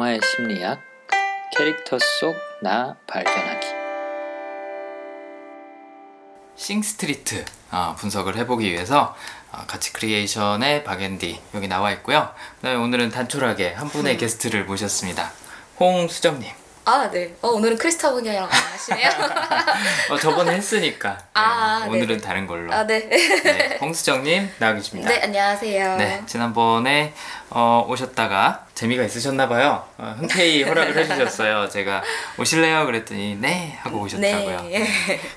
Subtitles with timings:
[0.00, 0.80] 영화의 심리학,
[1.54, 3.66] 캐릭터 속 나 발견하기.
[6.56, 9.14] 싱스트리트 어, 분석을 해보기 위해서
[9.52, 12.32] 어, 가치 크리에이션의 박앤디 여기 나와 있고요.
[12.56, 15.32] 그다음에 오늘은 단촐하게 한 분의 게스트를 모셨습니다.
[15.78, 16.50] 홍수정님.
[16.86, 17.34] 아, 네.
[17.42, 19.10] 어, 오늘은 크리스타분이랑 하시네요.
[20.12, 22.20] 어, 저번에 했으니까 네, 아, 오늘은 네네.
[22.20, 22.72] 다른 걸로.
[22.72, 23.06] 아, 네.
[23.06, 25.10] 네, 홍수정님 나와 계십니다.
[25.10, 25.96] 네, 안녕하세요.
[25.96, 27.12] 네, 지난번에
[27.50, 29.84] 어, 오셨다가 재미가 있으셨나봐요.
[29.98, 31.68] 어, 흔쾌히 허락을 해주셨어요.
[31.70, 32.02] 제가
[32.38, 32.86] 오실래요?
[32.86, 34.62] 그랬더니 네 하고 오셨다고요.
[34.62, 34.86] 네.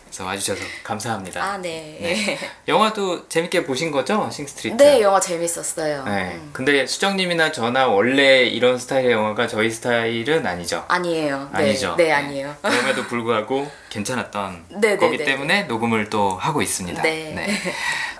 [0.06, 1.44] 그래서 와주셔서 감사합니다.
[1.44, 1.98] 아, 네.
[2.00, 2.40] 네.
[2.68, 4.30] 영화도 재밌게 보신 거죠?
[4.32, 4.82] 싱스트리트?
[4.82, 6.06] 네, 영화 재밌었어요.
[6.06, 6.36] 네.
[6.36, 6.50] 음.
[6.54, 10.86] 근데 수정님이나 저나 원래 이런 스타일의 영화가 저희 스타일은 아니죠.
[10.88, 11.50] 아니에요.
[11.54, 11.60] 네.
[11.60, 11.96] 아니죠.
[11.98, 12.56] 네, 아니에요.
[12.62, 17.02] 그럼에도 불구하고 괜찮았던 네, 거기 네, 네, 때문에 녹음을 또 하고 있습니다.
[17.02, 17.36] 네.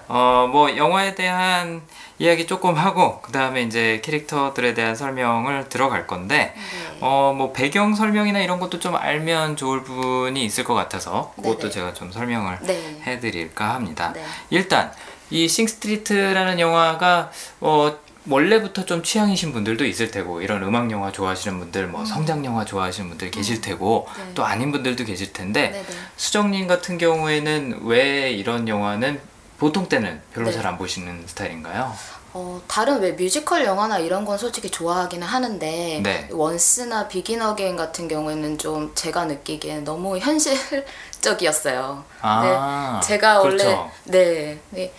[0.08, 1.82] 어, 뭐 영화에 대한
[2.24, 6.98] 이야기 조금 하고 그 다음에 이제 캐릭터들에 대한 설명을 들어갈 건데 네.
[7.02, 11.70] 어, 뭐 배경 설명이나 이런 것도 좀 알면 좋을 부분이 있을 것 같아서 그것도 네네.
[11.72, 13.02] 제가 좀 설명을 네.
[13.06, 14.14] 해드릴까 합니다.
[14.14, 14.24] 네.
[14.52, 14.94] 일단
[15.32, 17.30] 이 싱스트리트라는 영화가
[17.60, 17.98] 어,
[18.30, 23.10] 원래부터 좀 취향이신 분들도 있을 테고 이런 음악 영화 좋아하시는 분들 뭐 성장 영화 좋아하시는
[23.10, 24.32] 분들 계실 테고 네.
[24.34, 25.94] 또 아닌 분들도 계실 텐데 네, 네.
[26.16, 30.54] 수정님 같은 경우에는 왜 이런 영화는 보통 때는 별로 네.
[30.54, 31.94] 잘안 보시는 스타일인가요?
[32.36, 36.28] 어, 다른 왜 뮤지컬 영화나 이런 건 솔직히 좋아하기는 하는데 네.
[36.32, 42.04] 원스나 비긴 어게인 같은 경우에는 좀 제가 느끼기엔 너무 현실적이었어요.
[42.22, 43.68] 아, 네, 제가 그렇죠.
[43.68, 44.92] 원래 네, 네.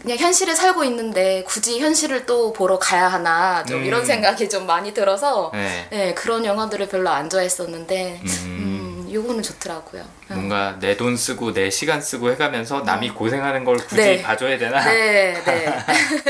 [0.00, 3.84] 그냥 현실에 살고 있는데 굳이 현실을 또 보러 가야 하나 좀 음.
[3.84, 5.86] 이런 생각이 좀 많이 들어서 네.
[5.90, 8.26] 네, 그런 영화들을 별로 안 좋아했었는데 음.
[8.26, 10.02] 음, 요거는 좋더라고요.
[10.30, 10.34] 음.
[10.34, 14.22] 뭔가 내 돈 쓰고 내 시간 쓰고 해가면서 남이 고생하는 걸 굳이 네.
[14.22, 14.82] 봐줘야 되나?
[14.84, 15.66] 네, 네.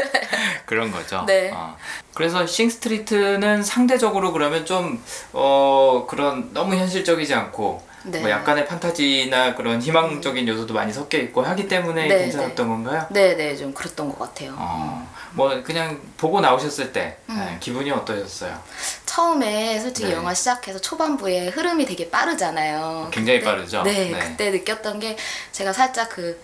[0.67, 1.25] 그런 거죠.
[1.27, 1.51] 네.
[1.53, 1.77] 어.
[2.15, 8.20] 그래서 싱스트리트는 상대적으로 그러면 좀 어, 그런 너무 현실적이지 않고 네.
[8.20, 13.07] 뭐 약간의 판타지나 그런 희망적인 요소도 많이 섞여 있고 하기 때문에 네, 괜찮았던 건가요?
[13.11, 14.55] 네, 네, 좀 그랬던 것 같아요.
[14.58, 17.36] 어, 뭐 그냥 보고 나오셨을 때 음.
[17.39, 18.58] 네, 기분이 어떠셨어요?
[19.07, 20.14] 처음에 솔직히 네.
[20.14, 23.08] 영화 시작해서 초반부에 흐름이 되게 빠르잖아요.
[23.12, 23.83] 굉장히 그때- 빠르죠?
[23.83, 24.18] 네, 네.
[24.18, 25.17] 그때 느꼈던 게
[25.52, 26.41] 제가 살짝 그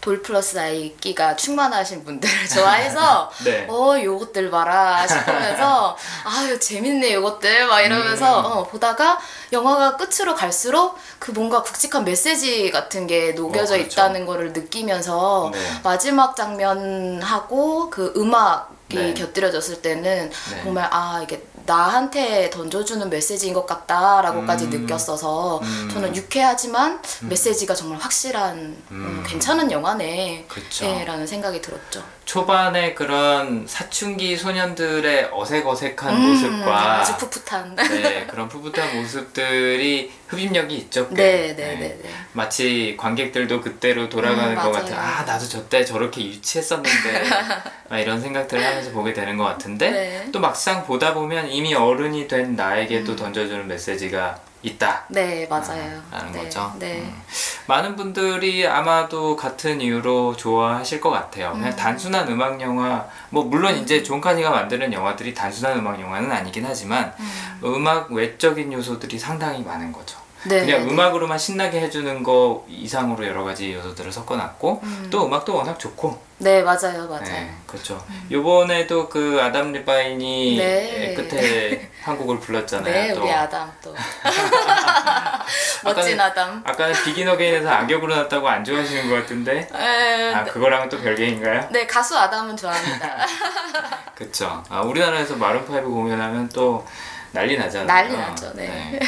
[0.00, 3.66] 돌 플러스 아이 끼가 충만하신 분들을 좋아해서 네.
[3.68, 8.44] 어 요것들 봐라 싶으면서 아유 재밌네 요것들 막 이러면서 음.
[8.44, 9.18] 어, 보다가
[9.52, 13.92] 영화가 끝으로 갈수록 그 뭔가 굵직한 메시지 같은 게 녹여져 어, 그렇죠.
[13.92, 15.58] 있다는 거를 느끼면서 네.
[15.82, 19.14] 마지막 장면하고 그 음악 이 네.
[19.14, 20.62] 곁들여졌을 때는 네.
[20.62, 24.70] 정말 아 이게 나한테 던져주는 메시지인 것 같다라고까지 음.
[24.70, 25.90] 느꼈어서 음.
[25.92, 29.24] 저는 유쾌하지만 메시지가 정말 확실한 음, 음.
[29.26, 30.86] 괜찮은 영화네 그쵸.
[30.86, 32.02] 예, 라는 생각이 들었죠.
[32.30, 41.08] 초반에 그런 사춘기 소년들의 어색어색한 음, 모습과 아주 풋풋한 네, 그런 푸붓한 모습들이 흡입력이 있죠.
[41.08, 41.14] 꽤.
[41.14, 42.10] 네, 네, 네, 네.
[42.32, 44.70] 마치 관객들도 그때로 돌아가는 음, 것.
[44.70, 47.24] 같은 아 나도 저때 저렇게 유치했었는데
[47.90, 50.28] 막 이런 생각들을 하면서 보게 되는 것 같은데 네.
[50.30, 55.04] 또 막상 보다 보면 이미 어른이 된 나에게 또 던져주는 메시지가 있다.
[55.08, 56.02] 네, 맞아요.
[56.10, 56.72] 라는 네, 거죠.
[56.78, 57.00] 네.
[57.00, 57.22] 음.
[57.66, 61.52] 많은 분들이 아마도 같은 이유로 좋아하실 것 같아요.
[61.52, 66.64] 그냥 단순한 음악 영화, 뭐 물론 이제 존 카니가 만드는 영화들이 단순한 음악 영화는 아니긴
[66.66, 67.86] 하지만 음.
[67.86, 70.19] 음악 외적인 요소들이 상당히 많은 거죠.
[70.44, 70.90] 네, 그냥 네.
[70.92, 77.06] 음악으로만 신나게 해주는 거 이상으로 여러 가지 요소들을 섞어놨고 또 음악도 워낙 좋고 네, 맞아요,
[77.06, 77.24] 맞아요.
[77.24, 78.02] 네, 그렇죠.
[78.30, 81.14] 요번에도 그 아담 리바인이 네.
[81.14, 82.90] 끝에 한 곡을 불렀잖아요.
[82.92, 83.20] 네, 또.
[83.22, 83.94] 우리 아담 또
[85.84, 86.62] 멋진 아까는- 아담.
[86.66, 91.68] 아까는 비긴 어게인에서 악역으로 났다고 안 좋아하시는 것 같은데 에, 아 그거랑은 또 별개인가요?
[91.70, 93.26] 네, 가수 아담은 좋아합니다.
[94.14, 96.86] 그쵸 아, 우리나라에서 마룬5 공연하면 또
[97.32, 98.98] 난리 나잖아요 난리 나죠, 네.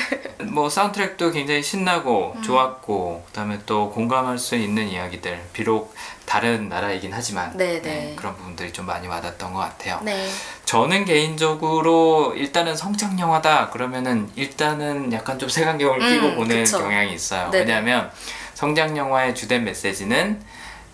[0.42, 2.42] 뭐 사운드트랙도 굉장히 신나고 음.
[2.42, 5.94] 좋았고 그다음에 또 공감할 수 있는 이야기들 비록
[6.24, 8.14] 다른 나라이긴 하지만 네, 네.
[8.16, 10.28] 그런 부분들이 좀 많이 와닿았던 것 같아요 네.
[10.72, 16.78] 저는 개인적으로 일단은 성장 영화다 그러면은 일단은 약간 좀 색안경을 음, 끼고 보는 그쵸.
[16.78, 17.50] 경향이 있어요.
[17.52, 18.10] 왜냐하면
[18.54, 20.40] 성장 영화의 주된 메시지는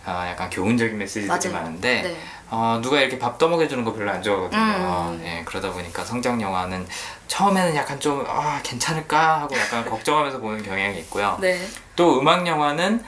[0.04, 1.52] 어, 약간 교훈적인 메시지들이 맞아요.
[1.52, 2.16] 많은데 네.
[2.50, 4.60] 어, 누가 이렇게 밥 떠먹여주는 거 별로 안 좋아하거든요.
[4.60, 5.22] 음.
[5.24, 6.84] 예, 그러다 보니까 성장 영화는
[7.28, 11.36] 처음에는 약간 좀 아, 괜찮을까 하고 약간 걱정하면서 보는 경향이 있고요.
[11.40, 11.60] 네.
[11.94, 13.04] 또 음악 영화는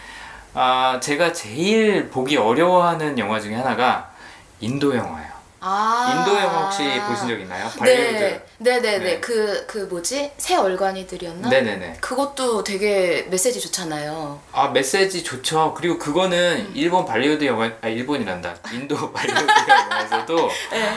[0.54, 4.10] 아, 제가 제일 보기 어려워하는 영화 중에 하나가
[4.60, 5.30] 인도 영화예요.
[5.62, 6.24] 아.
[6.26, 7.68] 인도 영화 혹시 보신 적 있나요?
[7.78, 8.18] 발리우드.
[8.18, 8.46] 네.
[8.58, 8.98] 네, 네, 네.
[8.98, 9.20] 네.
[9.20, 10.32] 그, 그 뭐지?
[10.38, 11.48] 세 얼간이들이었나?
[11.50, 11.96] 네 네 네.
[12.00, 14.40] 그것도 되게 메시지 좋잖아요.
[14.52, 15.74] 아 메시지 좋죠.
[15.76, 16.72] 그리고 그거는 음.
[16.74, 18.54] 일본 발리우드 영화, 아 일본이란다.
[18.72, 20.94] 인도 발리우드 영화에서도 네.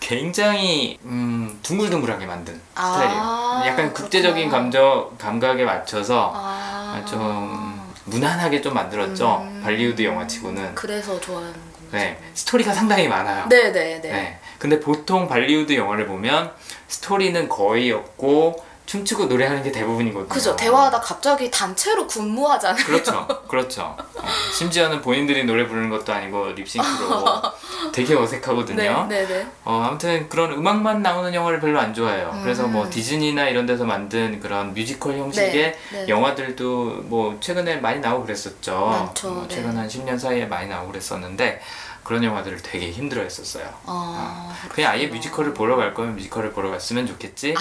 [0.00, 3.70] 굉장히 음, 둥글둥글하게 만든 아, 스타일이에요.
[3.70, 4.62] 약간 국제적인 그렇구나.
[4.62, 9.42] 감정 감각에 맞춰서 아, 좀 무난하게 좀 만들었죠.
[9.44, 9.60] 음.
[9.62, 10.74] 발리우드 영화치고는.
[10.74, 11.60] 그래서 좋아하는구나.
[11.92, 13.46] 네, 스토리가 상당히 많아요.
[13.46, 14.00] 네네네.
[14.00, 14.38] 네.
[14.58, 16.52] 근데 보통 발리우드 영화를 보면
[16.88, 20.28] 스토리는 거의 없고 춤추고 노래하는 게 대부분이거든요.
[20.28, 20.56] 그죠.
[20.56, 22.84] 대화하다 갑자기 단체로 군무하잖아요.
[22.84, 23.24] 그렇죠.
[23.46, 23.96] 그렇죠.
[24.16, 27.24] 어, 심지어는 본인들이 노래 부르는 것도 아니고 립싱크로
[27.94, 29.06] 되게 어색하거든요.
[29.08, 29.46] 네, 네 네.
[29.64, 32.36] 어, 아무튼 그런 음악만 나오는 영화를 별로 안 좋아해요.
[32.42, 32.90] 그래서 뭐 음.
[32.90, 36.08] 디즈니나 이런 데서 만든 그런 뮤지컬 형식의 네, 네.
[36.08, 38.86] 영화들도 뭐 최근에 많이 나오고 그랬었죠.
[38.86, 39.54] 많죠, 뭐 네.
[39.54, 41.60] 최근 한 10년 사이에 많이 나오고 그랬었는데
[42.04, 43.72] 그런 영화들을 되게 힘들어 했었어요.
[43.86, 47.54] 아, 그냥 아예 뮤지컬을 보러 갈 거면 뮤지컬을 보러 갔으면 좋겠지.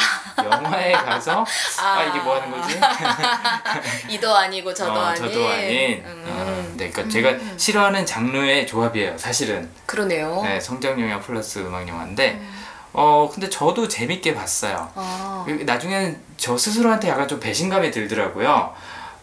[0.44, 1.46] 영화에 가서
[1.82, 2.80] 아, 이게 뭐 하는 거지?
[4.10, 5.22] 이도 아니고 저도 어, 아닌.
[5.24, 6.04] 저도 아닌.
[6.06, 6.24] 음.
[6.28, 9.18] 어, 네, 그러니까 제가 싫어하는 장르의 조합이에요.
[9.18, 9.70] 사실은.
[9.86, 10.42] 그러네요.
[10.44, 12.42] 네, 성장 영화 플러스 음악 영화인데
[12.94, 14.90] 어 근데 저도 재밌게 봤어요.
[14.96, 18.74] 아, 그 나중에는 저 스스로한테 약간 좀 배신감이 들더라고요.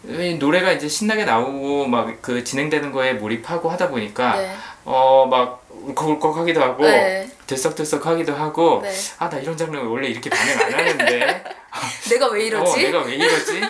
[0.07, 4.55] 이 노래가 이제 신나게 나오고 막 그 진행되는 거에 몰입하고 하다 보니까 네.
[4.87, 7.29] 어막 울컥울컥하기도 하고 네.
[7.45, 8.91] 들썩들썩하기도 하고 네.
[9.19, 11.43] 아나 이런 장르 원래 이렇게 반응 안 하는데
[12.09, 12.71] 내가 왜 이러지?
[12.71, 13.61] 어, 내가 왜 이러지?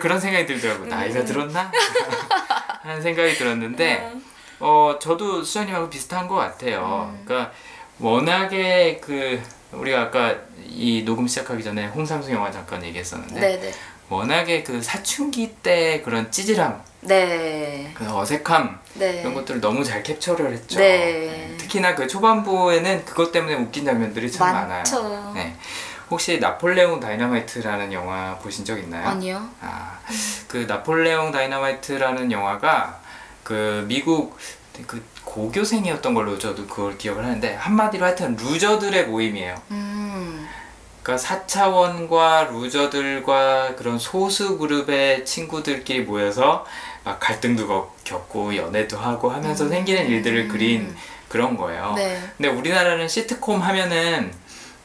[0.00, 0.86] 그런 생각이 들더라고.
[0.86, 1.24] 나이가 음.
[1.24, 1.70] 들었나?
[2.82, 4.12] 하는 생각이 들었는데,
[4.60, 7.10] 어, 저도 수장님하고 비슷한 것 같아요.
[7.12, 7.24] 음.
[7.24, 7.52] 그러니까
[7.98, 9.40] 워낙에 그
[9.72, 13.72] 우리가 아까 이 녹음 시작하기 전에 홍상수 영화 잠깐 얘기했었는데, 네네.
[14.08, 17.92] 워낙에 그 사춘기 때 그런 찌질함, 네.
[17.94, 19.20] 그 어색함 네.
[19.20, 20.78] 이런 것들을 너무 잘 캡처를 했죠.
[20.78, 21.56] 네.
[21.58, 25.02] 특히나 그 초반부에는 그것 때문에 웃긴 장면들이 참 많죠.
[25.02, 25.32] 많아요.
[25.34, 25.56] 네.
[26.10, 29.08] 혹시 나폴레옹 다이너마이트라는 영화 보신 적 있나요?
[29.08, 29.48] 아니요.
[29.62, 29.98] 아,
[30.46, 33.00] 그 나폴레옹 다이너마이트라는 영화가
[33.42, 34.38] 그 미국
[34.86, 39.54] 그 고교생이었던 걸로 저도 그걸 기억을 하는데 한마디로 하여튼 루저들의 모임이에요.
[39.70, 40.48] 음.
[41.02, 46.64] 그러니까 4차원과 루저들과 그런 소수 그룹의 친구들끼리 모여서
[47.04, 50.94] 막 갈등도 겪- 겪고 연애도 하고 하면서 생기는 일들을 그린
[51.28, 51.94] 그런 거예요.
[51.96, 52.20] 네.
[52.36, 54.32] 근데 우리나라는 시트콤 하면은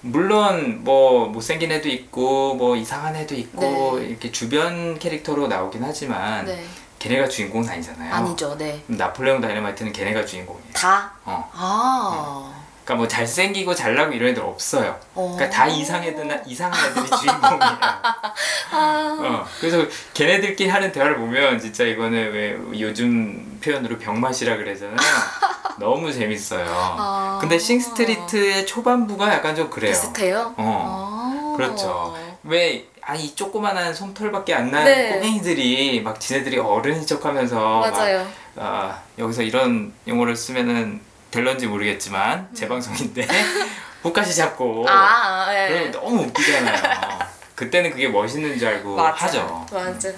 [0.02, 4.06] 물론 뭐 못생긴 애도 있고 뭐 이상한 애도 있고 네.
[4.08, 6.64] 이렇게 주변 캐릭터로 나오긴 하지만 네.
[7.00, 8.14] 걔네가 주인공은 아니잖아요.
[8.14, 8.58] 아니죠.
[8.58, 8.82] 네.
[8.88, 10.74] 나폴레옹 다이너마이트는 걔네가 주인공이에요.
[10.74, 11.12] 다.
[11.26, 11.50] 어.
[11.54, 12.54] 아.
[12.88, 14.98] 그러니까 뭐 잘생기고 잘나고 이런 애들 없어요.
[15.14, 15.36] 어.
[15.36, 17.60] 그러니까 다 이상 애들 이상한 애들이 주인공이에요.
[18.72, 19.18] 아.
[19.20, 24.96] 어, 그래서 걔네들끼리 하는 대화를 보면 진짜 이거는 왜 요즘 표현으로 병맛이라 그러잖아요.
[25.80, 26.66] 너무 재밌어요.
[26.70, 27.38] 아.
[27.42, 29.92] 근데 싱스트리트의 초반부가 약간 좀 그래요.
[29.92, 30.54] 비슷해요?
[30.56, 31.54] 어.
[31.54, 31.58] 아.
[31.58, 32.16] 그렇죠.
[32.44, 35.12] 왜, 아, 이 조그만한 솜털밖에 안 나는 네.
[35.14, 38.20] 꼬맹이들이 막 지네들이 어른인 척 하면서 맞아요.
[38.56, 41.02] 막, 아, 여기서 이런 용어를 쓰면은
[41.32, 43.28] 될런지 모르겠지만, 제 방송인데,
[44.04, 44.88] 복가시 잡고, 음.
[44.88, 45.68] 아, 예.
[45.70, 47.20] 그러면 너무 웃기잖아요.
[47.56, 49.26] 그때는 그게 멋있는 줄 알고 맞아.
[49.26, 49.66] 하죠.
[49.72, 50.10] 맞아.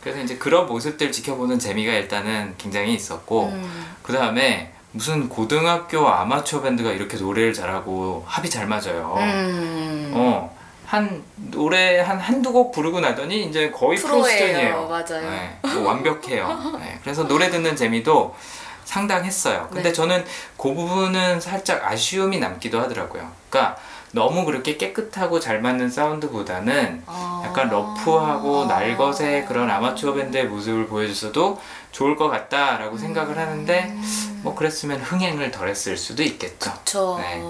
[0.00, 3.86] 그래서 이제 그런 모습들 지켜보는 재미가 일단은 굉장히 있었고, 음.
[4.02, 9.14] 그 다음에 무슨 고등학교 아마추어 밴드가 이렇게 노래를 잘하고 합이 잘 맞아요.
[9.18, 10.12] 음.
[10.14, 10.56] 어,
[10.86, 14.38] 한 노래 한 한두 곡 부르고 나더니 이제 거의 프로 프로예요.
[14.38, 14.88] 수준이에요.
[14.88, 15.30] 맞아요.
[15.30, 16.78] 네, 뭐 완벽해요.
[16.80, 18.34] 네, 그래서 노래 듣는 재미도
[18.88, 19.68] 상당했어요.
[19.68, 19.92] 근데 네.
[19.92, 20.24] 저는
[20.56, 23.30] 그 부분은 살짝 아쉬움이 남기도 하더라고요.
[23.50, 23.76] 그러니까
[24.12, 27.42] 너무 그렇게 깨끗하고 잘 맞는 사운드보다는 아.
[27.44, 31.60] 약간 러프하고 날것의 그런 아마추어 밴드의 모습을 보여줬어도
[31.92, 33.94] 좋을 것 같다라고 생각을 하는데
[34.42, 36.72] 뭐 그랬으면 흥행을 덜 했을 수도 있겠죠.
[36.84, 37.18] 저.
[37.20, 37.42] 네.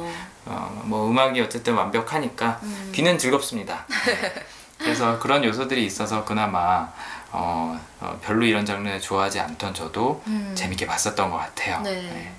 [0.47, 2.93] 어, 뭐 음악이 어쨌든 완벽하니까 음.
[2.93, 3.87] 귀는 즐겁습니다.
[4.07, 4.35] 네.
[4.79, 6.89] 그래서 그런 요소들이 있어서 그나마
[7.31, 10.53] 어, 어, 별로 이런 장르 좋아하지 않던 저도 음.
[10.55, 11.81] 재밌게 봤었던 것 같아요.
[11.83, 12.33] 네.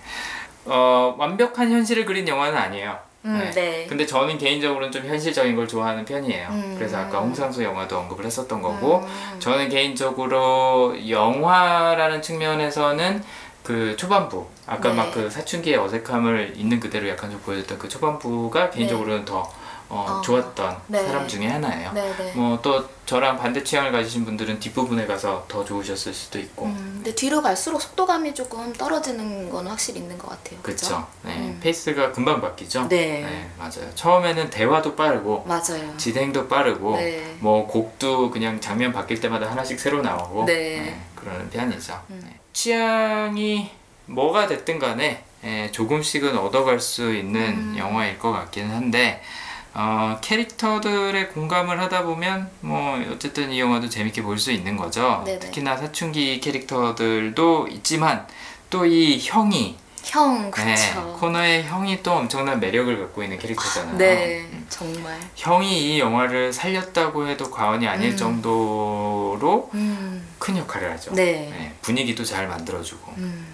[0.65, 2.97] 어, 완벽한 현실을 그린 영화는 아니에요.
[3.25, 3.85] 음, 네.
[3.87, 6.47] 근데 저는 개인적으로는 좀 현실적인 걸 좋아하는 편이에요.
[6.49, 6.75] 음.
[6.77, 9.39] 그래서 아까 홍상수 영화도 언급을 했었던 거고, 음.
[9.39, 13.23] 저는 개인적으로 영화라는 측면에서는
[13.61, 14.95] 그 초반부, 아까 네.
[14.95, 19.51] 막그 사춘기의 어색함을 있는 그대로 약간 좀 보여줬던 그 초반부가 개인적으로는 더
[19.89, 20.21] 어, 어.
[20.21, 21.03] 좋았던 네.
[21.03, 21.91] 사람 중에 하나예요.
[21.93, 22.33] 네 네.
[22.35, 27.15] 뭐 또 저랑 반대 취향을 가지신 분들은 뒷부분에 가서 더 좋으셨을 수도 있고, 음, 근데
[27.15, 30.59] 뒤로 갈수록 속도감이 조금 떨어지는 건 확실히 있는 것 같아요.
[30.61, 31.07] 그쵸?
[31.23, 31.59] 네, 음.
[31.59, 32.87] 페이스가 금방 바뀌죠?
[32.87, 33.49] 네.
[33.57, 33.89] 맞아요.
[33.95, 35.97] 처음에는 대화도 빠르고, 맞아요.
[35.97, 37.35] 진행도 빠르고 네.
[37.39, 41.01] 뭐 곡도 그냥 장면 바뀔 때마다 하나씩 새로 나오고 네.
[41.15, 41.99] 그러는 편이죠.
[42.11, 42.21] 음.
[42.23, 42.39] 네.
[42.53, 43.71] 취향이
[44.05, 47.75] 뭐가 됐든 간에 예, 조금씩은 얻어갈 수 있는 음.
[47.77, 49.23] 영화일 것 같기는 한데
[49.73, 55.21] 어, 캐릭터들에 공감을 하다 보면 뭐 어쨌든 이 영화도 재밌게 볼 수 있는 거죠.
[55.25, 55.39] 네네.
[55.39, 58.25] 특히나 사춘기 캐릭터들도 있지만
[58.69, 61.17] 또 이 형이 형 네, 그쵸.
[61.19, 63.97] 코너의 형이 또 엄청난 매력을 갖고 있는 캐릭터잖아요.
[63.97, 64.65] 네, 음.
[64.69, 65.19] 정말.
[65.35, 68.17] 형이 이 영화를 살렸다고 해도 과언이 아닐 음.
[68.17, 71.13] 정도로 음, 큰 역할을 하죠.
[71.13, 71.73] 네.
[71.81, 73.13] 분위기도 잘 만들어주고.
[73.17, 73.48] 음,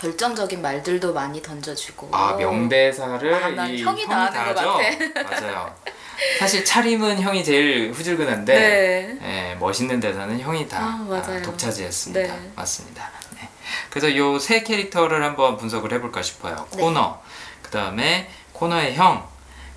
[0.00, 2.10] 결정적인 말들도 많이 던져주고.
[2.12, 4.78] 아 명대사를 아, 난 이 형이 다 하는 것 하죠?
[5.28, 5.74] 맞아요.
[6.38, 9.18] 사실 차림은 형이 제일 후줄근한데 네.
[9.50, 11.08] 예, 멋있는 대사는 형이 다 아.
[11.10, 12.20] 아, 독차지했습니다.
[12.34, 12.52] 네.
[12.54, 13.10] 맞습니다.
[13.40, 13.48] 네.
[13.90, 16.66] 그래서 요 세 캐릭터를 한번 분석을 해볼까 싶어요.
[16.72, 16.80] 네.
[16.82, 17.20] 코너,
[17.62, 19.26] 그 다음에 코너의 형,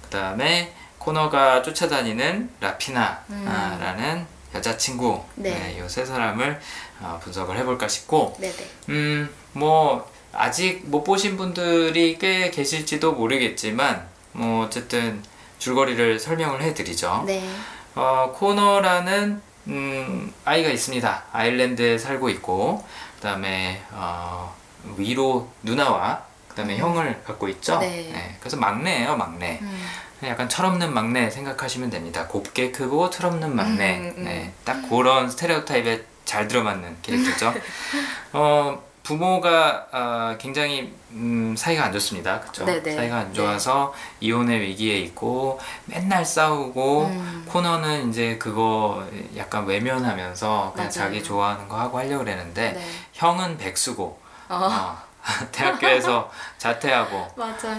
[0.03, 5.43] 그 다음에 코너가 쫓아다니는 라피나라는 여자친구, 음.
[5.43, 5.77] 네.
[5.79, 6.59] 요세 사람을
[7.01, 8.55] 어, 분석을 해볼까 싶고, 네네.
[8.89, 15.21] 음, 뭐 아직 못 보신 분들이 꽤 계실지도 모르겠지만, 뭐 어쨌든
[15.59, 17.23] 줄거리를 설명을 해드리죠.
[17.27, 17.47] 네.
[17.95, 21.23] 어, 코너라는 음, 아이가 있습니다.
[21.31, 22.83] 아일랜드에 살고 있고,
[23.17, 24.55] 그다음에 어,
[24.97, 27.79] 위로 누나와 그다음에 형을 갖고 있죠.
[27.79, 28.35] 네.
[28.39, 29.59] 그래서 막내예요, 막내.
[29.61, 29.87] 음,
[30.23, 32.27] 약간 철없는 막내 생각하시면 됩니다.
[32.27, 33.97] 곱게 크고 철없는 막내.
[33.99, 34.23] 음, 음.
[34.25, 37.53] 네, 딱 그런 스테레오타입에 잘 들어맞는 캐릭터죠.
[38.33, 42.39] 어, 부모가 어, 굉장히 음, 사이가 안 좋습니다.
[42.39, 42.65] 그렇죠?
[42.65, 42.95] 네네.
[42.95, 47.45] 사이가 안 좋아서 이혼의 위기에 있고 맨날 싸우고 음.
[47.49, 49.03] 코너는 이제 그거
[49.35, 50.89] 약간 외면하면서 그냥 맞아요.
[50.89, 52.85] 자기 좋아하는 거 하고 하려고 그랬는데 네.
[53.13, 54.97] 형은 백수고 어, 어,
[55.51, 57.27] 대학교에서 자퇴하고.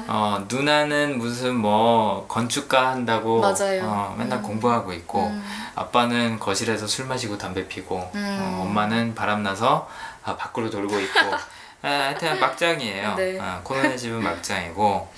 [0.09, 3.83] 어, 누나는 무슨 뭐 건축가 한다고 맞아요.
[3.85, 4.43] 어, 맨날 음.
[4.43, 5.45] 공부하고 있고 음.
[5.75, 8.39] 아빠는 거실에서 술 마시고 담배 피고 음.
[8.41, 9.89] 어, 엄마는 바람 나서
[10.25, 11.19] 아, 밖으로 돌고 있고
[11.83, 13.15] 아, 하여튼 막장이에요.
[13.17, 13.39] 네.
[13.39, 15.13] 어, 코너네 집은 막장이고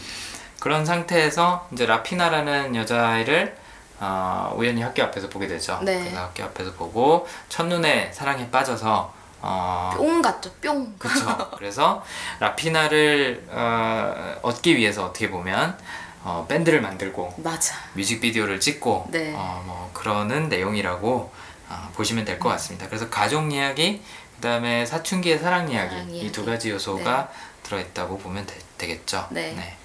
[0.61, 3.57] 그런 상태에서 이제 라피나라는 여자아이를
[4.01, 5.79] 어, 우연히 학교 앞에서 보게 되죠.
[5.83, 5.99] 네.
[5.99, 9.13] 그래서 학교 앞에서 보고 첫눈에 사랑에 빠져서
[9.47, 10.95] 어, 뿅 같죠, 뿅.
[10.99, 11.51] 그렇죠.
[11.59, 12.03] 그래서
[12.41, 15.77] 라피나를 어, 얻기 위해서 어떻게 보면
[16.23, 17.75] 어, 밴드를 만들고 맞아.
[17.93, 19.35] 뮤직비디오를 찍고 네.
[19.37, 21.31] 어, 뭐 그러는 내용이라고
[21.69, 22.87] 어, 보시면 될 것 같습니다.
[22.89, 24.03] 그래서 가족 이야기,
[24.37, 26.33] 그다음에 사춘기의 사랑 이야기 사랑 이 이야기.
[26.33, 27.31] 두 가지 요소가
[27.63, 29.77] 들어있다고 보면 되, 겠죠 네.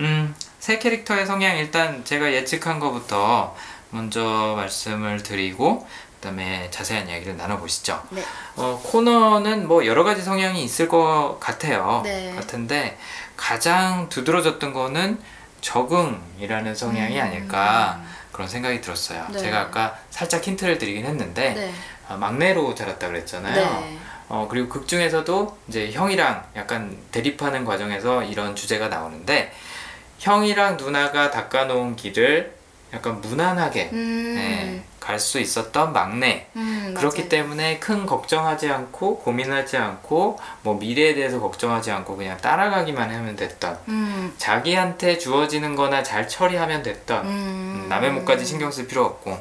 [0.00, 3.54] 음, 세 캐릭터의 성향 일단 제가 예측한 것부터
[3.90, 5.86] 먼저 말씀을 드리고
[6.16, 8.02] 그다음에 자세한 이야기를 나눠보시죠.
[8.10, 8.24] 네.
[8.56, 12.00] 어, 코너는 뭐 여러 가지 성향이 있을 것 같아요.
[12.02, 12.34] 네.
[12.34, 12.98] 같은데
[13.36, 15.20] 가장 두드러졌던 거는
[15.60, 17.22] 적응이라는 성향이 음.
[17.22, 19.26] 아닐까 그런 생각이 들었어요.
[19.30, 19.38] 네.
[19.38, 21.72] 제가 아까 살짝 힌트를 드리긴 했는데 네.
[21.72, 23.54] 아, 막내로 자랐다 그랬잖아요.
[23.54, 23.98] 네.
[24.28, 29.52] 어, 그리고 극 중에서도 이제 형이랑 약간 대립하는 과정에서 이런 주제가 나오는데
[30.18, 32.54] 형이랑 누나가 닦아놓은 길을
[32.94, 34.34] 약간 무난하게 음.
[34.36, 36.46] 네, 갈수 있었던 막내.
[36.54, 37.28] 음, 그렇기 맞아요.
[37.28, 43.78] 때문에 큰 걱정하지 않고 고민하지 않고 뭐 미래에 대해서 걱정하지 않고 그냥 따라가기만 하면 됐던
[43.88, 44.32] 음.
[44.38, 47.30] 자기한테 주어지는 거나 잘 처리하면 됐던 음.
[47.84, 49.38] 음, 남의 목까지 신경 쓸 필요 없고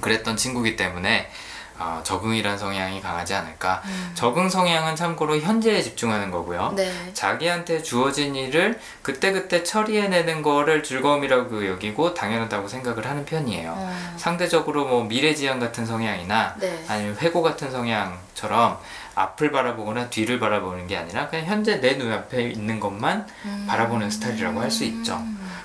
[0.00, 1.30] 그랬던 친구기 때문에
[1.78, 4.10] 어, 적응이란 성향이 강하지 않을까 음.
[4.14, 6.92] 적응 성향은 참고로 현재에 집중하는 거고요 네.
[7.12, 14.14] 자기한테 주어진 일을 그때그때 처리해내는 거를 즐거움이라고 여기고 당연하다고 생각을 하는 편이에요 어.
[14.16, 16.84] 상대적으로 뭐 미래지향 같은 성향이나 네.
[16.88, 18.78] 아니면 회고 같은 성향처럼
[19.14, 23.66] 앞을 바라보거나 뒤를 바라보는 게 아니라 그냥 현재 내 눈앞에 있는 것만 음.
[23.68, 25.20] 바라보는 스타일이라고 할 수 있죠.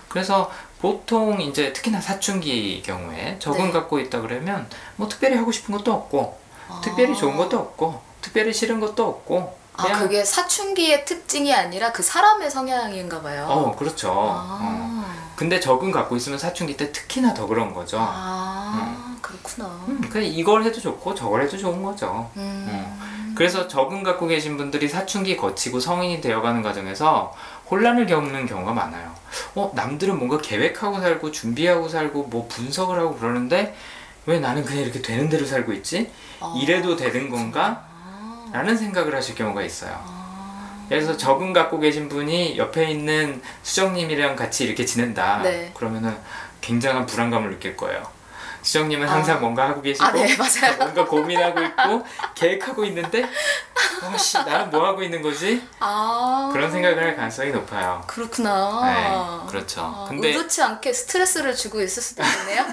[0.10, 0.52] 그래서
[0.84, 3.72] 보통 이제 특히나 사춘기 경우에 적응 네.
[3.72, 6.38] 갖고 있다 그러면 뭐 특별히 하고 싶은 것도 없고
[6.68, 6.82] 아.
[6.84, 12.52] 특별히 좋은 것도 없고 특별히 싫은 것도 없고 아, 그게 사춘기의 특징이 아니라 그 사람의
[12.52, 13.48] 성향인가 봐요.
[13.50, 14.12] 어 그렇죠.
[14.12, 14.46] 어.
[14.46, 15.16] 아.
[15.38, 17.98] 근데 적응 갖고 있으면 사춘기 때 특히나 더 그런 거죠.
[18.02, 19.66] 아, 그렇구나.
[19.88, 22.30] 음, 그냥 이걸 해도 좋고 저걸 해도 좋은 거죠.
[22.36, 23.34] 음.
[23.36, 27.34] 그래서 적응 갖고 계신 분들이 사춘기 거치고 성인이 되어가는 과정에서
[27.70, 29.14] 혼란을 겪는 경우가 많아요.
[29.56, 33.76] 어, 남들은 뭔가 계획하고 살고 준비하고 살고 뭐 분석을 하고 그러는데
[34.26, 36.12] 왜 나는 그냥 이렇게 되는 대로 살고 있지?
[36.40, 37.86] 아, 이래도 되는 건가?
[37.90, 38.46] 아.
[38.54, 40.00] 라는 생각을 하실 경우가 있어요.
[40.04, 40.86] 아.
[40.88, 45.42] 그래서 적응 갖고 계신 분이 옆에 있는 수정님이랑 같이 이렇게 지낸다.
[45.42, 45.72] 네.
[45.74, 46.16] 그러면은
[46.62, 48.13] 굉장한 불안감을 느낄 거예요.
[48.64, 49.40] 수정님은 항상 아.
[49.40, 50.36] 뭔가 하고 계시고 아, 네.
[50.80, 53.30] 뭔가 고민하고 있고 계획하고 있는데
[54.04, 55.62] 어씨 나는 뭐 하고 있는 거지?
[55.80, 56.50] 아.
[56.52, 58.04] 그런 생각을 할 가능성이 높아요.
[58.08, 58.82] 그렇구나.
[58.86, 59.82] 네, 그렇죠.
[59.82, 62.66] 아, 근데 의도치 않게 스트레스를 주고 있을 수도 있네요.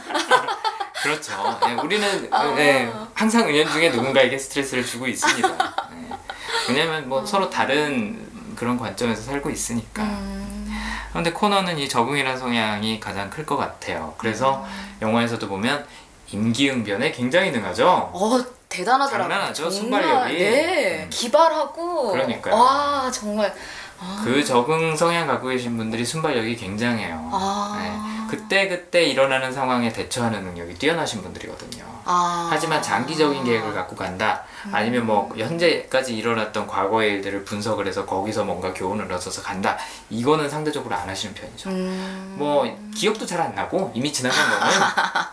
[1.02, 1.58] 그렇죠.
[1.66, 2.44] 네, 우리는 아.
[2.54, 5.48] 네, 항상 은연중에 누군가에게 스트레스를 주고 있습니다.
[5.92, 6.08] 네.
[6.68, 10.02] 왜냐면 뭐 서로 다른 그런 관점에서 살고 있으니까.
[10.02, 10.59] 음.
[11.10, 14.14] 그런데 코너는 이 적응이라는 성향이 가장 클 것 같아요.
[14.18, 14.98] 그래서 음.
[15.02, 15.84] 영화에서도 보면
[16.30, 18.10] 임기응변에 굉장히 능하죠.
[18.12, 18.38] 어
[18.68, 19.28] 대단하더라고요.
[19.28, 20.38] 장난 아니죠, 정말, 순발력이.
[20.38, 21.10] 네, 음.
[21.10, 22.12] 기발하고.
[22.12, 22.54] 그러니까요.
[22.54, 23.52] 와 정말
[24.24, 27.28] 그 적응 성향 갖고 계신 분들이 순발력이 굉장해요.
[27.32, 27.78] 아.
[27.80, 28.10] 네.
[28.30, 31.84] 그때 그때 일어나는 상황에 대처하는 능력이 뛰어나신 분들이거든요.
[32.04, 32.48] 아.
[32.50, 34.44] 하지만 장기적인 계획을 갖고 간다.
[34.70, 39.76] 아니면 뭐 현재까지 일어났던 과거의 일들을 분석을 해서 거기서 뭔가 교훈을 얻어서 간다.
[40.10, 41.70] 이거는 상대적으로 안 하시는 편이죠.
[41.70, 42.36] 음.
[42.38, 42.64] 뭐
[42.94, 44.82] 기억도 잘 안 나고 이미 지나간 거는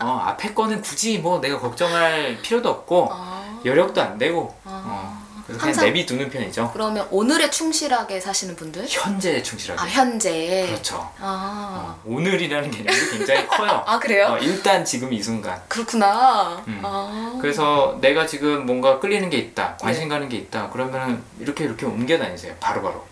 [0.08, 3.60] 어, 앞에 거는 굳이 뭐 내가 걱정할 필요도 없고 아.
[3.64, 6.70] 여력도 안 되고 어, 그래서 그냥 항상- 내비두는 편이죠.
[6.74, 8.84] 그러면 오늘에 충실하게 사시는 분들?
[8.86, 9.80] 현재에 충실하게.
[9.80, 10.66] 아 현재.
[10.68, 10.96] 그렇죠.
[11.18, 11.96] 아.
[11.96, 13.82] 어, 오늘이라는 개념이 굉장히 커요.
[13.88, 14.26] 아 그래요?
[14.32, 15.58] 어, 일단 지금 이 순간.
[15.68, 16.62] 그렇구나.
[16.66, 16.80] 음.
[16.84, 17.38] 아.
[17.40, 22.18] 그래서 내가 지금 뭔가 끌리는 게 있다, 관심 가는 게 있다, 그러면 이렇게 이렇게 옮겨
[22.18, 22.54] 다니세요.
[22.60, 23.02] 바로바로.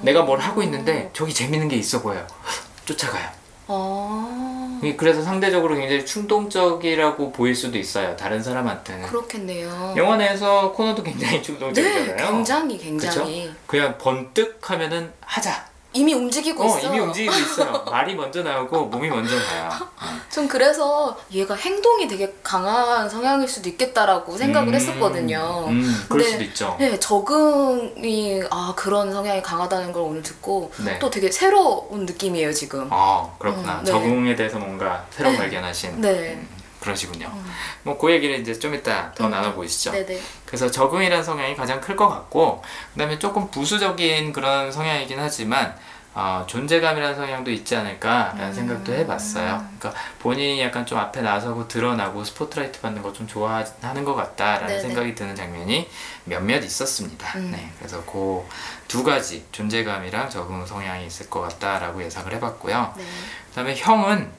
[0.00, 2.26] 내가 뭘 하고 있는데 저기 재밌는 게 있어 보여요.
[2.86, 3.28] 쫓아가요.
[3.66, 4.63] 어.
[4.92, 8.16] 그래서 상대적으로 굉장히 충동적이라고 보일 수도 있어요.
[8.16, 9.06] 다른 사람한테는.
[9.06, 9.94] 그렇겠네요.
[9.96, 12.16] 영화 내에서 코너도 굉장히 네, 충동적이잖아요.
[12.16, 15.73] 굉장히 굉장히 그냥 번뜩 하면은 하자.
[15.94, 16.88] 이미 움직이고 어, 있어.
[16.88, 17.84] 이미 움직이고 있어요.
[17.88, 19.70] 말이 먼저 나오고 몸이 먼저 가요.
[20.28, 25.66] 전 그래서 얘가 행동이 되게 강한 성향일 수도 있겠다라고 생각을 음, 했었거든요.
[25.68, 26.76] 음, 그럴 수도 있죠.
[26.80, 30.98] 네, 적응이 아 그런 성향이 강하다는 걸 오늘 듣고 네.
[30.98, 32.88] 또 되게 새로운 느낌이에요 지금.
[32.90, 33.78] 아, 그렇구나.
[33.78, 33.90] 음, 네.
[33.90, 35.38] 적응에 대해서 뭔가 새로운 네.
[35.38, 36.00] 발견하신.
[36.00, 36.44] 네.
[36.84, 37.32] 음, 그러시군요.
[37.84, 39.30] 뭐그 얘기를 이제 좀 이따 더 음.
[39.30, 39.92] 나눠보시죠.
[39.92, 40.20] 네네.
[40.46, 42.62] 그래서 적응이라는 성향이 가장 클 것 같고
[42.92, 45.74] 그다음에 조금 부수적인 그런 성향이긴 하지만
[46.16, 48.52] 어, 존재감이라는 성향도 있지 않을까라는 음.
[48.52, 49.64] 생각도 해봤어요.
[49.78, 54.80] 그러니까 본인이 약간 좀 앞에 나서고 드러나고 스포트라이트 받는 거좀 좋아하는 것 같다라는 네네.
[54.80, 55.88] 생각이 드는 장면이
[56.24, 57.36] 몇몇 있었습니다.
[57.38, 57.50] 음.
[57.52, 58.44] 네, 그래서 그
[58.86, 62.94] 두 가지 존재감이랑 적응 성향이 있을 것 같다라고 예상을 해봤고요.
[62.96, 63.04] 네.
[63.48, 64.30] 그다음에 형은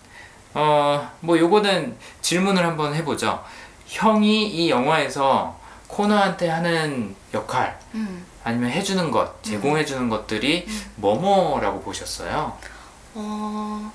[0.56, 3.44] 어 뭐 요거는 질문을 한번 해보죠.
[3.88, 5.56] 형이 이 영화에서
[5.88, 8.26] 코너한테 하는 역할 음.
[8.44, 12.58] 아니면 해주는 것 제공해주는 것들이 뭐뭐라고 보셨어요?
[13.16, 13.92] 어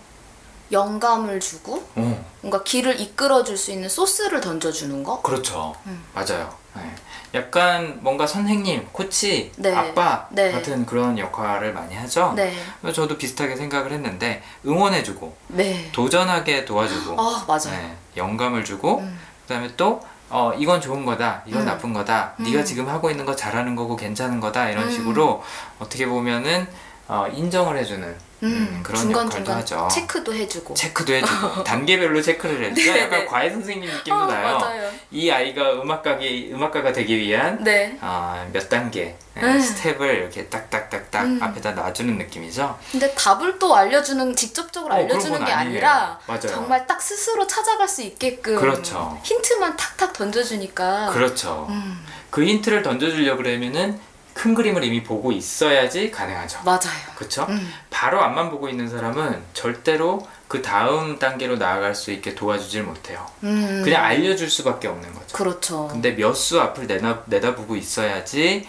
[0.73, 5.21] 영감을 주고 어 뭔가 길을 이끌어줄 수 있는 소스를 던져주는 거.
[5.23, 5.75] 그렇죠.
[5.87, 6.05] 음.
[6.14, 6.53] 맞아요.
[6.77, 6.94] 네.
[7.35, 9.73] 약간 뭔가 선생님, 코치, 네.
[9.73, 10.51] 아빠 네.
[10.51, 12.33] 같은 그런 역할을 많이 하죠.
[12.35, 12.53] 네.
[12.93, 15.88] 저도 비슷하게 생각을 했는데 응원해주고 네.
[15.93, 17.71] 도전하게 도와주고 아 맞아요.
[17.71, 19.19] 네, 영감을 주고 음.
[19.43, 21.66] 그다음에 또 어, 이건 좋은 거다, 이건 음.
[21.66, 22.45] 나쁜 거다, 음.
[22.45, 24.90] 네가 지금 하고 있는 거 잘하는 거고 괜찮은 거다 이런 음.
[24.90, 25.43] 식으로
[25.79, 26.66] 어떻게 보면은
[27.09, 29.88] 어, 인정을 해주는 음, 그런 중간 역할도 중간 하죠.
[29.92, 30.74] 체크도 해주고.
[30.74, 32.92] 체크도 해주고 단계별로 체크를 해주죠.
[32.92, 33.26] 네, 약간 네.
[33.26, 34.59] 과외 선생님 느낌도 아, 나요.
[34.59, 34.90] 맞아요.
[35.11, 37.98] 이 아이가 음악가기 음악가가 되기 위한 네.
[38.00, 39.61] 어, 몇 단계 네, 음.
[39.61, 41.42] 스텝을 이렇게 딱딱딱딱 음.
[41.42, 42.79] 앞에다 놔주는 느낌이죠.
[42.90, 45.70] 근데 답을 또 알려주는 직접적으로 어, 알려주는 건게 아니에요.
[45.79, 46.40] 아니라 맞아요.
[46.48, 49.18] 정말 딱 스스로 찾아갈 수 있게끔 그렇죠.
[49.22, 51.11] 힌트만 탁탁 던져주니까.
[51.12, 51.66] 그렇죠.
[51.68, 54.00] 음, 그 힌트를 던져주려 그러면은
[54.35, 56.61] 큰 그림을 이미 보고 있어야지 가능하죠.
[56.64, 56.81] 맞아요.
[57.16, 57.47] 그렇죠?
[57.49, 63.27] 음, 바로 앞만 보고 있는 사람은 절대로 그 다음 단계로 나아갈 수 있게 도와주질 못해요.
[63.43, 65.37] 음, 그냥 알려줄 수밖에 없는 거죠.
[65.37, 65.88] 그렇죠.
[65.88, 68.66] 근데 몇 수 앞을 내다, 내다보고 있어야지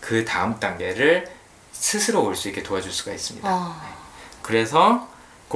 [0.00, 1.30] 그 다음 단계를
[1.72, 3.48] 스스로 올 수 있게 도와줄 수가 있습니다.
[3.48, 3.80] 아,
[4.42, 5.08] 그래서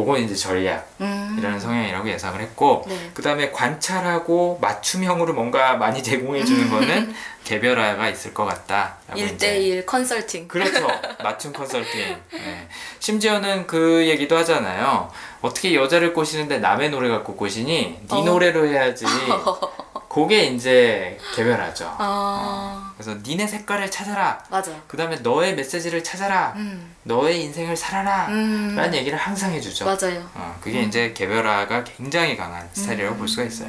[0.05, 3.11] 그건 이제 전략이라는 음, 성향이라고 예상을 했고 네.
[3.15, 10.47] 그 다음에 관찰하고 맞춤형으로 뭔가 많이 제공해 주는 거는 개별화가 있을 것 이제 1대1 컨설팅.
[10.49, 10.87] 그렇죠.
[11.23, 12.17] 맞춤 컨설팅.
[12.33, 12.69] 네.
[12.99, 15.11] 심지어는 그 얘기도 하잖아요.
[15.43, 18.01] 어떻게 여자를 꼬시는데 남의 노래 갖고 꼬시니?
[18.09, 18.23] 네 어.
[18.23, 19.07] 노래로 해야지.
[20.11, 21.95] 그게 이제 개별하죠.
[21.99, 24.43] 아, 그래서 니네 색깔을 찾아라.
[24.51, 24.73] 맞아.
[24.89, 26.53] 그 다음에 너의 메시지를 찾아라.
[26.57, 28.27] 음, 너의 인생을 살아라.
[28.27, 29.85] 음, 라는 얘기를 항상 해주죠.
[29.85, 30.29] 맞아요.
[30.35, 33.69] 어, 그게 이제 개별화가 굉장히 강한 스타일이라고 볼 수가 있어요.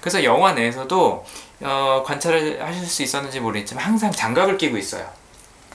[0.00, 1.26] 그래서 영화 내에서도
[1.60, 5.06] 어, 관찰을 하실 수 있었는지 모르겠지만 항상 장갑을 끼고 있어요.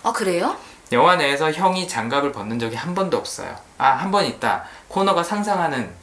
[0.01, 0.57] 아 그래요?
[0.93, 3.55] 영화 내에서 형이 장갑을 벗는 적이 한 번도 없어요.
[3.77, 4.63] 아, 한 번 있다.
[4.87, 5.93] 코너가 상상하는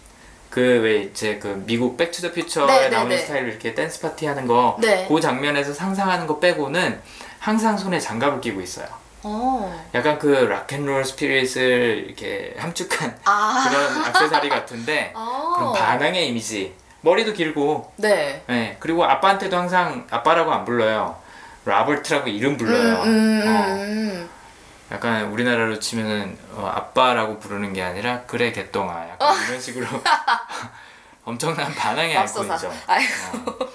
[0.55, 3.19] 그왜 이제 그 미국 백투더 퓨처에 네, 네, 나오는 네.
[3.19, 5.05] 스타일로 이렇게 댄스 파티 하는 거, 네.
[5.09, 7.01] 그 장면에서 상상하는 거 빼고는
[7.41, 8.87] 항상 손에 장갑을 끼고 있어요.
[9.25, 9.85] 어.
[9.97, 13.67] 약간 그 락앤롤 스피릿을 이렇게 함축한 아.
[13.69, 15.55] 그런 액세서리 같은데 아.
[15.57, 16.73] 그런 반항의 이미지.
[17.01, 18.45] 머리도 길고, 네.
[18.49, 18.77] 예.
[18.79, 21.17] 그리고 아빠한테도 항상 아빠라고 안 불러요.
[21.65, 23.03] 라버트라고 이름 불러요.
[23.03, 23.75] 음, 음, 어.
[23.75, 24.29] 음.
[24.95, 29.87] 약간 우리나라로 치면은 어, 아빠라고 부르는 게 아니라 그래 개똥아 약간 이런 식으로
[31.25, 32.17] 엄청난 반항의.
[32.17, 32.69] 아이콘이죠.
[32.69, 33.67] 어.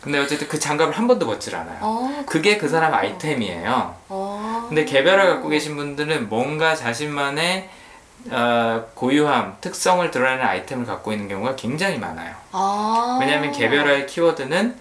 [0.00, 1.78] 근데 어쨌든 그 장갑을 한 번도 벗질 않아요.
[1.80, 3.96] 어, 그게 그 사람 아이템이에요.
[4.10, 4.66] 어.
[4.68, 7.70] 근데 개별화 갖고 계신 분들은 뭔가 자신만의
[8.30, 12.34] 어, 고유함, 특성을 드러내는 아이템을 갖고 있는 경우가 굉장히 많아요.
[12.52, 13.18] 아.
[13.20, 14.78] 왜냐하면 개별화의 키워드는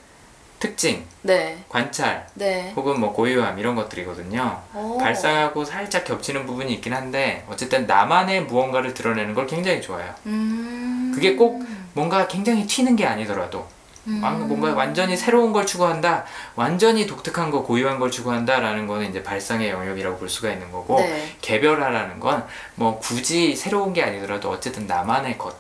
[0.68, 1.62] 특징, 네.
[1.68, 2.72] 관찰, 네.
[2.78, 4.62] 혹은 뭐 고유함 이런 것들이거든요.
[4.74, 4.98] 오.
[4.98, 10.14] 발상하고 살짝 겹치는 부분이 있긴 한데 어쨌든 나만의 무언가를 드러내는 걸 굉장히 좋아해요.
[10.26, 11.12] 음.
[11.14, 13.68] 그게 꼭 뭔가 굉장히 튀는 게 아니더라도
[14.08, 14.22] 음.
[14.22, 16.24] 막 뭔가 완전히 새로운 걸 추구한다,
[16.56, 21.36] 완전히 독특한 거, 고유한 걸 추구한다라는 거는 이제 발상의 영역이라고 볼 수가 있는 거고 네.
[21.42, 25.54] 개별화라는 건 뭐 굳이 새로운 게 아니더라도 어쨌든 나만의 것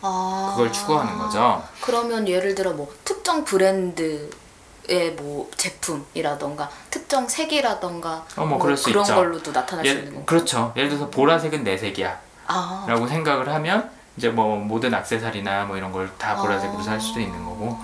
[0.00, 0.52] 아.
[0.54, 1.60] 그걸 추구하는 거죠.
[1.80, 4.30] 그러면 예를 들어 뭐 특정 브랜드
[4.88, 9.14] 의뭐 제품이라던가 특정 색이라던가 어, 뭐수 그런 있죠.
[9.14, 10.26] 걸로도 나타날 수 예, 있는 건가?
[10.26, 10.72] 그렇죠.
[10.76, 12.20] 예를 들어서 보라색은 내 색이야.
[12.46, 12.84] 아.
[12.88, 16.82] 라고 생각을 하면 이제 뭐 모든 악세사리나 뭐 이런 걸 다 보라색으로 아.
[16.82, 17.78] 살 수도 있는 거고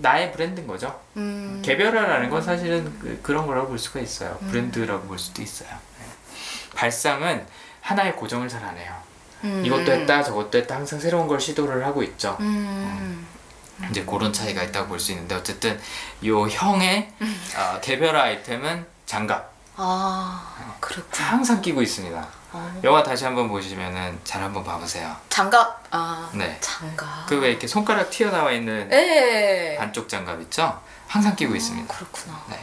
[0.00, 0.98] 나의 브랜드인 거죠.
[1.16, 1.62] 음.
[1.64, 4.36] 개별화라는 건 사실은 그, 런 거라고 볼 수가 있어요.
[4.50, 5.68] 브랜드라고 볼 수도 있어요.
[5.68, 6.04] 네.
[6.74, 7.46] 발상은
[7.80, 8.92] 하나의 고정을 잘 안 해요.
[9.44, 9.62] 음.
[9.64, 12.36] 이것도 했다 저것도 했다 항상 새로운 걸 시도를 하고 있죠.
[13.82, 13.88] 음.
[13.90, 15.80] 이제 그런 차이가 있다고 볼 수 있는데 어쨌든
[16.24, 17.12] 요 형의
[17.56, 21.28] 어, 개별화 아이템은 장갑 아, 그렇구나.
[21.30, 22.28] 항상 끼고 있습니다.
[22.52, 22.80] 어.
[22.84, 25.16] 영화 다시 한번 보시면은 잘 한번 봐보세요.
[25.30, 25.82] 장갑.
[25.90, 26.30] 아.
[26.34, 26.58] 네.
[26.60, 27.26] 장갑.
[27.26, 29.76] 그 왜 이렇게 손가락 튀어나와 있는 예.
[29.78, 30.78] 반쪽 장갑 있죠?
[31.08, 31.92] 항상 끼고 있습니다.
[31.94, 32.42] 그렇구나.
[32.50, 32.58] 네.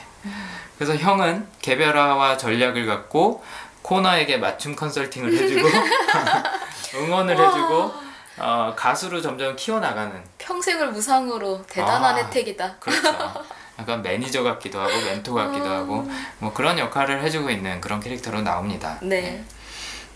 [0.78, 3.44] 그래서 형은 개별화와 전략을 갖고
[3.82, 5.68] 코너에게 맞춤 컨설팅을 해주고
[6.96, 7.94] 응원을 해주고
[8.40, 12.18] 어, 가수로 점점 키워나가는 평생을 무상으로 대단한 아.
[12.18, 12.76] 혜택이다.
[12.80, 13.02] 그렇죠.
[13.80, 18.98] 약간 매니저 같기도 하고 멘토 같기도 하고 뭐 그런 역할을 해주고 있는 그런 캐릭터로 나옵니다.
[19.02, 19.44] 네.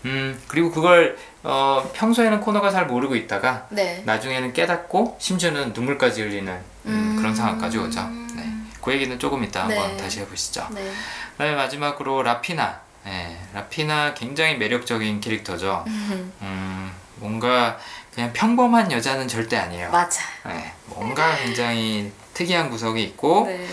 [0.04, 4.02] 음 그리고 그걸 어, 평소에는 코너가 잘 모르고 있다가 네.
[4.04, 7.16] 나중에는 깨닫고 심지어는 눈물까지 흘리는 음, 음.
[7.16, 8.02] 그런 상황까지 오죠.
[8.34, 8.44] 네.
[8.82, 9.96] 그 얘기는 조금 이따 한번 네.
[9.96, 10.68] 다시 해보시죠.
[10.72, 10.92] 네.
[11.32, 12.84] 그다음에 마지막으로 라피나.
[13.04, 15.84] 네, 라피나 굉장히 매력적인 캐릭터죠.
[15.86, 17.78] 음, 뭔가
[18.14, 19.90] 그냥 평범한 여자는 절대 아니에요.
[19.90, 20.22] 맞아.
[20.46, 23.66] 네, 뭔가 굉장히 특이한 구석이 있고 네.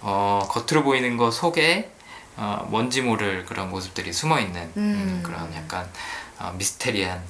[0.00, 1.90] 어, 겉으로 보이는 거 속에
[2.36, 5.20] 어, 뭔지 모를 그런 모습들이 숨어 있는 음, 음.
[5.24, 5.88] 그런 약간
[6.38, 7.20] 어, 미스테리한.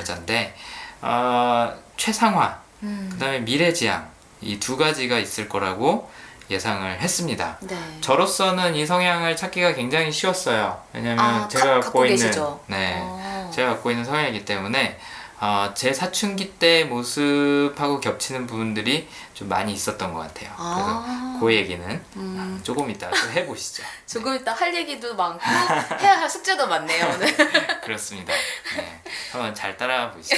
[0.00, 0.54] 여자인데
[1.02, 3.08] 어, 최상화 음.
[3.12, 4.08] 그다음에 미래지향
[4.42, 6.10] 이 두 가지가 있을 거라고
[6.50, 7.56] 예상을 했습니다.
[7.60, 7.76] 네.
[8.00, 10.80] 저로서는 이 성향을 찾기가 굉장히 쉬웠어요.
[10.92, 12.32] 왜냐면 아, 제가 가- 갖고, 갖고 있는?
[12.66, 13.50] 네, 어.
[13.54, 14.98] 제가 갖고 있는 성향이기 때문에
[15.38, 20.50] 어, 제 사춘기 때 모습하고 겹치는 부분들이 좀 많이 있었던 것 같아요.
[20.56, 21.36] 아.
[21.36, 22.60] 그래서 그 얘기는 음.
[22.62, 23.82] 조금 이따 또 해보시죠.
[24.06, 25.40] 조금 이따 할 얘기도 많고
[26.00, 27.80] 해야 할 숙제도 많네요 오늘.
[27.82, 28.32] 그렇습니다.
[28.76, 30.36] 네, 한번 잘 따라가 보시죠.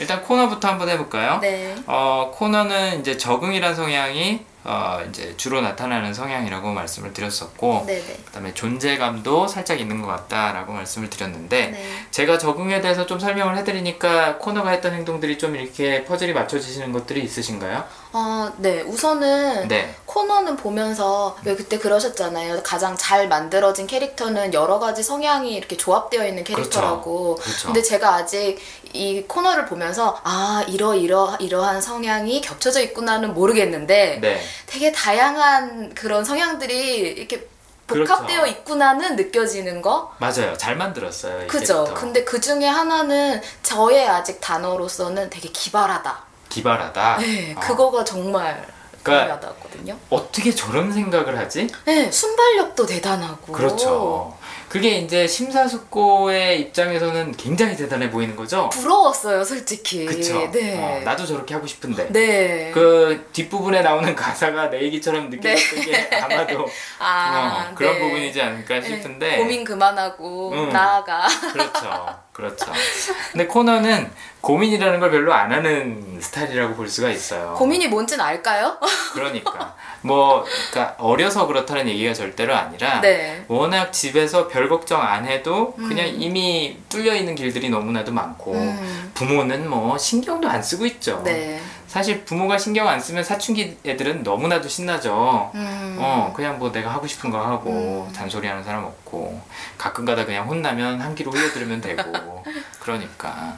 [0.00, 1.38] 일단 코너부터 한번 해볼까요?
[1.40, 1.76] 네.
[1.86, 8.20] 어, 코너는 이제 적응이란 성향이 어, 이제 주로 나타나는 성향이라고 말씀을 드렸었고, 네네.
[8.24, 11.84] 그다음에 존재감도 살짝 있는 것 같다라고 말씀을 드렸는데, 네.
[12.10, 17.84] 제가 적응에 대해서 좀 설명을 해드리니까 코너가 했던 행동들이 좀 이렇게 퍼즐이 맞춰지시는 것들이 있으신가요?
[18.14, 18.80] 어, 네.
[18.80, 19.94] 우선은 네.
[20.14, 22.62] 코너는 보면서 왜 그때 그러셨잖아요.
[22.62, 27.34] 가장 잘 만들어진 캐릭터는 여러 가지 성향이 이렇게 조합되어 있는 캐릭터라고.
[27.34, 27.66] 그렇죠.
[27.66, 28.58] 근데 제가 아직
[28.92, 34.40] 이 코너를 보면서 아 이러 이러 이러한 성향이 겹쳐져 있구나는 모르겠는데 네.
[34.66, 37.48] 되게 다양한 그런 성향들이 이렇게
[37.88, 38.14] 그렇죠.
[38.14, 40.14] 복합되어 있구나는 느껴지는 거.
[40.18, 40.56] 맞아요.
[40.56, 41.42] 잘 만들었어요.
[41.42, 41.92] 이 그죠.
[41.92, 46.22] 근데 그 중에 하나는 저의 아직 단어로서는 되게 기발하다.
[46.50, 47.16] 기발하다.
[47.18, 47.60] 네, 어.
[47.60, 48.64] 그거가 정말
[49.04, 49.96] 그러니까 중요하다거든요.
[50.10, 51.68] 어떻게 저런 생각을 하지?
[51.84, 53.52] 네, 순발력도 대단하고.
[53.52, 54.36] 그렇죠.
[54.74, 58.68] 그게 이제 심사숙고의 입장에서는 굉장히 대단해 보이는 거죠.
[58.70, 60.04] 부러웠어요, 솔직히.
[60.04, 60.50] 그쵸.
[60.50, 60.76] 네.
[60.76, 62.08] 어, 나도 저렇게 하고 싶은데.
[62.10, 62.72] 네.
[62.74, 66.66] 그 뒷부분에 나오는 가사가 내 얘기처럼 느껴졌던 게 아마도
[66.98, 68.00] 아, 어, 그런 네.
[68.00, 69.36] 부분이지 않을까 네, 싶은데.
[69.36, 70.68] 고민 그만하고 음.
[70.70, 71.28] 나아가.
[71.52, 72.24] 그렇죠.
[72.32, 72.72] 그렇죠.
[73.30, 74.10] 근데 코너는
[74.40, 77.54] 고민이라는 걸 별로 안 하는 스타일이라고 볼 수가 있어요.
[77.56, 78.76] 고민이 뭔지는 알까요?
[79.12, 79.76] 그러니까.
[80.04, 83.42] 뭐, 그러니까 어려서 그렇다는 얘기가 절대로 아니라 네.
[83.48, 86.16] 워낙 집에서 별 걱정 안 해도 그냥 음.
[86.20, 89.10] 이미 뚫려 있는 길들이 너무나도 많고 음.
[89.14, 91.22] 부모는 뭐 신경도 안 쓰고 있죠.
[91.24, 91.58] 네.
[91.86, 95.52] 사실 부모가 신경 안 쓰면 사춘기 애들은 너무나도 신나죠.
[95.54, 95.96] 음.
[95.98, 98.12] 어, 그냥 뭐 내가 하고 싶은 거 하고 음.
[98.12, 99.40] 잔소리 하는 사람 없고
[99.78, 102.42] 가끔 가다 그냥 혼나면 한 귀로 흘려들으면 되고
[102.80, 103.56] 그러니까.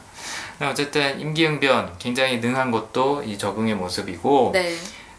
[0.59, 4.77] 근데 어쨌든 임기응변 굉장히 능한 것도 이 적응의 모습이고 네.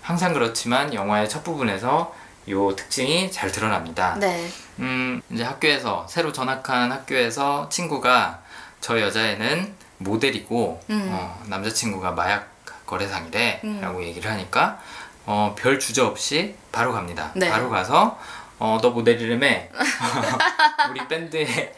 [0.07, 2.15] 항상 그렇지만 영화의 첫 부분에서
[2.47, 4.15] 요 특징이 잘 드러납니다.
[4.17, 4.47] 네.
[4.79, 8.39] 음, 이제 학교에서 새로 전학한 학교에서 친구가
[8.79, 11.09] 저 여자애는 모델이고 음.
[11.11, 12.47] 어, 남자친구가 마약
[12.85, 13.81] 거래상이래 음.
[13.81, 14.79] 라고 얘기를 하니까
[15.25, 17.31] 어, 별 주저 없이 바로 갑니다.
[17.35, 17.49] 네.
[17.49, 18.17] 바로 가서
[18.59, 19.45] 어, 너 모델이라며
[20.89, 21.75] 우리 밴드에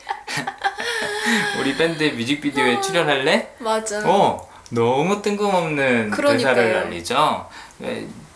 [1.60, 3.56] 우리 밴드 뮤직비디오에 출연할래?
[3.58, 4.04] 맞아.
[4.06, 6.54] 어, 너무 뜬금없는 그러니까요.
[6.54, 7.50] 대사를 날리죠.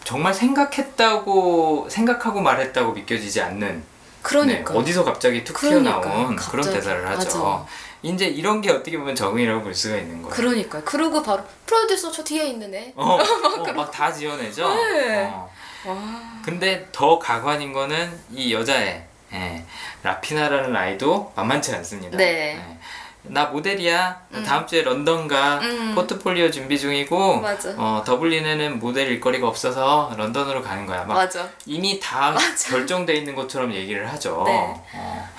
[0.04, 3.84] 에, 정말 생각했다고 생각하고 말했다고 믿겨지지 않는
[4.22, 4.74] 그러니까.
[4.74, 6.76] 네, 어디서 갑자기 툭 그러니까, 튀어나온 그런 갑자기.
[6.78, 7.44] 대사를 하죠.
[7.44, 7.66] 맞아.
[8.04, 10.36] 이제 이런 게 어떻게 보면 적응이라고 볼 수가 있는 거예요.
[10.36, 10.82] 그러니까.
[10.84, 12.94] 그러고 바로 프로듀서 저 뒤에 있는 애.
[12.96, 13.18] 어, 어,
[13.74, 14.68] 막다 지어내죠.
[14.76, 15.26] 네.
[15.32, 15.50] 어.
[15.86, 15.96] 와.
[16.44, 19.66] 근데 더 가관인 거는 이 여자애 예,
[20.04, 22.18] 라피나라는 아이도 만만치 않습니다.
[22.18, 22.56] 네.
[22.56, 22.78] 예.
[23.24, 24.22] 나 모델이야.
[24.30, 25.60] 나 다음 주에 런던 가.
[25.60, 25.94] 음.
[25.96, 27.40] 포트폴리오 준비 중이고.
[27.42, 27.74] 맞아.
[27.78, 31.04] 어, 더블린에는 모델 일거리가 없어서 런던으로 가는 거야.
[31.06, 31.48] 막 맞아.
[31.66, 32.36] 이미 다
[32.70, 34.44] 결정돼 있는 것처럼 얘기를 하죠.
[34.46, 34.82] 네.
[34.96, 35.30] 어,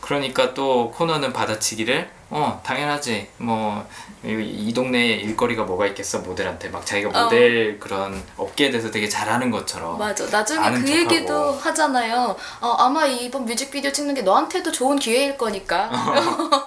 [0.00, 3.86] 그러니까 또 코너는 받아치기를 어 당연하지 뭐
[4.24, 7.24] 이 동네에 일거리가 뭐가 있겠어 모델한테 막 자기가 어.
[7.24, 10.26] 모델 그런 업계에 대해서 되게 잘하는 것처럼 맞아.
[10.26, 11.14] 나중에 아는 그 척하고.
[11.14, 12.34] 얘기도 하잖아요.
[12.60, 15.88] 어, 아마 이번 뮤직비디오 찍는 게 너한테도 좋은 기회일 거니까.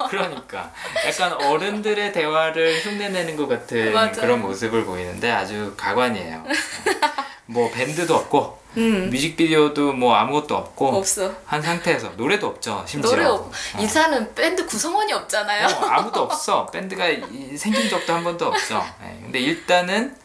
[0.10, 0.72] 그러니까
[1.06, 4.12] 약간 어른들의 대화를 흉내내는 것 같은 맞아요.
[4.14, 6.38] 그런 모습을 보이는데 아주 가관이에요.
[6.38, 6.52] 어.
[7.48, 9.10] 뭐 밴드도 없고 음.
[9.10, 11.34] 뮤직비디오도 뭐 아무것도 없고 없어.
[11.46, 13.52] 한 상태에서 노래도 없죠 심지어 노래 없.
[13.80, 15.68] 이사는 밴드 구성원이 없잖아요.
[15.68, 16.66] 어, 아무도 없어.
[16.68, 18.84] 밴드가 이- 생긴 적도 한 번도 없어.
[19.02, 20.16] 네, 근데 일단은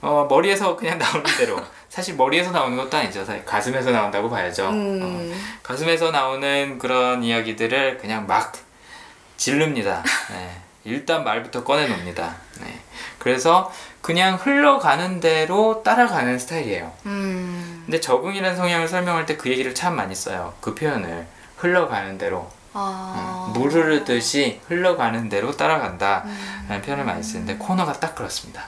[0.00, 1.60] 어, 머리에서 그냥 나오는 대로.
[1.88, 3.22] 사실 머리에서 나오는 것도 아니죠.
[3.24, 4.66] 사실 가슴에서 나온다고 봐야죠.
[4.66, 5.58] 어, 음.
[5.62, 8.52] 가슴에서 나오는 그런 이야기들을 그냥 막
[9.36, 10.02] 질릅니다.
[10.30, 10.50] 네,
[10.84, 12.34] 일단 말부터 꺼내놉니다.
[12.62, 12.80] 네,
[13.18, 13.70] 그래서
[14.02, 16.92] 그냥 흘러가는 대로 따라가는 스타일이에요.
[17.06, 17.82] 음.
[17.86, 20.52] 근데 적응이라는 성향을 설명할 때 그 얘기를 참 많이 써요.
[20.60, 22.50] 그 표현을 흘러가는 대로.
[22.74, 23.46] 아.
[23.54, 26.64] 음, 물 흐르듯이 흘러가는 대로 따라간다 음.
[26.68, 28.62] 라는 표현을 많이 쓰는데 코너가 딱 그렇습니다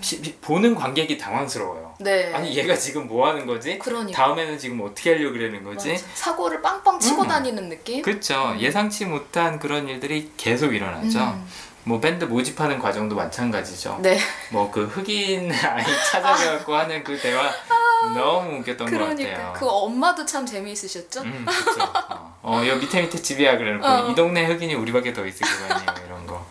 [0.00, 2.34] 시- 시- 보는 관객이 당황스러워요 네.
[2.34, 3.78] 아니 얘가 지금 뭐 하는 거지?
[3.78, 4.16] 그러니까.
[4.20, 5.92] 다음에는 지금 어떻게 하려고 그러는 거지?
[5.92, 6.04] 맞아.
[6.14, 7.28] 사고를 빵빵 치고 음.
[7.28, 8.02] 다니는 느낌?
[8.02, 11.46] 그쵸 예상치 못한 그런 일들이 계속 일어나죠 음.
[11.84, 14.18] 뭐 밴드 모집하는 과정도 마찬가지죠 네.
[14.50, 17.50] 뭐 그 흑인 아이 찾아가고 하는 그 대화
[18.14, 21.20] 너무 웃겼던 것 그러니까 같아요 그 엄마도 참 재미있으셨죠?
[21.22, 21.82] 음, 그쵸.
[21.82, 23.58] 어, 어, 여 밑에 밑에 집이야.
[23.58, 24.10] 그래놓고 어.
[24.10, 25.94] 이 동네 흑인이 우리밖에 더 있을 거 아니에요.
[26.06, 26.46] 이런 거.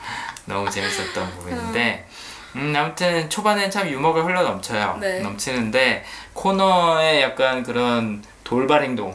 [0.46, 2.08] 너무 재밌었던 부분인데.
[2.56, 4.98] 음, 아무튼 초반엔 참 유머가 흘러 넘쳐요.
[5.00, 5.22] 네.
[5.22, 9.10] 넘치는데 코너에 약간 그런 돌발 행동,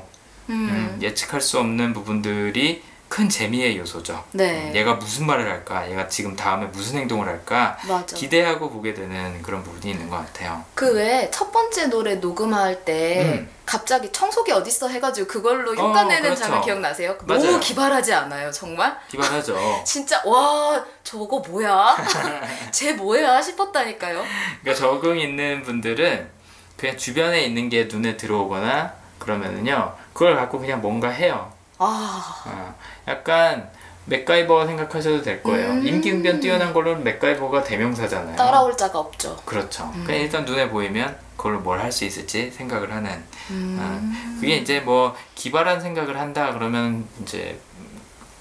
[0.48, 0.68] 음.
[0.70, 2.82] 음, 예측할 수 없는 부분들이
[3.14, 4.24] 큰 재미의 요소죠.
[4.32, 4.70] 네.
[4.70, 5.88] 음, 얘가 무슨 말을 할까?
[5.88, 7.78] 얘가 지금 다음에 무슨 행동을 할까?
[7.86, 8.16] 맞아.
[8.16, 10.64] 기대하고 보게 되는 그런 부분이 있는 것 같아요.
[10.74, 13.48] 그 외에 첫 번째 노래 녹음할 때 음.
[13.64, 16.42] 갑자기 청소기 어딨어 해가지고 그걸로 어, 흉가내는 그렇죠.
[16.42, 17.16] 장면 기억나세요?
[17.22, 17.44] 맞아요.
[17.44, 18.98] 너무 기발하지 않아요, 정말?
[19.08, 19.56] 기발하죠.
[19.86, 21.96] 진짜 와 저거 뭐야?
[22.72, 24.24] 쟤 뭐야 싶었다니까요.
[24.62, 26.28] 그러니까 적응 있는 분들은
[26.76, 31.52] 그냥 주변에 있는 게 눈에 들어오거나 그러면은요 그걸 갖고 그냥 뭔가 해요.
[31.78, 32.74] 아 어,
[33.08, 33.70] 약간
[34.06, 35.70] 맥가이버 생각하셔도 될 거예요.
[35.72, 35.86] 음.
[35.86, 38.36] 임기응변 뛰어난 걸로는 맥가이버가 대명사잖아요.
[38.36, 39.36] 따라올 자가 없죠.
[39.44, 39.90] 그렇죠.
[40.04, 43.24] 그냥 일단 눈에 보이면 그걸로 뭘 할 수 있을지 생각을 하는.
[43.50, 43.78] 음.
[43.80, 47.58] 어, 그게 이제 뭐 기발한 생각을 한다 그러면 이제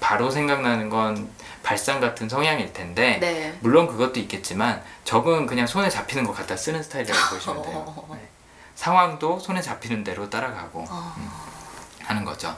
[0.00, 1.30] 바로 생각나는 건
[1.62, 3.56] 발상 같은 성향일 텐데 네.
[3.60, 8.06] 물론 그것도 있겠지만 적응은 그냥 손에 잡히는 것 갖다 쓰는 스타일이라고 보시면 돼요.
[8.12, 8.28] 네.
[8.74, 11.14] 상황도 손에 잡히는 대로 따라가고 어.
[11.16, 11.28] 음,
[12.02, 12.54] 하는 거죠.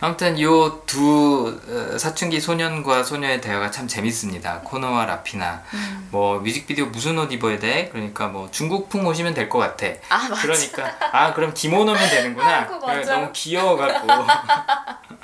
[0.00, 1.58] 아무튼 요 두
[1.98, 4.60] 사춘기 소년과 소녀의 대화가 참 재밌습니다.
[4.60, 5.62] 코너와 라피나.
[5.72, 6.08] 음.
[6.10, 7.88] 뭐 뮤직비디오 무슨 옷 입어야 돼?
[7.90, 9.86] 그러니까 뭐 중국풍 옷이면 될 것 같아.
[10.08, 10.42] 아 맞아.
[10.42, 12.58] 그러니까 아 그럼 기모노면 되는구나.
[12.70, 13.14] 아이고, 맞아.
[13.14, 14.06] 너무 귀여워갖고.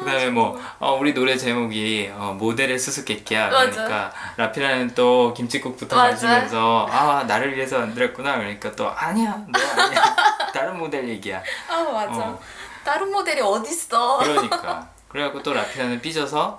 [0.00, 3.48] 그다음에 뭐 어, 우리 노래 제목이 어, 모델의 수수께끼야.
[3.48, 5.96] 그러니까 라피라는 또 김치국부터.
[5.96, 8.36] 마시면서 아 나를 위해서 만들었구나.
[8.36, 10.02] 그러니까 또 아니야 너 아니야
[10.52, 11.42] 다른 모델 얘기야.
[11.68, 12.12] 아 맞아.
[12.12, 12.40] 어.
[12.84, 14.18] 다른 모델이 어딨어?
[14.18, 14.88] 그러니까.
[15.08, 16.56] 그래갖고 또 라피아는 삐져서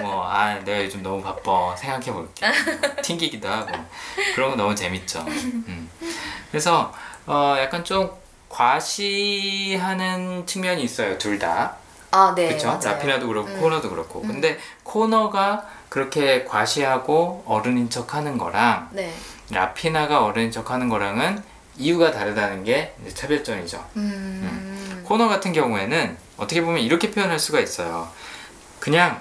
[0.00, 2.46] 뭐 아 내가 요즘 너무 바빠 생각해 볼게
[3.02, 3.70] 튕기기도 하고
[4.34, 5.20] 그런 거 너무 재밌죠.
[5.26, 5.90] 음.
[6.50, 6.92] 그래서
[7.26, 8.10] 어 약간 좀
[8.48, 11.76] 과시하는 측면이 있어요 둘 다.
[12.10, 12.48] 아 네.
[12.48, 12.80] 그렇죠?
[12.82, 13.60] 라피나도 그렇고 음.
[13.60, 14.22] 코너도 그렇고.
[14.22, 19.12] 근데 코너가 그렇게 과시하고 어른인 척하는 거랑 네.
[19.50, 21.42] 라피나가 어른인 척하는 거랑은
[21.78, 23.84] 이유가 다르다는 게 차별점이죠.
[23.96, 25.02] 음.
[25.04, 28.08] 코너 같은 경우에는 어떻게 보면 이렇게 표현할 수가 있어요.
[28.80, 29.20] 그냥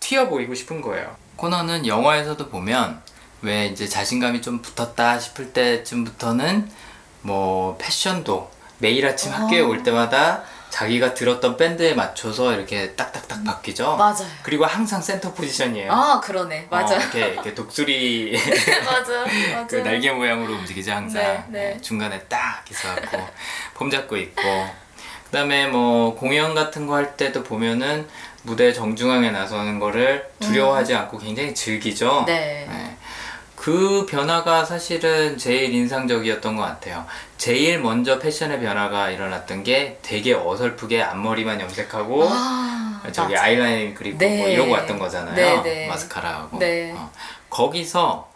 [0.00, 1.16] 튀어 보이고 싶은 거예요.
[1.36, 3.00] 코너는 영화에서도 보면
[3.40, 6.70] 왜 이제 자신감이 좀 붙었다 싶을 때쯤부터는
[7.22, 9.36] 뭐 패션도 매일 아침 어.
[9.36, 10.42] 학교에 올 때마다
[10.76, 13.94] 자기가 들었던 밴드에 맞춰서 이렇게 딱딱딱 바뀌죠.
[13.96, 14.26] 맞아요.
[14.42, 15.92] 그리고 항상 센터 포지션이에요.
[15.92, 16.68] 아 그러네.
[16.70, 16.94] 맞아.
[16.94, 18.32] 어, 이렇게, 이렇게 독수리
[18.82, 19.20] 맞아.
[19.52, 19.66] 맞아.
[19.68, 21.74] 그 날개 모양으로 움직이죠 항상 네, 네.
[21.74, 23.18] 네, 중간에 딱 있어갖고
[23.74, 24.42] 폼 잡고 있고
[25.26, 28.08] 그다음에 뭐 공연 같은 거 할 때도 보면은
[28.44, 32.66] 무대 정중앙에 나서는 거를 두려워하지 않고 굉장히 즐기죠 네.
[33.62, 37.06] 그 변화가 사실은 제일 인상적이었던 것 같아요.
[37.38, 43.44] 제일 먼저 패션의 변화가 일어났던 게 되게 어설프게 앞머리만 염색하고 아, 저기 맞아.
[43.44, 44.38] 아이라인 그리고 네.
[44.38, 45.36] 뭐 이러고 왔던 거잖아요.
[45.36, 45.86] 네, 네.
[45.86, 46.58] 마스카라하고.
[46.58, 46.92] 네.
[46.92, 47.08] 어.
[47.50, 48.28] 거기서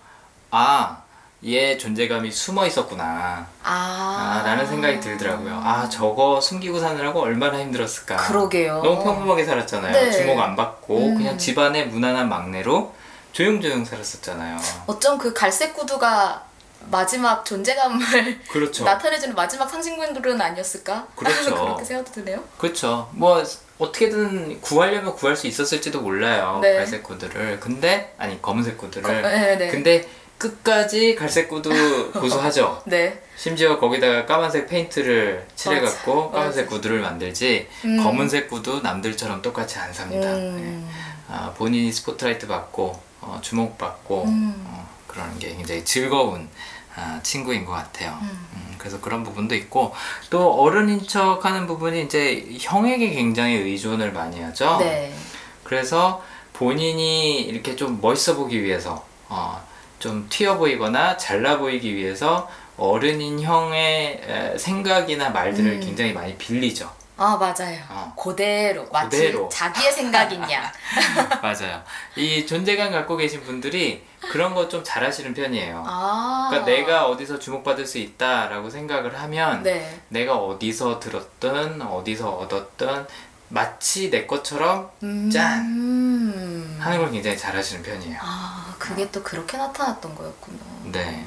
[0.52, 0.98] 아,
[1.44, 3.48] 얘 존재감이 숨어 있었구나.
[3.64, 5.60] 아, 아, 라는 생각이 들더라고요.
[5.60, 8.16] 아, 저거 숨기고 사느라고 얼마나 힘들었을까.
[8.28, 8.80] 그러게요.
[8.80, 9.92] 너무 평범하게 살았잖아요.
[9.92, 10.12] 네.
[10.12, 11.16] 주목 안 받고 음.
[11.16, 12.94] 그냥 집안의 무난한 막내로
[13.40, 14.56] 조용조용 살았었잖아요.
[14.86, 16.42] 어쩜 그 갈색 구두가
[16.90, 18.82] 마지막 존재감을 그렇죠.
[18.82, 21.06] 나타내주는 마지막 상징물은 아니었을까?
[21.14, 21.54] 그렇죠.
[21.54, 22.42] 그렇게 생각도 드네요.
[22.56, 23.10] 그렇죠.
[23.12, 23.44] 뭐
[23.78, 26.60] 어떻게든 구하려면 구할 수 있었을지도 몰라요.
[26.62, 26.76] 네.
[26.76, 27.60] 갈색 구두를.
[27.60, 29.20] 근데 아니 검은색 구두를.
[29.20, 29.68] 네, 네.
[29.68, 31.68] 근데 끝까지 갈색 구두
[32.18, 32.80] 고수하죠.
[32.86, 33.20] 네.
[33.36, 36.38] 심지어 거기다가 까만색 페인트를 칠해갖고 맞아.
[36.38, 36.74] 까만색 맞아.
[36.74, 38.02] 구두를 만들지 음.
[38.02, 40.26] 검은색 구두 남들처럼 똑같이 안 삽니다.
[40.32, 40.38] 네.
[40.38, 40.90] 음.
[41.28, 44.64] 아, 본인이 스포트라이트 받고 어, 주목받고 음.
[44.66, 46.48] 어, 그러는 게 굉장히 즐거운
[46.94, 48.18] 아, 친구인 것 같아요.
[48.22, 49.94] 음, 그래서 그런 부분도 있고
[50.30, 54.78] 또 어른인 척하는 부분이 이제 형에게 굉장히 의존을 많이 하죠.
[54.80, 55.14] 네.
[55.62, 56.24] 그래서
[56.54, 59.62] 본인이 이렇게 좀 멋있어 보기 위해서 어,
[59.98, 62.48] 좀 튀어 보이거나 잘나 보이기 위해서
[62.78, 65.80] 어른인 형의 에, 생각이나 말들을 음.
[65.80, 66.90] 굉장히 많이 빌리죠.
[67.18, 67.78] 아 맞아요.
[67.88, 68.14] 어.
[68.14, 69.48] 그대로 마치 그대로.
[69.48, 70.72] 자기의 생각이냐.
[71.42, 71.82] 맞아요.
[72.14, 75.84] 이 존재감 갖고 계신 분들이 그런 거 좀 잘하시는 편이에요.
[75.86, 76.48] 아.
[76.50, 80.00] 그러니까 내가 어디서 주목받을 수 있다라고 생각을 하면 네.
[80.08, 83.06] 내가 어디서 들었든 어디서 얻었든
[83.48, 85.30] 마치 내 것처럼 음.
[85.30, 85.60] 짠!
[85.64, 86.78] 음.
[86.80, 88.18] 하는 걸 굉장히 잘하시는 편이에요.
[88.20, 90.58] 아 그게 또 그렇게 나타났던 거였구나.
[90.92, 91.24] 네.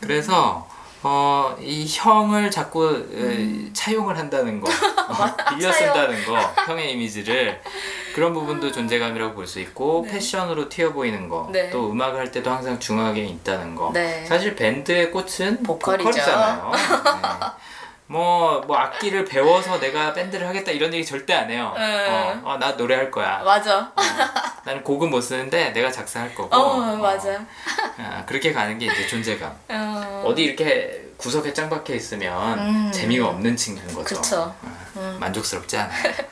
[0.00, 0.66] 그래서
[1.08, 5.70] 어, 이 형을 자꾸 에, 차용을 한다는 거, 어, 빌려.
[5.72, 7.60] 쓴다는 거, 형의 이미지를
[8.14, 10.14] 그런 부분도 존재감이라고 볼 수 있고 네.
[10.14, 11.70] 패션으로 튀어 보이는 거, 네.
[11.70, 13.90] 또 음악을 할 때도 항상 중앙에 있다는 거.
[13.92, 14.24] 네.
[14.26, 16.04] 사실 밴드의 꽃은 보컬이죠.
[16.10, 16.72] 보컬이잖아요.
[16.74, 17.30] 네.
[18.08, 21.72] 뭐, 뭐 악기를 배워서 내가 밴드를 하겠다 이런 얘기 절대 안 해요.
[21.76, 22.08] 네.
[22.08, 23.42] 어, 어, 나 노래할 거야.
[23.44, 23.92] 맞아.
[24.66, 26.54] 어, 나는 곡은 못 쓰는데 내가 작사할 거고.
[26.54, 27.44] 어, 맞아.
[27.98, 29.52] 아, 그렇게 가는 게 이제 존재감.
[29.70, 30.24] 어.
[30.26, 32.92] 어디 이렇게 구석에 짱 박혀 있으면 음.
[32.92, 34.16] 재미가 없는 친구인 거죠.
[34.16, 34.54] 그쵸.
[34.62, 35.16] 어, 음.
[35.20, 36.02] 만족스럽지 않아요.
[36.02, 36.26] 네.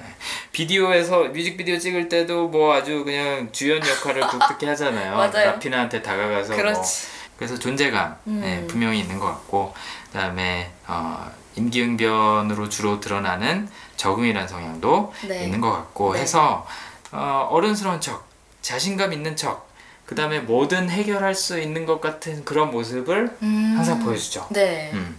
[0.53, 5.17] 비디오에서 뮤직비디오 찍을 때도 뭐 아주 그냥 주연 역할을 독특히 하잖아요.
[5.17, 5.53] 맞아요.
[5.53, 7.07] 라피나한테 다가가서 뭐 그렇지.
[7.37, 8.41] 그래서 존재감 음.
[8.43, 9.75] 네, 분명히 있는 것 같고
[10.13, 15.45] 그다음에 어, 임기응변으로 주로 드러나는 적응이라는 성향도 네.
[15.45, 16.21] 있는 것 같고 네.
[16.21, 16.67] 해서
[17.15, 18.27] 어, 어른스러운 척,
[18.61, 19.69] 자신감 있는 척,
[20.05, 23.75] 그 다음에 뭐든 해결할 수 있는 것 같은 그런 모습을 음.
[23.77, 24.49] 항상 보여주죠.
[24.51, 24.91] 네.
[24.93, 25.19] 음.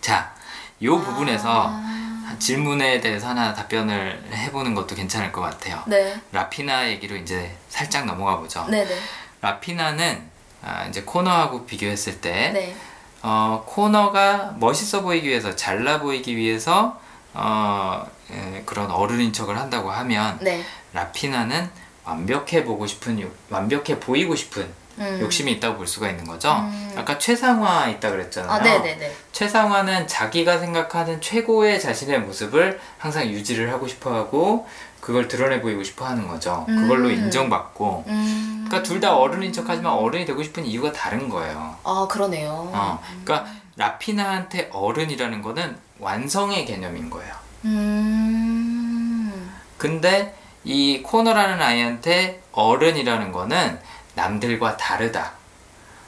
[0.00, 0.32] 자,
[0.78, 2.36] 이 부분에서 아.
[2.38, 5.82] 질문에 대해서 하나 답변을 해보는 것도 괜찮을 것 같아요.
[5.86, 6.20] 네.
[6.32, 8.64] 라피나 얘기로 이제 살짝 넘어가 보죠.
[8.66, 8.94] 네네.
[9.40, 10.22] 라피나는
[10.62, 12.76] 아, 이제 코너하고 비교했을 때 네.
[13.22, 17.00] 어, 코너가 멋있어 보이기 위해서 잘나 보이기 위해서
[17.32, 20.64] 어, 에, 그런 어른인 척을 한다고 하면 네.
[20.96, 21.68] 라피나는
[22.04, 24.66] 완벽해 보고 싶은 욕- 완벽해 보이고 싶은
[24.98, 25.18] 음.
[25.20, 26.50] 욕심이 있다고 볼 수가 있는 거죠.
[26.52, 26.92] 음.
[26.96, 28.50] 아까 최상화 있다 그랬잖아요.
[28.50, 29.12] 아 네네네.
[29.32, 34.66] 최상화는 자기가 생각하는 최고의 자신의 모습을 항상 유지를 하고 싶어 하고
[35.00, 36.64] 그걸 드러내 보이고 싶어 하는 거죠.
[36.66, 37.14] 그걸로 음.
[37.14, 38.04] 인정받고.
[38.06, 38.64] 음.
[38.66, 41.76] 그러니까 둘 다 어른인 척하지만 어른이 되고 싶은 이유가 다른 거예요.
[41.84, 42.50] 아 그러네요.
[42.72, 47.34] 어, 그러니까 라피나한테 어른이라는 거는 완성의 개념인 거예요.
[47.66, 49.50] 음.
[49.78, 50.34] 근데
[50.66, 53.80] 이 코너라는 아이한테 어른이라는 거는
[54.16, 55.30] 남들과 다르다.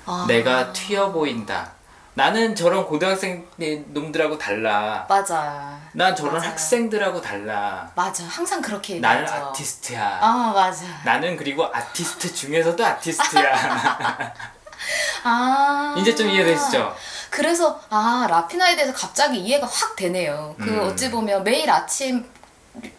[0.04, 0.24] 아.
[0.26, 1.70] 내가 튀어 보인다.
[2.14, 5.06] 나는 저런 고등학생 놈들하고 달라.
[5.08, 5.78] 맞아.
[5.92, 6.50] 난 저런 맞아요.
[6.50, 7.88] 학생들하고 달라.
[7.94, 8.24] 맞아.
[8.24, 9.46] 항상 그렇게 나는 얘기하죠.
[9.50, 10.18] 아티스트야.
[10.20, 10.84] 아 맞아.
[11.04, 14.34] 나는 그리고 아티스트 중에서도 아티스트야.
[15.22, 15.94] 아.
[15.96, 16.96] 이제 좀 이해되시죠?
[17.30, 20.56] 그래서 아 라피나에 대해서 갑자기 이해가 확 되네요.
[20.58, 20.80] 그 음.
[20.80, 22.28] 어찌 보면 매일 아침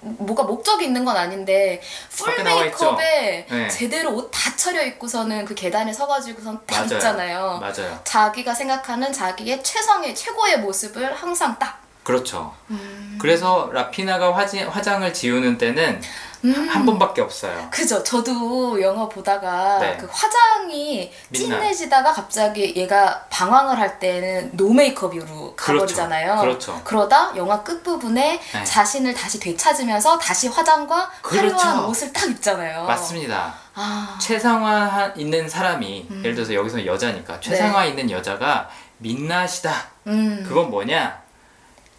[0.01, 3.45] 뭐가 목적이 있는 건 아닌데 풀 밖에 나와 메이크업에?
[3.49, 3.67] 네.
[3.69, 6.93] 제대로 옷 다 차려 입고서는 그 계단에 서가지고선 딱 맞아요.
[6.93, 7.57] 있잖아요.
[7.59, 7.99] 맞아요.
[8.03, 11.81] 자기가 생각하는 자기의 최상의 최고의 모습을 항상 딱.
[12.03, 12.53] 그렇죠.
[12.69, 13.17] 음.
[13.21, 16.01] 그래서 라피나가 화지, 화장을 지우는 때는
[16.45, 16.69] 음.
[16.69, 17.67] 한 번밖에 없어요.
[17.69, 18.01] 그죠.
[18.03, 19.97] 저도 영화 보다가 네.
[19.97, 21.59] 그 화장이 민낯.
[21.59, 26.37] 진해지다가 갑자기 얘가 방황을 할 때는 노 메이크업으로 가버리잖아요.
[26.39, 26.79] 그렇죠.
[26.85, 28.63] 그러다 영화 끝부분에 네.
[28.63, 31.55] 자신을 다시 되찾으면서 다시 화장과 그렇죠.
[31.57, 32.85] 화려한 옷을 딱 입잖아요.
[32.85, 33.53] 맞습니다.
[33.75, 36.19] 아, 최상화 한- 있는 사람이 음.
[36.23, 38.69] 예를 들어서 여기서 여자니까 최상화 있는 여자가
[38.99, 39.73] 민낯이다.
[40.07, 40.43] 음.
[40.47, 41.21] 그건 뭐냐?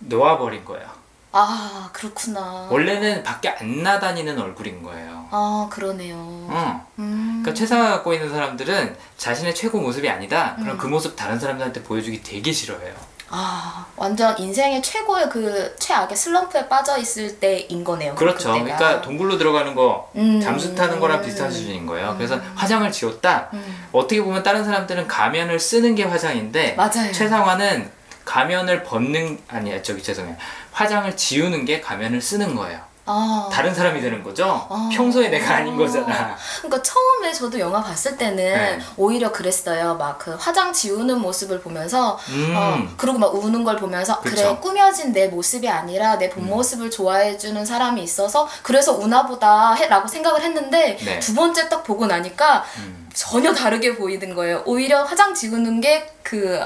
[0.00, 0.99] 놓아버린 거예요.
[1.32, 2.66] 아 그렇구나.
[2.70, 5.28] 원래는 밖에 안 나다니는 얼굴인 거예요.
[5.30, 6.16] 아 그러네요.
[6.16, 6.86] 어.
[6.98, 7.40] 음.
[7.42, 10.56] 그러니까 최상을 갖고 있는 사람들은 자신의 최고 모습이 아니다.
[10.56, 10.78] 그럼 음.
[10.78, 12.94] 그 모습 다른 사람들한테 보여주기 되게 싫어해요.
[13.32, 18.16] 아 완전 인생의 최고의 그 최악의 슬럼프에 빠져 있을 때인 거네요.
[18.16, 18.52] 그렇죠.
[18.52, 18.76] 그때가.
[18.76, 20.40] 그러니까 동굴로 들어가는 거 음.
[20.40, 22.16] 잠수 타는 거랑 비슷한 수준인 거예요.
[22.16, 23.50] 그래서 화장을 지웠다.
[23.92, 27.12] 어떻게 보면 다른 사람들은 가면을 쓰는 게 화장인데 맞아요.
[27.12, 30.36] 최상화는 가면을 벗는 아니 저기 죄송해요.
[30.72, 32.90] 화장을 지우는 게 가면을 쓰는 거예요.
[33.12, 33.48] 아.
[33.52, 34.44] 다른 사람이 되는 거죠.
[34.70, 34.88] 아.
[34.92, 36.36] 평소에 내가 아닌 거잖아.
[36.58, 38.78] 그러니까 처음에 저도 영화 봤을 때는 네.
[38.96, 39.96] 오히려 그랬어요.
[39.96, 42.54] 막 그 화장 지우는 모습을 보면서 음.
[42.56, 44.50] 어, 그리고 막 우는 걸 보면서 그래 그쵸.
[44.50, 44.60] 음.
[44.60, 50.42] 꾸며진 내 모습이 아니라 내 본 모습을 좋아해 주는 사람이 있어서 그래서 우나보다 해라고 생각을
[50.42, 51.18] 했는데 네.
[51.18, 53.08] 두 번째 딱 보고 나니까 음.
[53.14, 54.62] 전혀 다르게 보이는 거예요.
[54.66, 56.60] 오히려 화장 지우는 게 그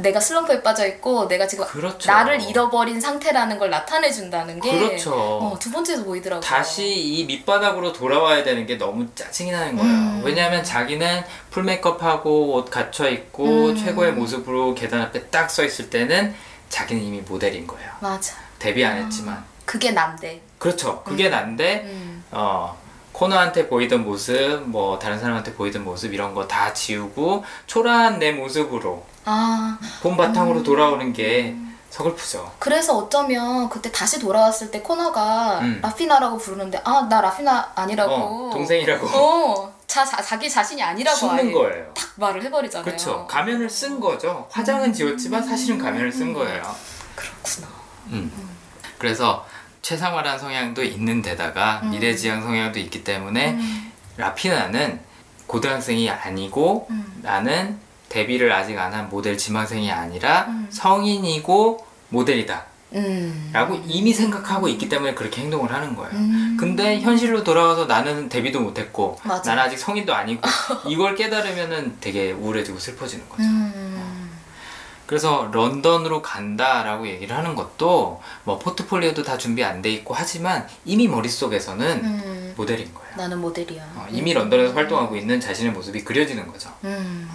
[0.00, 2.10] 내가 슬럼프에 빠져 있고 내가 지금 그렇죠.
[2.10, 5.12] 나를 잃어버린 상태라는 걸 나타내 준다는 게 그렇죠.
[5.14, 6.40] 어, 두 번째도 보이더라고요.
[6.40, 9.90] 다시 이 밑바닥으로 돌아와야 되는 게 너무 짜증이 나는 거예요.
[9.92, 10.22] 음.
[10.24, 13.76] 왜냐하면 자기는 풀 메이크업하고 옷 갖춰 입고 음.
[13.76, 16.34] 최고의 모습으로 계단 앞에 딱 서 있을 때는
[16.68, 17.90] 자기는 이미 모델인 거예요.
[18.00, 18.34] 맞아.
[18.58, 19.42] 데뷔 안 했지만.
[19.64, 20.40] 그게 난데.
[20.58, 21.02] 그렇죠.
[21.04, 22.24] 그게 난데 음.
[22.30, 22.76] 어
[23.12, 29.04] 코너한테 보이던 모습, 뭐 다른 사람한테 보이던 모습 이런 거 다 지우고 초라한 내 모습으로
[29.28, 31.54] 아 본 바탕으로 돌아오는 게
[31.90, 32.52] 서글프죠.
[32.58, 35.80] 그래서 어쩌면 그때 다시 돌아왔을 때 코너가 음.
[35.82, 38.12] 라피나라고 부르는데 아 나 라피나 아니라고.
[38.14, 41.86] 어, 동생이라고 어, 자, 자 자기 자신이 아니라고 숨는 거예요.
[41.94, 42.84] 딱 말을 해버리잖아요.
[42.84, 43.26] 그렇죠.
[43.26, 44.46] 가면을 쓴 거죠.
[44.50, 46.62] 화장은 지웠지만 사실은 가면을 쓴 거예요.
[47.14, 47.66] 그렇구나.
[48.08, 48.30] 음.
[48.98, 49.46] 그래서
[49.82, 51.90] 최상화란 성향도 있는 데다가 음.
[51.90, 53.92] 미래지향 성향도 있기 때문에 음.
[54.18, 55.00] 라피나는
[55.46, 57.20] 고등학생이 아니고 음.
[57.22, 60.66] 나는 데뷔를 아직 안 한 모델 지망생이 아니라 음.
[60.70, 63.50] 성인이고 모델이다 음.
[63.52, 66.56] 라고 이미 생각하고 있기 때문에 그렇게 행동을 하는 거예요 음.
[66.58, 69.50] 근데 현실로 돌아와서 나는 데뷔도 못했고 맞아.
[69.50, 70.40] 나는 아직 성인도 아니고
[70.88, 74.30] 이걸 깨달으면은 되게 우울해지고 슬퍼지는 거죠 음.
[75.06, 81.08] 그래서 런던으로 간다라고 얘기를 하는 것도 뭐 포트폴리오도 다 준비 안 돼 있고 하지만 이미
[81.08, 82.47] 머릿속에서는 음.
[82.58, 83.08] 모델인 거예요.
[83.16, 83.82] 나는 모델이야.
[83.94, 86.70] 어, 이미 런던에서 활동하고 있는 자신의 모습이 그려지는 거죠.
[86.82, 87.30] 음.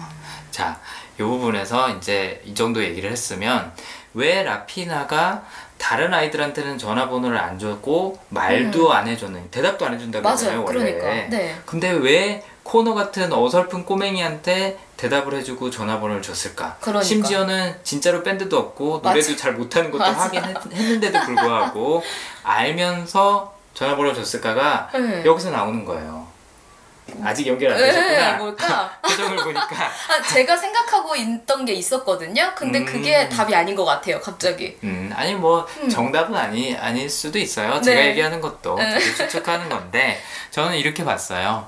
[0.50, 0.78] 자,
[1.18, 3.72] 이 부분에서 이제 이 정도 얘기를 했으면
[4.12, 5.44] 왜 라피나가
[5.78, 10.64] 다른 아이들한테는 전화번호를 안 줬고 말도 안 해줬는 대답도 안 해준다고 했잖아요 음.
[10.66, 10.92] 원래.
[10.92, 11.28] 그러니까.
[11.30, 11.56] 네.
[11.64, 16.76] 근데 왜 코너 같은 어설픈 꼬맹이한테 대답을 해주고 전화번호를 줬을까?
[16.80, 17.02] 그러니까.
[17.02, 19.36] 심지어는 진짜로 밴드도 없고 노래도 맞아.
[19.36, 20.24] 잘 못하는 것도 맞아.
[20.24, 22.02] 하긴 했, 했는데도 불구하고
[22.44, 25.24] 알면서 전화번호를 줬을까가 네.
[25.24, 26.26] 여기서 나오는 거예요.
[27.22, 28.36] 아직 연결 안 에, 되셨구나.
[28.38, 28.98] 뭘까?
[29.02, 29.68] 표정을 보니까
[30.08, 32.52] 아, 제가 생각하고 있던 게 있었거든요.
[32.54, 32.84] 근데 음.
[32.86, 34.18] 그게 답이 아닌 것 같아요.
[34.20, 34.78] 갑자기.
[34.84, 35.88] 음, 아니 뭐 음.
[35.88, 37.74] 정답은 아니 아닐 수도 있어요.
[37.74, 37.82] 네.
[37.82, 38.98] 제가 얘기하는 것도 네.
[38.98, 40.18] 추측하는 건데
[40.50, 41.66] 저는 이렇게 봤어요.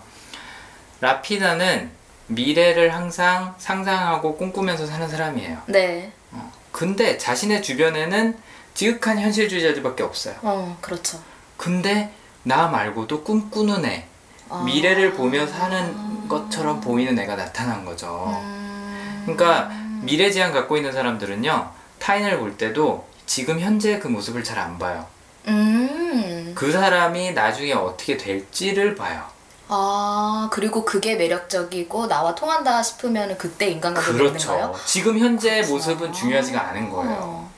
[1.00, 1.90] 라피나는
[2.28, 5.62] 미래를 항상 상상하고 꿈꾸면서 사는 사람이에요.
[5.66, 6.12] 네.
[6.32, 6.50] 어.
[6.72, 8.38] 근데 자신의 주변에는
[8.74, 10.34] 지극한 현실주의자들밖에 없어요.
[10.42, 11.18] 어, 그렇죠.
[11.56, 14.04] 근데 나 말고도 꿈꾸는 애,
[14.48, 14.62] 아.
[14.64, 18.38] 미래를 보며 사는 것처럼 보이는 애가 나타난 거죠.
[18.42, 19.22] 음.
[19.24, 19.70] 그러니까
[20.02, 25.04] 미래 지향 갖고 있는 사람들은요 타인을 볼 때도 지금 현재 그 모습을 잘 안 봐요.
[25.48, 26.52] 음.
[26.54, 29.24] 그 사람이 나중에 어떻게 될지를 봐요.
[29.68, 34.28] 아, 그리고 그게 매력적이고 나와 통한다 싶으면 그때 인간관계 거예요?
[34.30, 34.74] 그렇죠.
[34.84, 35.72] 지금 현재 그렇구나.
[35.74, 37.16] 모습은 중요하지가 않은 거예요.
[37.20, 37.50] 어.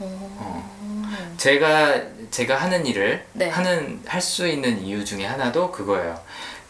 [0.00, 1.34] 어.
[1.36, 1.94] 제가
[2.30, 3.48] 제가 하는 일을 네.
[3.48, 6.20] 하는 할 수 있는 이유 중에 하나도 그거예요.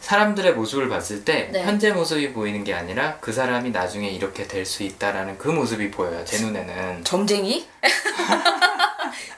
[0.01, 1.63] 사람들의 모습을 봤을 때 네.
[1.63, 6.25] 현재 모습이 보이는 게 아니라 그 사람이 나중에 이렇게 될 수 있다라는 그 모습이 보여요.
[6.25, 7.67] 제 눈에는 점쟁이?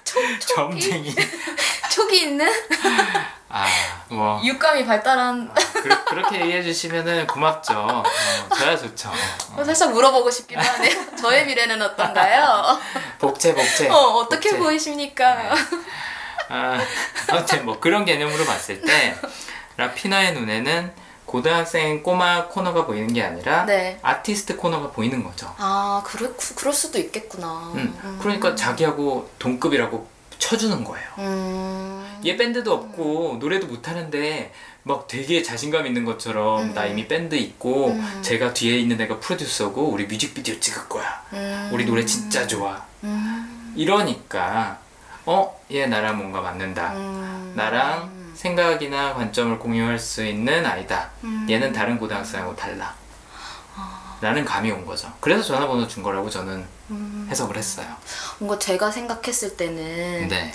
[0.04, 0.80] 촉, 촉이?
[0.80, 1.14] 점쟁이.
[1.90, 2.48] 촉이 있는?
[3.52, 3.66] 아,
[4.08, 7.72] 뭐 육감이 발달한 그, 그렇게 얘기해 주시면은 고맙죠.
[7.74, 8.02] 어,
[8.56, 9.10] 저야 좋죠.
[9.56, 9.64] 어.
[9.64, 11.16] 살짝 물어보고 싶기도 하네요.
[11.16, 12.78] 저의 미래는 어떤가요?
[13.18, 13.88] 복채 복채.
[13.88, 14.58] 어, 어떻게 복채.
[14.62, 15.52] 보이십니까?
[16.48, 16.78] 아,
[17.28, 19.16] 아무튼 뭐 그런 개념으로 봤을 때
[19.76, 20.92] 라피나의 눈에는
[21.30, 24.00] 고등학생 꼬마 코너가 보이는 게 아니라 네.
[24.02, 25.54] 아티스트 코너가 보이는 거죠.
[25.58, 27.72] 아, 그래, 그럴 수도 있겠구나.
[27.76, 30.08] 음, 그러니까 자기하고 동급이라고
[30.38, 31.06] 쳐주는 거예요.
[31.18, 32.20] 음.
[32.26, 34.52] 얘 밴드도 없고 노래도 못하는데
[34.82, 36.74] 막 되게 자신감 있는 것처럼 음.
[36.74, 38.22] 나 이미 밴드 있고 음.
[38.22, 41.22] 제가 뒤에 있는 애가 프로듀서고 우리 뮤직비디오 찍을 거야.
[41.32, 41.70] 음.
[41.72, 42.82] 우리 노래 진짜 좋아.
[43.04, 43.72] 음.
[43.76, 44.80] 이러니까
[45.26, 45.60] 어?
[45.70, 46.92] 얘 나랑 뭔가 맞는다.
[46.94, 47.52] 음.
[47.54, 51.10] 나랑 생각이나 관점을 공유할 수 있는 아이다.
[51.24, 51.46] 음.
[51.48, 52.94] 얘는 다른 고등학생하고 달라.
[54.22, 55.10] 라는 감이 온 거죠.
[55.20, 57.26] 그래서 전화번호 준 거라고 저는 음.
[57.30, 57.86] 해석을 했어요.
[58.38, 60.52] 뭔가 제가 생각했을 때는 네.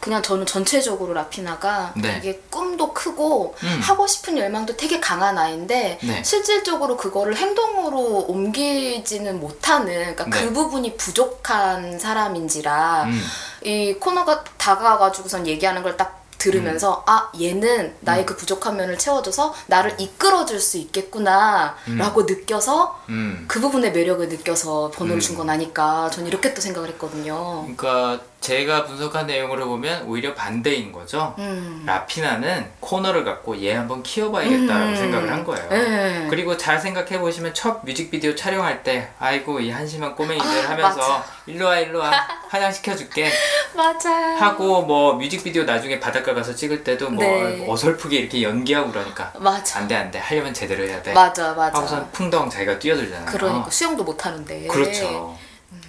[0.00, 2.14] 그냥 저는 전체적으로 라피나가 네.
[2.14, 3.80] 되게 꿈도 크고 음.
[3.82, 6.22] 하고 싶은 열망도 되게 강한 아이인데 네.
[6.24, 10.30] 실질적으로 그거를 행동으로 옮기지는 못하는 그러니까 네.
[10.30, 13.22] 그 부분이 부족한 사람인지라 음.
[13.62, 17.02] 이 코너가 다가와가지고선 얘기하는 걸 딱 들으면서 음.
[17.06, 23.44] 아 얘는 나의 그 부족한 면을 채워줘서 나를 이끌어줄 수 있겠구나라고 느껴서 음.
[23.48, 25.20] 그 부분의 매력을 느껴서 번호를 음.
[25.20, 27.62] 준건 아닐까 저는 이렇게 또 생각을 했거든요.
[27.76, 31.34] 그러니까 제가 분석한 내용으로 보면 오히려 반대인 거죠.
[31.38, 31.82] 음.
[31.84, 34.96] 라피나는 코너를 갖고 얘 한번 키워봐야겠다라고 음.
[34.96, 35.68] 생각을 한 거예요.
[35.68, 36.26] 네.
[36.30, 41.24] 그리고 잘 생각해 보시면 첫 뮤직비디오 촬영할 때 아이고 이 한심한 꼬맹이들 아, 하면서 맞아.
[41.46, 42.12] 일로 와 일로 와
[42.48, 43.30] 화장 시켜줄게
[43.74, 44.10] 맞아.
[44.36, 47.66] 하고 뭐 뮤직비디오 나중에 바닷가 가서 찍을 때도 뭐 네.
[47.68, 49.80] 어설프게 이렇게 연기하고 그러니까 맞아.
[49.80, 51.78] 안돼 안돼 하려면 제대로 해야 돼 맞아, 맞아.
[51.78, 54.66] 하고선 풍덩 자기가 뛰어들잖아요 그러니까 수영도 못 하는데.
[54.68, 55.36] 그렇죠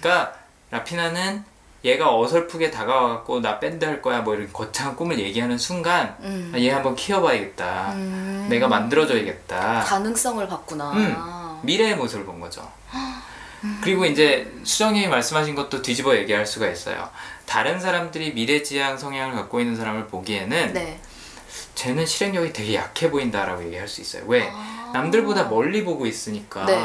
[0.00, 0.34] 그러니까
[0.70, 1.44] 라피나는
[1.84, 6.52] 얘가 어설프게 다가와갖고 나 밴드 할 거야 뭐 이런 거창한 꿈을 얘기하는 순간 음.
[6.54, 8.46] 아, 얘 한번 키워봐야겠다 음.
[8.50, 10.92] 내가 만들어줘야겠다 가능성을 봤구나.
[10.92, 11.60] 음.
[11.62, 12.68] 미래의 모습을 본 거죠.
[13.80, 17.08] 그리고 이제 수정이 말씀하신 것도 뒤집어 얘기할 수가 있어요.
[17.44, 21.00] 다른 사람들이 미래지향 성향을 갖고 있는 사람을 보기에는 네.
[21.74, 24.22] 쟤는 실행력이 되게 약해 보인다라고 얘기할 수 있어요.
[24.26, 24.48] 왜?
[24.52, 24.90] 아.
[24.92, 26.80] 남들보다 멀리 보고 있으니까 네.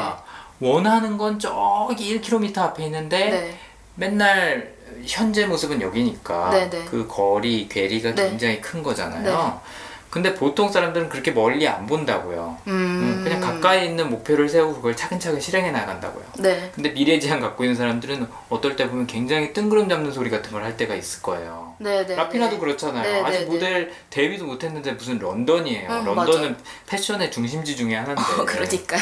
[0.60, 3.60] 원하는 건 저기 1km 앞에 있는데 네.
[3.96, 4.73] 맨날
[5.06, 6.86] 현재 모습은 여기니까 네, 네.
[6.90, 8.30] 그 거리, 괴리가 네.
[8.30, 9.24] 굉장히 큰 거잖아요.
[9.24, 9.70] 네.
[10.10, 12.58] 근데 보통 사람들은 그렇게 멀리 안 본다고요.
[12.68, 12.72] 음.
[12.72, 16.24] 음, 그냥 가까이 있는 목표를 세우고 그걸 차근차근 실행해 나간다고요.
[16.38, 16.70] 네.
[16.76, 20.64] 근데 미래 지향 갖고 있는 사람들은 어떨 때 보면 굉장히 뜬구름 잡는 소리 같은 걸
[20.64, 21.74] 할 때가 있을 거예요.
[21.80, 22.16] 네, 네.
[22.16, 22.60] 라피나도 네.
[22.60, 23.02] 그렇잖아요.
[23.12, 25.90] 네, 아직 네, 모델 데뷔도 못했는데 무슨 런던이에요.
[25.90, 28.22] 음, 런던은 패션의 중심지 중에 하나인데.
[28.22, 29.02] 어, 그러니까요.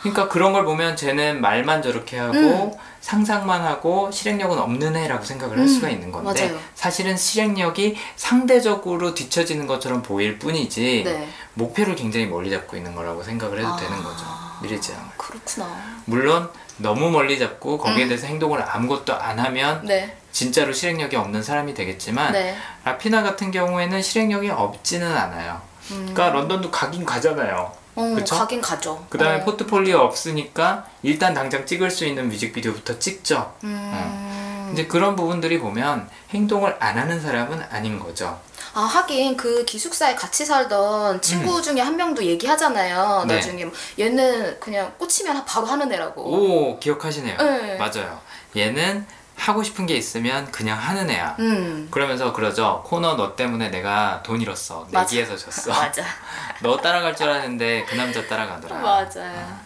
[0.00, 2.72] 그러니까 그런 걸 보면 쟤는 말만 저렇게 하고 음.
[3.00, 6.58] 상상만 하고 실행력은 없는 애라고 생각을 할 음, 수가 있는 건데 맞아요.
[6.74, 11.28] 사실은 실행력이 상대적으로 뒤처지는 것처럼 보일 뿐이지 네.
[11.54, 13.76] 목표를 굉장히 멀리 잡고 있는 거라고 생각을 해도 아.
[13.76, 14.24] 되는 거죠.
[14.62, 15.06] 미래지향을.
[15.16, 15.68] 그렇구나.
[16.04, 19.86] 물론 너무 멀리 잡고 거기에 대해서 행동을 아무것도 안 하면 음.
[19.86, 20.16] 네.
[20.30, 22.56] 진짜로 실행력이 없는 사람이 되겠지만 네.
[22.84, 25.60] 라피나 같은 경우에는 실행력이 없지는 않아요.
[25.90, 26.12] 음.
[26.12, 27.72] 그러니까 런던도 가긴 가잖아요.
[27.98, 28.36] 어, 그쵸?
[28.36, 29.04] 가긴 가죠.
[29.08, 29.44] 그 다음에 어.
[29.44, 33.54] 포트폴리오 없으니까 일단 당장 찍을 수 있는 뮤직비디오부터 찍죠.
[33.64, 34.70] 음.
[34.72, 38.38] 이제 그런 부분들이 보면 행동을 안 하는 사람은 아닌 거죠.
[38.74, 43.22] 아 하긴 그 기숙사에 같이 살던 친구 중에 한 명도 얘기하잖아요.
[43.22, 43.28] 음.
[43.28, 43.34] 네.
[43.34, 46.22] 나중에 뭐 얘는 그냥 꽂히면 바로 하는 애라고.
[46.22, 47.36] 오 기억하시네요.
[47.36, 47.76] 네.
[47.78, 48.20] 맞아요.
[48.56, 49.06] 얘는
[49.38, 51.36] 하고 싶은 게 있으면 그냥 하는 애야.
[51.38, 51.88] 음.
[51.90, 52.82] 그러면서 그러죠.
[52.84, 54.86] 코너 너 때문에 내가 돈 잃었어.
[54.90, 55.70] 내기에서 졌어.
[55.80, 56.02] 맞아.
[56.60, 58.78] 너 따라갈 줄 알았는데 그 남자 따라가더라.
[58.78, 59.58] 맞아요.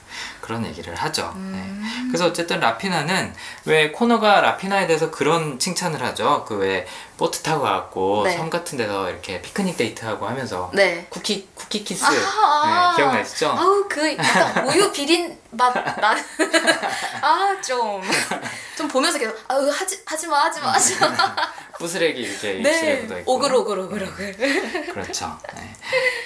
[0.43, 1.33] 그런 얘기를 하죠.
[1.37, 1.53] 음.
[1.55, 2.09] 네.
[2.09, 3.33] 그래서 어쨌든 라피나는
[3.65, 6.45] 왜 코너가 라피나에 대해서 그런 칭찬을 하죠.
[6.47, 6.87] 그 왜
[7.17, 8.37] 보트 타고 와갖고 네.
[8.37, 11.07] 섬 같은 데서 이렇게 피크닉 데이트하고 하면서 네.
[11.09, 12.91] 쿠키 쿠키 키스 아, 아.
[12.91, 13.49] 네, 기억나시죠?
[13.51, 16.17] 아우 그 약간 우유 비린 맛 나.
[17.23, 21.37] 아좀좀 보면서 계속 아우 하지 하지 마 하지 마 하지 마.
[21.79, 23.21] 부스레기 이렇게 입술에 묻어 네.
[23.21, 24.87] 있고 오글 오글 오글 오글.
[24.93, 25.39] 그렇죠.
[25.55, 25.75] 네.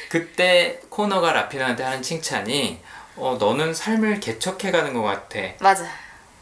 [0.08, 2.80] 그때 코너가 라피나한테 하는 칭찬이
[3.16, 5.38] 어 너는 삶을 개척해가는 것 같아.
[5.60, 5.84] 맞아.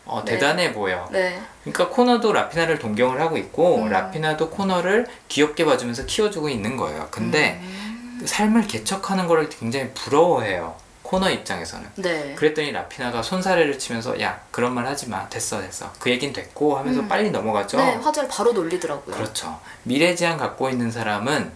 [0.06, 0.32] 어 네.
[0.32, 1.08] 대단해 보여.
[1.10, 1.40] 네.
[1.62, 3.88] 그러니까 코너도 라피나를 동경을 하고 있고 음.
[3.88, 7.08] 라피나도 코너를 귀엽게 봐주면서 키워주고 있는 거예요.
[7.10, 8.18] 근데 음.
[8.20, 10.76] 그 삶을 개척하는 거를 굉장히 부러워해요.
[11.02, 11.86] 코너 입장에서는.
[11.96, 12.34] 네.
[12.34, 17.00] 그랬더니 라피나가 손사래를 치면서 야 그런 말 하지 마 됐어 됐어 그 얘긴 됐고 하면서
[17.00, 17.08] 음.
[17.08, 17.76] 빨리 넘어가죠.
[17.76, 19.14] 네 화제를 바로 놀리더라고요.
[19.14, 19.58] 그렇죠.
[19.84, 21.52] 미래 지향 갖고 있는 사람은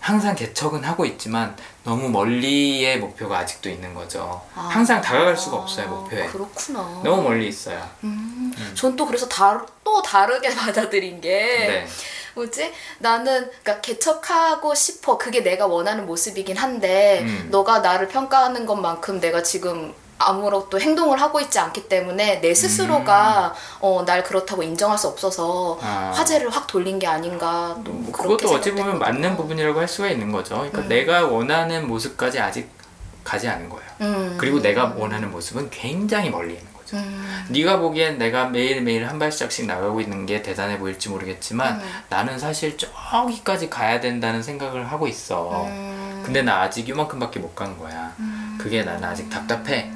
[0.00, 4.40] 항상 개척은 하고 있지만 너무 멀리의 목표가 아직도 있는 거죠.
[4.54, 4.62] 아.
[4.62, 6.26] 항상 다가갈 수가 없어요 목표에.
[6.26, 7.02] 그렇구나.
[7.04, 7.78] 너무 멀리 있어요.
[8.04, 8.72] 음, 음.
[8.74, 11.86] 전또 그래서 다, 또 다르게 받아들인 게 네.
[12.34, 12.72] 뭐지?
[12.98, 15.18] 나는 그러니까 개척하고 싶어.
[15.18, 17.48] 그게 내가 원하는 모습이긴 한데 음.
[17.50, 24.04] 너가 나를 평가하는 것만큼 내가 지금 아무것도 행동을 하고 있지 않기 때문에 내 스스로가 어,
[24.06, 25.78] 날 그렇다고 인정할 수 없어서 음.
[25.82, 26.12] 아.
[26.14, 28.98] 화제를 확 돌린 게 아닌가 또뭐 그렇게 그것도 어찌 보면.
[28.98, 30.56] 맞는 부분이라고 할 수가 있는 거죠.
[30.56, 30.88] 그러니까 음.
[30.88, 32.70] 내가 원하는 모습까지 아직
[33.24, 33.90] 가지 않은 거예요.
[34.02, 34.34] 음.
[34.38, 36.96] 그리고 내가 원하는 모습은 굉장히 멀리 있는 거죠.
[36.96, 37.46] 음.
[37.48, 41.90] 네가 보기엔 내가 매일매일 한 발짝씩 나가고 있는 게 대단해 보일지 모르겠지만 음.
[42.10, 45.64] 나는 사실 저기까지 가야 된다는 생각을 하고 있어.
[45.66, 46.22] 음.
[46.24, 48.12] 근데 나 아직 이만큼밖에 못 간 거야.
[48.18, 48.58] 음.
[48.60, 49.90] 그게 나는 아직 답답해.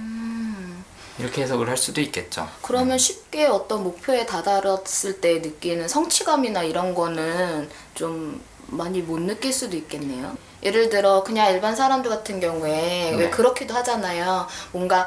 [1.19, 1.23] 음.
[1.23, 2.49] 이렇게 해석을 할 수도 있겠죠.
[2.63, 9.77] 그러면 쉽게 어떤 목표에 다다랐을 때 느끼는 성취감이나 이런 거는 좀 많이 못 느낄 수도
[9.77, 10.37] 있겠네요.
[10.63, 13.17] 예를 들어 그냥 일반 사람들 같은 경우에 네.
[13.17, 14.47] 왜 그렇기도 하잖아요.
[14.73, 15.07] 뭔가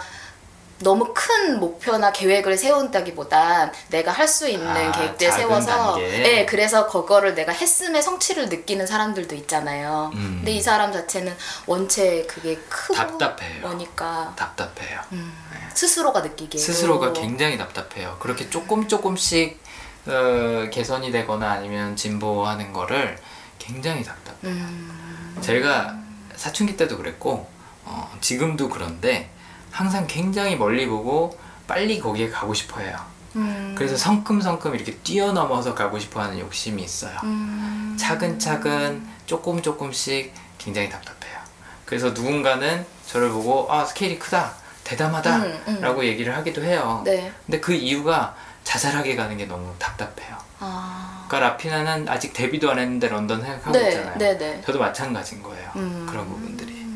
[0.80, 6.08] 너무 큰 목표나 계획을 세운다기보단 내가 할 수 있는 아, 계획들 세워서 단계.
[6.20, 10.12] 네, 그래서 그거를 내가 했음의 성취를 느끼는 사람들도 있잖아요.
[10.14, 10.36] 음.
[10.40, 11.34] 근데 이 사람 자체는
[11.66, 13.62] 원체 그게 크고 답답해요.
[13.62, 15.00] 뭐니까 답답해요.
[15.14, 15.34] 음,
[15.74, 18.18] 스스로가 느끼기에 스스로가 굉장히 답답해요.
[18.20, 19.60] 그렇게 조금 조금씩
[20.08, 23.18] 어, 개선이 되거나 아니면 진보하는 거를
[23.60, 24.38] 굉장히 답답해요.
[24.54, 25.96] 음, 제가
[26.36, 27.50] 사춘기 때도 그랬고
[27.86, 29.32] 어, 지금도 그런데
[29.78, 32.98] 항상 굉장히 멀리 보고 빨리 거기에 가고 싶어 해요.
[33.36, 37.16] 음, 그래서 성큼성큼 이렇게 뛰어넘어서 가고 싶어 하는 욕심이 있어요.
[37.24, 41.38] 음, 차근차근 조금 조금씩 굉장히 답답해요.
[41.86, 45.82] 그래서 누군가는 저를 보고 아 스케일이 크다, 대담하다 음, 음.
[45.82, 47.04] 라고 얘기를 하기도 해요.
[47.06, 47.32] 네.
[47.46, 50.36] 근데 그 이유가 자잘하게 가는 게 너무 답답해요.
[50.60, 54.18] 아, 그러니까 라피나는 아직 데뷔도 안 했는데 런던 생각하고 네, 있잖아요.
[54.18, 54.60] 네, 네.
[54.66, 55.70] 저도 마찬가지인 거예요.
[55.76, 56.08] 음.
[56.10, 56.88] 그런 부분들이.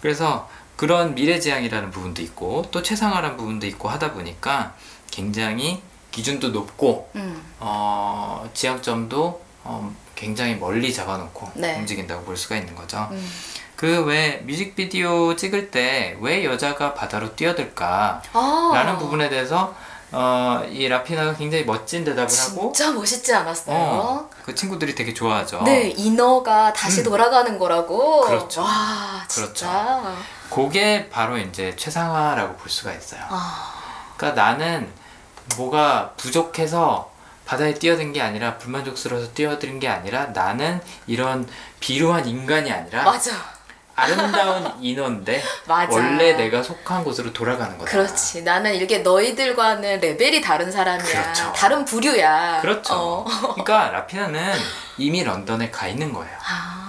[0.00, 0.48] 그래서
[0.80, 4.72] 그런 미래지향이라는 부분도 있고 또 최상화라는 부분도 있고 하다 보니까
[5.10, 11.76] 굉장히 기준도 높고 음, 어, 지향점도 어, 굉장히 멀리 잡아놓고 네.
[11.76, 13.08] 움직인다고 볼 수가 있는 거죠.
[13.10, 13.30] 음.
[13.76, 18.22] 그왜 뮤직비디오 찍을 때 왜 여자가 바다로 뛰어들까?
[18.32, 19.74] 아, 라는 부분에 대해서
[20.12, 23.76] 어, 이 라피나가 굉장히 멋진 대답을 하고 진짜 멋있지 않았어요?
[23.76, 25.60] 어, 그 친구들이 되게 좋아하죠.
[25.64, 27.04] 네, 인어가 다시 음.
[27.04, 28.22] 돌아가는 거라고.
[28.22, 28.62] 그렇죠.
[28.62, 30.00] 와, 진짜.
[30.02, 30.39] 그
[30.70, 33.20] 게 바로 이제 최상화라고 볼 수가 있어요.
[33.28, 33.74] 아,
[34.16, 34.92] 그러니까 나는
[35.56, 37.10] 뭐가 부족해서
[37.46, 41.48] 바다에 뛰어든 게 아니라 불만족스러워서 뛰어든 게 아니라 나는 이런
[41.80, 43.32] 비루한 인간이 아니라 맞아.
[43.96, 44.72] 아름다운
[45.66, 45.92] 맞아.
[45.92, 47.90] 원래 내가 속한 곳으로 돌아가는 거다.
[47.90, 48.42] 그렇지.
[48.42, 51.04] 나는 이게 너희들과는 레벨이 다른 사람이야.
[51.04, 51.52] 그렇죠.
[51.54, 52.60] 다른 부류야.
[52.62, 52.94] 그렇죠.
[52.94, 53.24] 어.
[53.24, 54.54] 그러니까 라피나는
[54.96, 56.32] 이미 런던에 가 있는 거예요.
[56.48, 56.79] 아,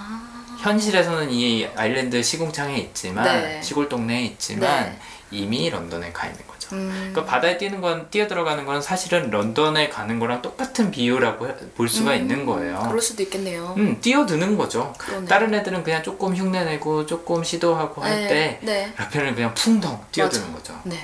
[0.62, 3.60] 현실에서는 이 아일랜드 시궁창에 있지만 네.
[3.62, 4.98] 시골 동네에 있지만 네.
[5.32, 6.68] 이미 런던에 가 있는 거죠.
[6.76, 6.90] 음.
[7.10, 11.88] 그러니까 바다에 뛰는 건 뛰어 들어가는 건 사실은 런던에 가는 거랑 똑같은 비유라고 해- 볼
[11.88, 12.78] 수가 음, 있는 거예요.
[12.86, 13.74] 그럴 수도 있겠네요.
[13.76, 14.94] 음, 뛰어드는 거죠.
[14.98, 15.26] 그러네.
[15.26, 18.92] 다른 애들은 그냥 조금 흉내내고 조금 시도하고 할 네, 때 네.
[19.34, 20.56] 그냥 풍덩 뛰어드는 맞아.
[20.74, 20.80] 거죠.
[20.84, 20.96] 네.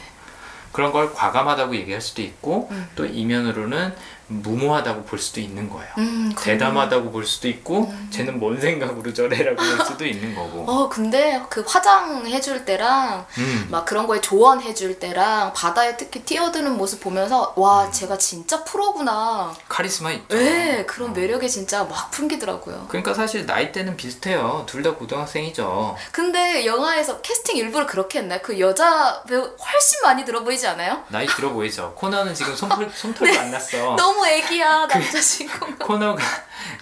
[0.71, 2.87] 그런 걸 과감하다고 얘기할 수도 있고 음.
[2.95, 3.93] 또 이면으로는
[4.29, 5.89] 무모하다고 볼 수도 있는 거예요.
[5.99, 10.65] 음, 그- 대담하다고 볼 수도 있고 쟤는 뭔 생각으로 저래라고 볼 수도 있는 거고.
[10.71, 13.69] 어, 근데 그 화장해줄 때랑 음.
[13.71, 19.55] 막 그런 거에 조언해줄 때랑 바다에 특히 뛰어드는 모습 보면서 와, 제가 진짜 프로구나.
[19.69, 20.37] 카리스마 있죠.
[20.37, 21.13] 네, 그런 어.
[21.13, 22.87] 매력이 진짜 막 풍기더라고요.
[22.89, 24.65] 그러니까 사실 나이대는 비슷해요.
[24.67, 25.97] 둘 다 고등학생이죠.
[26.13, 28.39] 근데 영화에서 캐스팅 일부러 그렇게 했나요?
[28.43, 31.03] 그 여자 배우 훨씬 많이 들어 보이지 않아요?
[31.09, 31.93] 나이 들어 보이죠.
[31.97, 33.77] 코너는 지금 솜털, 솜털도 안 났어.
[33.77, 33.97] 네.
[34.19, 35.77] 너무 애기야 남자 친구.
[35.79, 36.21] 코너가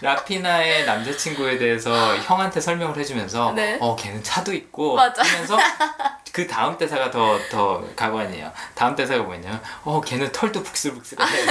[0.01, 3.77] 라피나의 남자친구에 대해서 형한테 설명을 해주면서 네.
[3.79, 5.23] 어 걔는 차도 있고 맞아.
[5.23, 5.59] 하면서
[6.33, 8.51] 그 다음 대사가 더 더 가관이에요.
[8.75, 11.23] 다음 대사가 뭐냐면 어 걔는 털도 북슬북슬해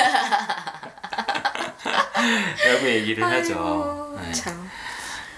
[2.65, 3.53] 라고 얘기를 하죠.
[3.53, 4.31] 아이고, 네.
[4.33, 4.69] 참.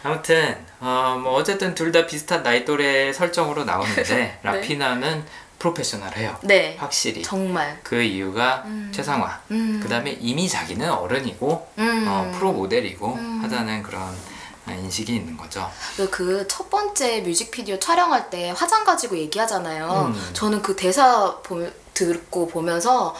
[0.03, 5.25] 아무튼 어, 뭐 어쨌든 둘 다 비슷한 나이 또래 설정으로 나오는데 라피나는
[5.59, 6.37] 프로페셔널해요.
[6.43, 6.75] 네.
[6.79, 7.23] 확실히.
[7.23, 7.79] 정말.
[7.83, 8.91] 그 이유가 음.
[8.93, 9.41] 최상화.
[9.51, 9.79] 음.
[9.81, 12.05] 그 다음에 이미 자기는 어른이고 음.
[12.07, 13.41] 어, 프로 모델이고 음.
[13.43, 15.69] 하다는 그런 어, 인식이 있는 거죠.
[16.11, 20.13] 그 첫 번째 뮤직비디오 촬영할 때 화장 가지고 얘기하잖아요.
[20.13, 20.29] 음.
[20.33, 23.15] 저는 그 대사 보, 듣고 보면서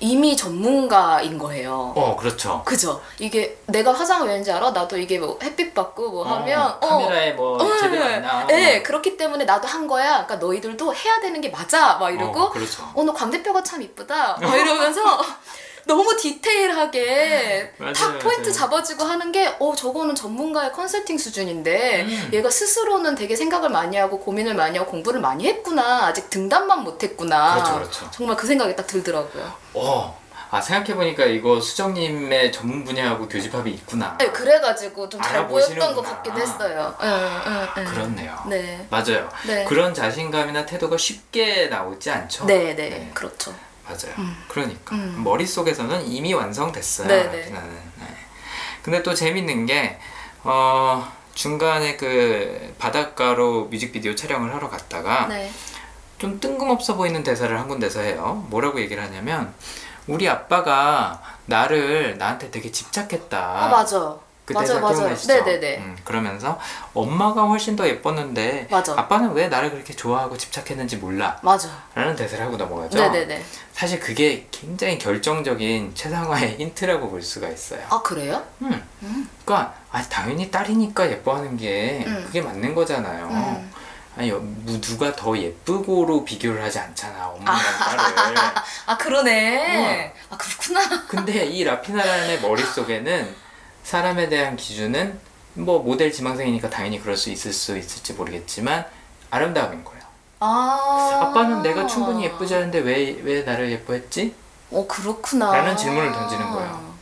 [0.00, 1.92] 이미 전문가인 거예요.
[1.96, 2.62] 어, 그렇죠.
[2.64, 3.00] 그죠?
[3.18, 4.70] 이게 내가 화장을 왜 하는지 알아?
[4.70, 8.46] 나도 이게 뭐 햇빛 받고 뭐 하면 어, 카메라에 뭐 제대로 안 나와.
[8.46, 10.24] 네, 그렇기 때문에 나도 한 거야.
[10.26, 11.96] 그러니까 너희들도 해야 되는 게 맞아.
[11.96, 12.88] 막 이러고 어, 그렇죠.
[12.94, 14.38] 어, 너 광대뼈가 참 이쁘다.
[14.40, 15.00] 막 이러면서
[15.88, 18.52] 너무 디테일하게 맞아요, 탁 포인트 맞아요.
[18.52, 22.30] 잡아주고 하는 게, 어, 저거는 전문가의 컨설팅 수준인데, 음.
[22.34, 26.06] 얘가 스스로는 되게 생각을 많이 하고 고민을 많이 하고 공부를 많이 했구나.
[26.06, 27.54] 아직 등단만 못했구나.
[27.54, 28.10] 그렇죠, 그렇죠.
[28.12, 29.52] 정말 그 생각이 딱 들더라고요.
[29.74, 30.18] 어.
[30.50, 34.16] 아 생각해보니까 이거 수정님의 전문 분야하고 교집합이 있구나.
[34.18, 35.46] 네, 그래가지고 좀 잘.
[35.46, 36.94] 보였던 것 같긴 했어요.
[37.02, 37.08] 응,
[37.46, 37.84] 응, 응.
[37.84, 38.34] 그렇네요.
[38.48, 38.86] 네.
[38.88, 39.28] 맞아요.
[39.46, 39.64] 네.
[39.64, 42.46] 그런 자신감이나 태도가 쉽게 나오지 않죠.
[42.46, 43.54] 네, 네, 그렇죠.
[43.88, 44.14] 맞아요.
[44.18, 44.36] 음.
[44.48, 45.22] 그러니까 음.
[45.24, 47.08] 머릿속에서는 이미 완성됐어요.
[47.08, 47.38] 네, 네.
[47.38, 47.74] 라피나는.
[48.00, 48.06] 네.
[48.82, 49.98] 근데 또 재밌는 게
[50.44, 55.50] 어, 중간에 그 바닷가로 뮤직비디오 촬영을 하러 갔다가 네.
[56.18, 58.44] 좀 뜬금없어 보이는 대사를 한 군데서 해요.
[58.50, 59.54] 뭐라고 얘기를 하냐면
[60.06, 63.38] 우리 아빠가 나를 나한테 되게 집착했다.
[63.38, 64.16] 아, 맞아.
[64.48, 64.96] 그 맞아요, 맞아요.
[64.96, 65.44] 기억나시죠?
[65.44, 65.76] 네네네.
[65.78, 66.58] 음, 그러면서
[66.94, 68.94] 엄마가 훨씬 더 예뻤는데 맞아.
[68.98, 71.38] 아빠는 왜 나를 그렇게 좋아하고 집착했는지 몰라.
[71.42, 71.68] 맞아.
[71.94, 72.96] 라는 대사를 하고 넘어가죠.
[72.98, 73.44] 네네네.
[73.74, 77.80] 사실 그게 굉장히 결정적인 최상화의 힌트라고 볼 수가 있어요.
[77.90, 78.42] 아, 그래요?
[78.62, 78.82] 음.
[79.02, 79.28] 음.
[79.44, 82.22] 그러니까 아, 당연히 딸이니까 예뻐하는 게 음.
[82.26, 83.26] 그게 맞는 거잖아요.
[83.26, 83.72] 음.
[84.16, 84.40] 아니 뭐
[84.80, 88.04] 누가 더 예쁘고로 비교를 하지 않잖아 엄마랑 딸을
[88.86, 90.14] 아 그러네.
[90.30, 91.06] 아 그렇구나.
[91.06, 93.47] 근데 이 라피나라는 애 머릿속에는
[93.88, 95.18] 사람에 대한 기준은
[95.54, 98.84] 뭐 모델 지망생이니까 당연히 그럴 수 있을 수 있을지 모르겠지만
[99.30, 100.02] 아름다움인 거예요
[100.40, 101.20] 아.
[101.22, 104.34] 아빠는 내가 충분히 예쁘지 않은데 왜, 왜 나를 예뻐했지?
[104.70, 105.50] 어 그렇구나.
[105.54, 106.94] 라는 질문을 던지는 거예요.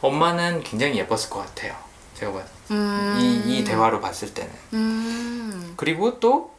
[0.00, 1.76] 엄마는 굉장히 예뻤을 것 같아요
[2.14, 2.74] 제가 봤을 때.
[2.74, 3.18] 음.
[3.20, 5.74] 이, 이 대화로 봤을 때는 음.
[5.76, 6.54] 그리고 또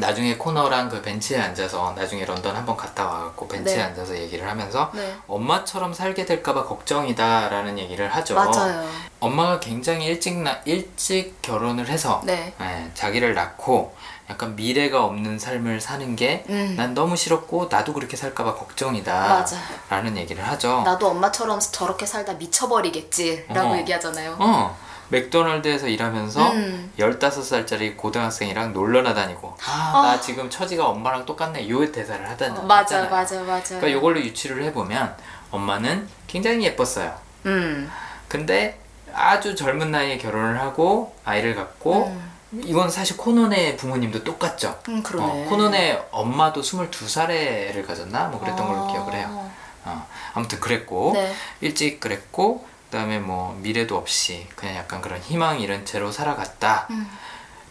[0.00, 3.82] 나중에 코너랑 그 벤치에 앉아서 나중에 런던 한번 갔다 와갖고 벤치에 네.
[3.82, 5.14] 앉아서 얘기를 하면서 네.
[5.26, 8.34] 엄마처럼 살게 될까봐 걱정이다라는 얘기를 하죠.
[8.34, 8.88] 맞아요.
[9.20, 12.52] 엄마가 굉장히 일찍 나, 일찍 결혼을 해서 네.
[12.60, 13.94] 예, 자기를 낳고
[14.28, 16.94] 약간 미래가 없는 삶을 사는 게 난 음.
[16.94, 19.12] 너무 싫었고 나도 그렇게 살까봐 걱정이다.
[19.14, 19.44] 맞아요.
[19.88, 20.82] 라는 얘기를 하죠.
[20.84, 23.76] 나도 엄마처럼 저렇게 살다 미쳐버리겠지라고 어.
[23.78, 24.36] 얘기하잖아요.
[24.38, 24.76] 어,
[25.08, 26.92] 맥도날드에서 일하면서 음.
[26.98, 32.96] 15살짜리 고등학생이랑 놀러나 다니고 아, 나 지금 처지가 엄마랑 똑같네 요 대사를 하던 어, 맞아,
[32.96, 33.10] 하잖아요.
[33.10, 33.76] 맞아, 맞아.
[33.76, 35.16] 그러니까 요걸로 유추를 해보면
[35.50, 37.14] 엄마는 굉장히 예뻤어요.
[37.46, 37.90] 음.
[38.28, 38.80] 근데
[39.14, 42.36] 아주 젊은 나이에 결혼을 하고 아이를 갖고 음.
[42.64, 44.78] 이건 사실 코논의 부모님도 똑같죠.
[44.88, 45.24] 음, 그러네.
[45.26, 48.28] 어, 코논의 엄마도 22살에 애를 가졌나?
[48.28, 48.92] 뭐 그랬던 걸로 아.
[48.92, 49.50] 기억을 해요.
[49.84, 51.32] 어, 아무튼 그랬고 네.
[51.60, 52.66] 일찍 그랬고
[52.96, 56.86] 그다음에 뭐 미래도 없이 그냥 약간 그런 희망 잃은 채로 살아갔다.
[56.88, 57.06] 음.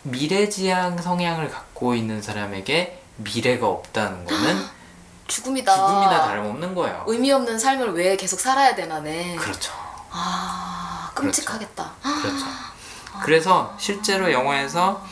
[0.03, 4.65] 미래지향 성향을 갖고 있는 사람에게 미래가 없다는 거는
[5.27, 5.73] 죽음이다.
[5.73, 7.03] 죽음이나 다름없는 거예요.
[7.07, 9.35] 의미 없는 삶을 왜 계속 살아야 되나네.
[9.37, 9.73] 그렇죠.
[10.11, 11.91] 아, 끔찍하겠다.
[12.21, 12.45] 그렇죠.
[13.25, 15.03] 그래서 실제로 영화에서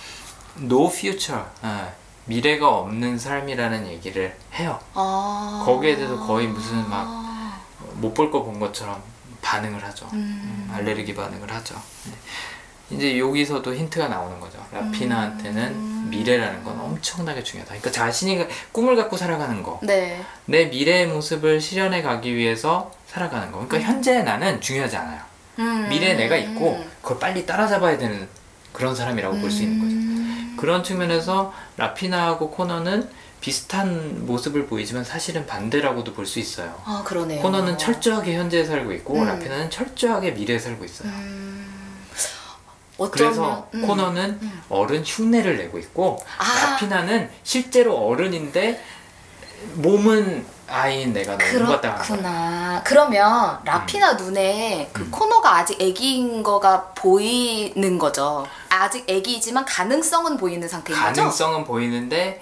[0.62, 1.92] no future, 어,
[2.26, 4.80] 미래가 없는 삶이라는 얘기를 해요.
[4.94, 5.64] 아.
[5.66, 7.24] 거기에 대해서 거의 무슨 막
[8.00, 9.02] 못 볼 거 본 것처럼
[9.44, 10.08] 반응을 하죠.
[10.14, 10.68] 음.
[10.70, 11.76] 음, 알레르기 반응을 하죠.
[12.06, 12.14] 네.
[12.90, 14.64] 이제 여기서도 힌트가 나오는 거죠.
[14.72, 16.08] 라피나한테는 음.
[16.10, 17.70] 미래라는 건 엄청나게 중요하다.
[17.70, 20.24] 그러니까 자신이 꿈을 갖고 살아가는 거, 네.
[20.46, 23.66] 내 미래의 모습을 실현해 가기 위해서 살아가는 거.
[23.68, 25.22] 그러니까 현재의 나는 중요하지 않아요.
[25.60, 25.88] 음.
[25.90, 28.28] 미래에 내가 있고 그걸 빨리 따라잡아야 되는
[28.72, 29.96] 그런 사람이라고 볼 수 있는 거죠.
[29.96, 30.58] 음.
[30.60, 33.10] 그런 측면에서 라피나하고 코너는
[33.48, 36.74] 비슷한 모습을 보이지만 사실은 반대라고도 볼 수 있어요.
[36.86, 37.42] 아, 그러네요.
[37.42, 39.28] 코너는 철저하게 현재에 살고 있고 음.
[39.28, 41.10] 라피나는 철저하게 미래에 살고 있어요.
[41.10, 41.68] 음.
[42.98, 43.86] 어쩌면 그래서 음.
[43.86, 44.62] 코너는 음.
[44.70, 46.70] 어른 흉내를 내고 있고 아.
[46.72, 48.82] 라피나는 실제로 어른인데
[49.74, 51.52] 몸은 아이인 내가 너무.
[51.52, 52.82] 그렇구나.
[52.86, 55.12] 그러면 라피나 눈에 그 음.
[55.12, 58.48] 코너가 아직 애기인 거가 보이는 거죠.
[58.70, 61.14] 아직 애기이지만 가능성은 보이는 상태인 거죠.
[61.22, 62.42] 가능성은 보이는데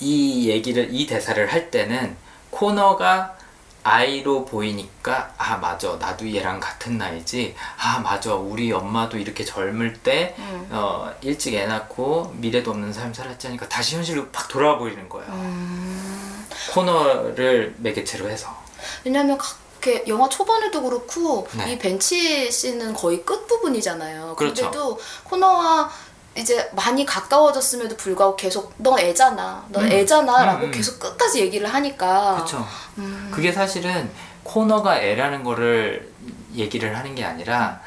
[0.00, 2.16] 이 얘기를 이 대사를 할 때는
[2.50, 3.36] 코너가
[3.82, 10.34] 아이로 보이니까 아 맞아 나도 얘랑 같은 나이지 아 맞아 우리 엄마도 이렇게 젊을 때
[10.38, 10.68] 음.
[10.72, 15.30] 어, 일찍 애 낳고 미래도 없는 삶 살았지 하니까 다시 현실로 팍 돌아와 보이는 거예요
[15.30, 16.46] 음.
[16.72, 18.56] 코너를 매개체로 해서
[19.04, 21.72] 왜냐면 그렇게 영화 초반에도 그렇고 네.
[21.72, 24.34] 이 벤치 씬은 거의 끝 부분이잖아요.
[24.36, 24.64] 그렇죠.
[24.64, 25.90] 근데도 코너와
[26.36, 29.92] 이제 많이 가까워졌음에도 불구하고 계속 넌 애잖아, 넌 음.
[29.92, 30.70] 애잖아라고 음, 음.
[30.70, 32.34] 계속 끝까지 얘기를 하니까.
[32.34, 32.66] 그렇죠
[32.98, 33.30] 음.
[33.32, 34.10] 그게 사실은
[34.42, 36.12] 코너가 애라는 거를
[36.54, 37.80] 얘기를 하는 게 아니라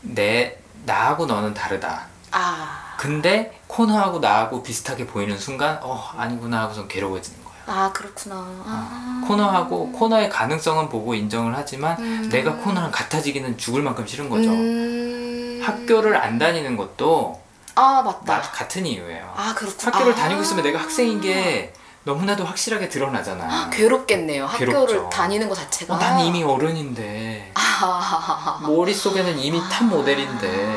[0.00, 7.44] 내 나하고 너는 다르다 아, 근데 코너하고 나하고 비슷하게 보이는 순간 어 아니구나 하고서 괴로워지는
[7.44, 7.56] 거예요.
[7.66, 8.36] 아 그렇구나.
[8.36, 9.24] 아.
[9.26, 12.28] 코너하고 코너의 가능성은 보고 인정을 하지만 음.
[12.30, 14.50] 내가 코너랑 같아지기는 죽을 만큼 싫은 거죠.
[14.50, 15.60] 음.
[15.64, 17.40] 학교를 안 다니는 것도
[17.76, 18.20] 아 맞다.
[18.24, 19.32] 다 같은 이유예요.
[19.36, 19.92] 아 그렇구나.
[19.92, 20.16] 학교를 아.
[20.16, 21.72] 다니고 있으면 내가 학생인 게
[22.04, 23.70] 너무나도 확실하게 드러나잖아.
[23.70, 24.46] 괴롭겠네요.
[24.46, 25.10] 학교를 괴롭죠.
[25.10, 25.94] 다니는 것 자체가.
[25.94, 28.60] 어, 난 이미 어른인데 아.
[28.66, 30.76] 머릿속에는 이미 탑 모델인데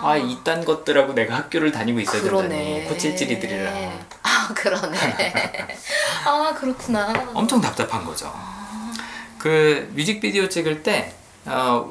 [0.00, 5.34] 아 이딴 것들하고 내가 학교를 다니고 있어야 된다니 코찔찔이들이랑 아 그러네.
[6.24, 7.12] 아 그렇구나.
[7.34, 8.32] 엄청 답답한 거죠.
[9.38, 11.14] 그 뮤직비디오 찍을 때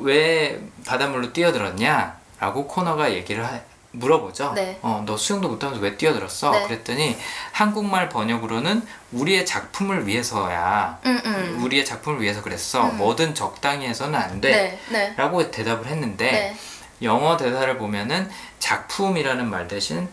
[0.02, 3.60] 왜 바닷물로 뛰어들었냐라고 코너가 얘기를 하-
[3.92, 4.54] 물어보죠.
[4.54, 4.78] 네.
[4.82, 6.52] 어, 너 수영도 못하면서 왜 뛰어들었어?
[6.52, 6.64] 네.
[6.68, 7.18] 그랬더니
[7.52, 11.00] 한국말 번역으로는 우리의 작품을 위해서야.
[11.06, 11.64] 음 음.
[11.64, 12.90] 우리의 작품을 위해서 그랬어.
[12.90, 12.98] 음.
[12.98, 14.52] 뭐든 적당히 해서는 안 돼.
[14.52, 15.14] 네 네.
[15.18, 16.58] 라고 대답을 했는데 네.
[17.02, 18.30] 영어 대사를 보면은
[18.60, 20.08] 작품이라는 말 대신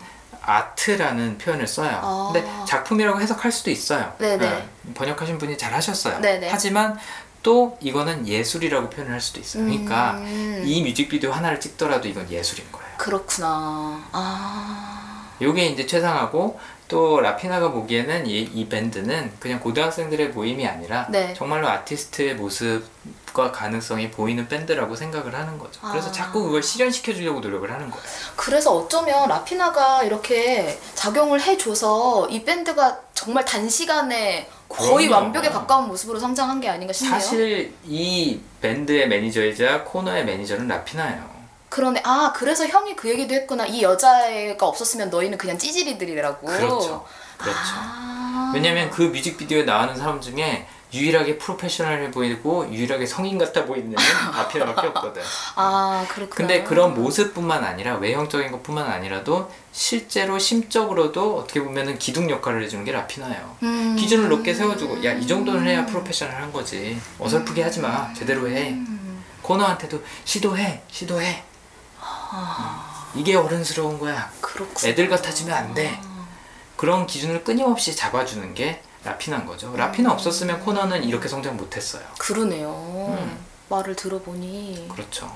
[0.47, 2.01] 아트라는 표현을 써요.
[2.03, 2.31] 아.
[2.33, 4.12] 근데 작품이라고 해석할 수도 있어요.
[4.18, 4.47] 네네.
[4.47, 6.20] 어, 번역하신 분이 잘 하셨어요.
[6.20, 6.49] 네네.
[6.51, 6.99] 하지만
[7.45, 9.64] 또 이거는 예술이라고 표현을 할 수도 있어요.
[9.64, 10.62] 그러니까 음.
[10.64, 12.88] 이 뮤직비디오 하나를 찍더라도 이건 예술인 거예요.
[12.97, 14.03] 그렇구나.
[14.12, 15.28] 아.
[15.42, 21.34] 요게 이제 최상하고 또또 라피나가 보기에는 이, 이 밴드는 그냥 고등학생들의 모임이 아니라 네.
[21.34, 25.80] 정말로 아티스트의 모습과 가능성이 보이는 밴드라고 생각을 하는 거죠.
[25.82, 26.12] 그래서 아.
[26.12, 28.05] 자꾸 그걸 실현시켜 주려고 노력을 하는 거예요.
[28.36, 35.26] 그래서 어쩌면 라피나가 이렇게 작용을 해줘서 이 밴드가 정말 단시간에 거의 그럼요.
[35.26, 37.20] 완벽에 가까운 모습으로 성장한 게 아닌가 싶네요.
[37.20, 41.34] 사실 이 밴드의 매니저이자 코너의 매니저는 라피나예요.
[41.68, 42.02] 그러네.
[42.04, 43.66] 아, 그래서 형이 그 얘기도 했구나.
[43.66, 46.46] 이 여자애가 없었으면 너희는 그냥 찌질이들이라고.
[46.46, 47.04] 그렇죠.
[47.36, 47.58] 그렇죠.
[47.76, 48.52] 아.
[48.54, 54.86] 왜냐면 그 뮤직비디오에 나오는 사람 중에 유일하게 프로페셔널해 보이고 유일하게 성인 같아 보이는 애는 라피나밖에
[54.88, 55.22] 없거든.
[55.57, 56.36] 아, 그렇구나.
[56.36, 62.92] 근데 그런 모습뿐만 아니라 외형적인 것뿐만 아니라도 실제로 심적으로도 어떻게 보면은 기둥 역할을 해주는 게
[62.92, 63.57] 라피나예요.
[63.64, 63.97] 음.
[63.99, 67.01] 기준을 높게 세워주고 야 이 정도는 해야 프로페셔널한 거지.
[67.18, 68.12] 어설프게 하지 마.
[68.14, 68.70] 제대로 해.
[68.70, 69.24] 음.
[69.42, 71.42] 코너한테도 시도해, 시도해.
[72.01, 73.11] 아.
[73.14, 73.20] 음.
[73.20, 74.30] 이게 어른스러운 거야.
[74.40, 74.88] 그렇구나.
[74.88, 76.01] 애들 같아지면 안 돼.
[76.76, 79.74] 그런 기준을 끊임없이 잡아주는 게 라피나인 거죠.
[79.76, 82.02] 라피나 없었으면 코너는 이렇게 성장 못했어요.
[82.18, 82.70] 그러네요.
[83.18, 83.44] 음.
[83.68, 84.88] 말을 들어보니.
[84.92, 85.30] 그렇죠.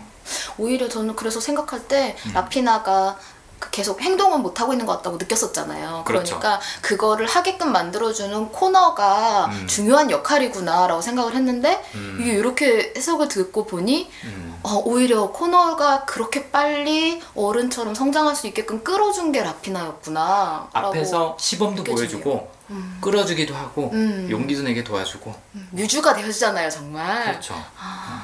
[0.59, 2.33] 오히려 저는 그래서 생각할 때 음.
[2.35, 3.19] 라피나가
[3.59, 6.05] 그 계속 행동은 못 하고 있는 것 같다고 느꼈었잖아요.
[6.07, 6.39] 그렇죠.
[6.39, 9.67] 그러니까 그거를 하게끔 만들어주는 코너가 음.
[9.67, 12.19] 중요한 역할이구나라고 생각을 했는데 음.
[12.21, 14.61] 이게 이렇게 해석을 듣고 보니 음.
[14.63, 20.69] 어, 오히려 코너가 그렇게 빨리 어른처럼 성장할 수 있게끔 끌어준 게 라피나였구나.
[20.73, 21.97] 앞에서 시범도 느껴지네요.
[21.97, 22.58] 보여주고 음.
[23.01, 24.29] 끌어주기도 하고 음.
[24.31, 25.35] 용기도 내게 도와주고
[25.71, 27.25] 뮤즈가 되어주잖아요, 정말.
[27.25, 27.55] 그렇죠.
[27.55, 28.21] 음.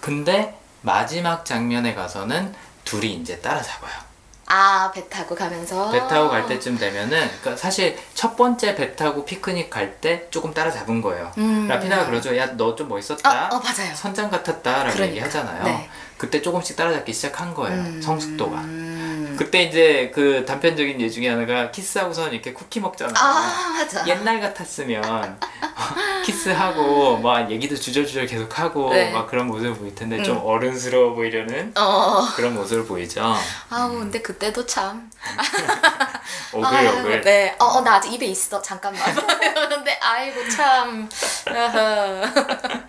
[0.00, 2.54] 근데 마지막 장면에 가서는
[2.84, 4.04] 둘이 이제 따라잡아요.
[4.46, 5.90] 아, 배 타고 가면서.
[5.90, 10.52] 배 타고 갈 때쯤 되면은 그러니까 사실 첫 번째 배 타고 피크닉 갈 때 조금
[10.52, 11.32] 따라잡은 거예요.
[11.38, 11.66] 음.
[11.66, 12.36] 라피나가 그러죠.
[12.36, 13.48] 야 너 좀 멋있었다.
[13.48, 13.94] 어, 어, 맞아요.
[13.94, 15.06] 선장 같았다라고 그러니까.
[15.06, 15.64] 얘기하잖아요.
[15.64, 15.88] 네.
[16.24, 17.78] 그때 조금씩 따라잡기 시작한 거예요.
[17.78, 18.00] 음.
[18.00, 18.56] 성숙도가.
[18.56, 19.36] 음.
[19.38, 23.14] 그때 이제 그 단편적인 예 중에 하나가 키스하고선 이렇게 쿠키 먹잖아요.
[23.18, 24.06] 아, 맞아.
[24.06, 25.38] 옛날 같았으면
[26.24, 29.10] 키스하고 막 얘기도 주절주절 계속 하고 네.
[29.10, 30.24] 막 그런 모습을 보일 텐데 음.
[30.24, 32.26] 좀 어른스러워 보이려는 어.
[32.36, 33.34] 그런 모습을 보이죠.
[33.68, 35.10] 아우, 근데 그때도 참.
[36.54, 36.76] 오글오글.
[36.76, 37.56] 아이고, 네.
[37.58, 38.62] 어, 어, 나 아직 입에 있어.
[38.62, 39.02] 잠깐만.
[39.42, 41.08] 이러는데, 아이고, 참.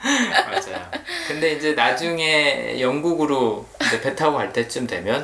[0.05, 0.91] 맞아요.
[1.27, 3.24] 근데 이제 나중에 영국으로
[3.87, 5.23] 이제 배 타고 갈 때쯤 되면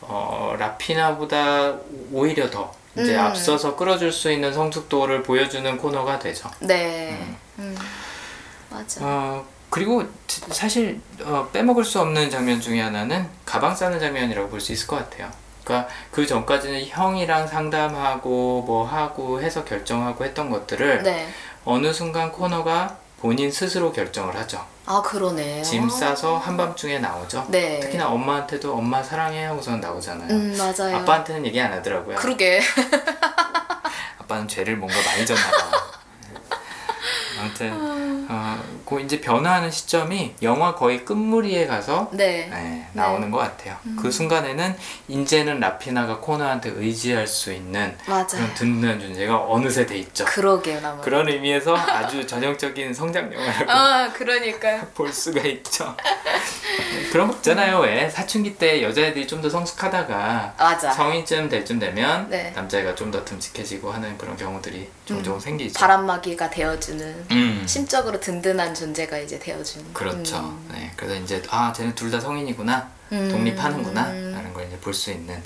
[0.00, 1.74] 어, 라피나보다
[2.12, 3.20] 오히려 더 이제 음.
[3.20, 6.50] 앞서서 끌어줄 수 있는 성숙도를 보여주는 코너가 되죠.
[6.60, 7.34] 네.
[7.58, 7.76] 음.
[8.70, 9.00] 맞아.
[9.04, 14.60] 어, 그리고 지- 사실 어, 빼먹을 수 없는 장면 중에 하나는 가방 싸는 장면이라고 볼
[14.60, 15.30] 수 있을 것 같아요.
[15.64, 21.28] 그러니까 그 전까지는 형이랑 상담하고 뭐 하고 해서 결정하고 했던 것들을 네.
[21.64, 24.64] 어느 순간 코너가 본인 스스로 결정을 하죠.
[24.90, 25.62] 아, 그러네.
[25.62, 27.46] 짐 싸서 한밤중에 나오죠.
[27.48, 27.78] 네.
[27.78, 30.28] 특히나 엄마한테도 엄마 사랑해 하고선 나오잖아요.
[30.28, 30.96] 음, 맞아요.
[30.96, 32.16] 아빠한테는 얘기 안 하더라고요.
[32.16, 32.60] 그러게.
[34.18, 35.89] 아빠는 죄를 뭔가 많이 졌나 봐.
[37.40, 42.48] 아무튼 어, 그 이제 변화하는 시점이 영화 거의 끝무리에 가서 네.
[42.50, 43.76] 네, 나오는 것 같아요.
[43.86, 43.96] 음.
[44.00, 44.76] 그 순간에는
[45.08, 48.26] 이제는 라피나가 코너한테 의지할 수 있는 맞아요.
[48.28, 50.24] 그런 든든한 존재가 어느새 돼 있죠.
[50.26, 51.02] 그러게요, 나무.
[51.02, 54.86] 그런 의미에서 아주 전형적인 성장 영화라고 아, 그러니까요.
[54.94, 55.96] 볼 수가 있죠.
[57.12, 57.80] 그런 거 있잖아요.
[57.80, 60.92] 왜 사춘기 때 여자애들이 좀 더 성숙하다가 맞아.
[60.92, 62.50] 성인쯤 될쯤 되면 네.
[62.54, 65.76] 남자애가 좀 더 듬직해지고 하는 그런 경우들이 종종 생기죠.
[65.76, 65.80] 음.
[65.80, 67.62] 바람막이가 되어주는 음.
[67.66, 69.92] 심적으로 든든한 존재가 이제 되어주는.
[69.92, 70.38] 그렇죠.
[70.38, 70.68] 음.
[70.72, 70.90] 네.
[70.96, 72.88] 그래서 이제 아 쟤는 둘 다 성인이구나.
[73.12, 73.28] 음.
[73.30, 75.40] 독립하는구나라는 걸 이제 볼 수 있는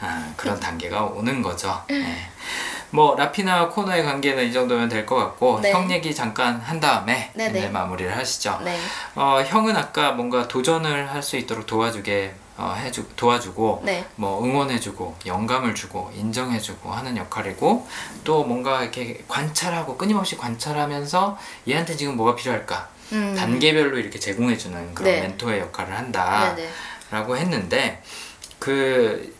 [0.00, 1.82] 아, 그런 단계가 오는 거죠.
[1.88, 2.28] 네.
[2.90, 5.72] 뭐 라피나와 코너의 관계는 이 정도면 될 것 같고 네.
[5.72, 7.58] 형 얘기 잠깐 한 다음에 네네.
[7.58, 8.60] 이제 마무리를 하시죠.
[8.64, 8.78] 네.
[9.14, 14.06] 어, 형은 아까 뭔가 도전을 할 수 있도록 도와주게 어, 해주 도와주고 네.
[14.16, 17.86] 뭐 응원해주고 영감을 주고 인정해주고 하는 역할이고
[18.24, 21.38] 또 뭔가 이렇게 관찰하고 끊임없이 관찰하면서
[21.68, 23.34] 얘한테 지금 뭐가 필요할까 음.
[23.36, 25.20] 단계별로 이렇게 제공해주는 그런 네.
[25.20, 26.56] 멘토의 역할을 한다라고
[27.34, 27.40] 네네.
[27.40, 28.02] 했는데
[28.58, 29.34] 그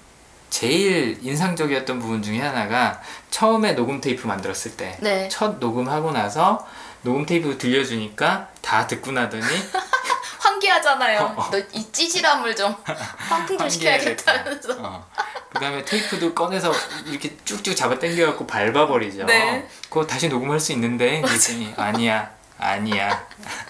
[0.51, 3.01] 제일 인상적이었던 부분 중에 하나가
[3.31, 5.29] 처음에 녹음 테이프 만들었을 때 네.
[5.29, 6.67] 첫 녹음하고 나서
[7.03, 9.45] 녹음 테이프 들려주니까 다 듣고 나더니
[10.51, 11.21] 환기하잖아요.
[11.21, 11.51] 어, 어.
[11.51, 14.77] 너 이 찌질함을 좀 환풍 좀 시켜야겠다면서.
[14.79, 15.07] 어.
[15.53, 16.73] 그다음에 테이프도 꺼내서
[17.07, 19.25] 이렇게 쭉쭉 잡아 당겨갖고 밟아버리죠.
[19.25, 19.67] 네.
[19.89, 23.27] 그거 다시 녹음할 수 있는데 그랬더니 아니야 아니야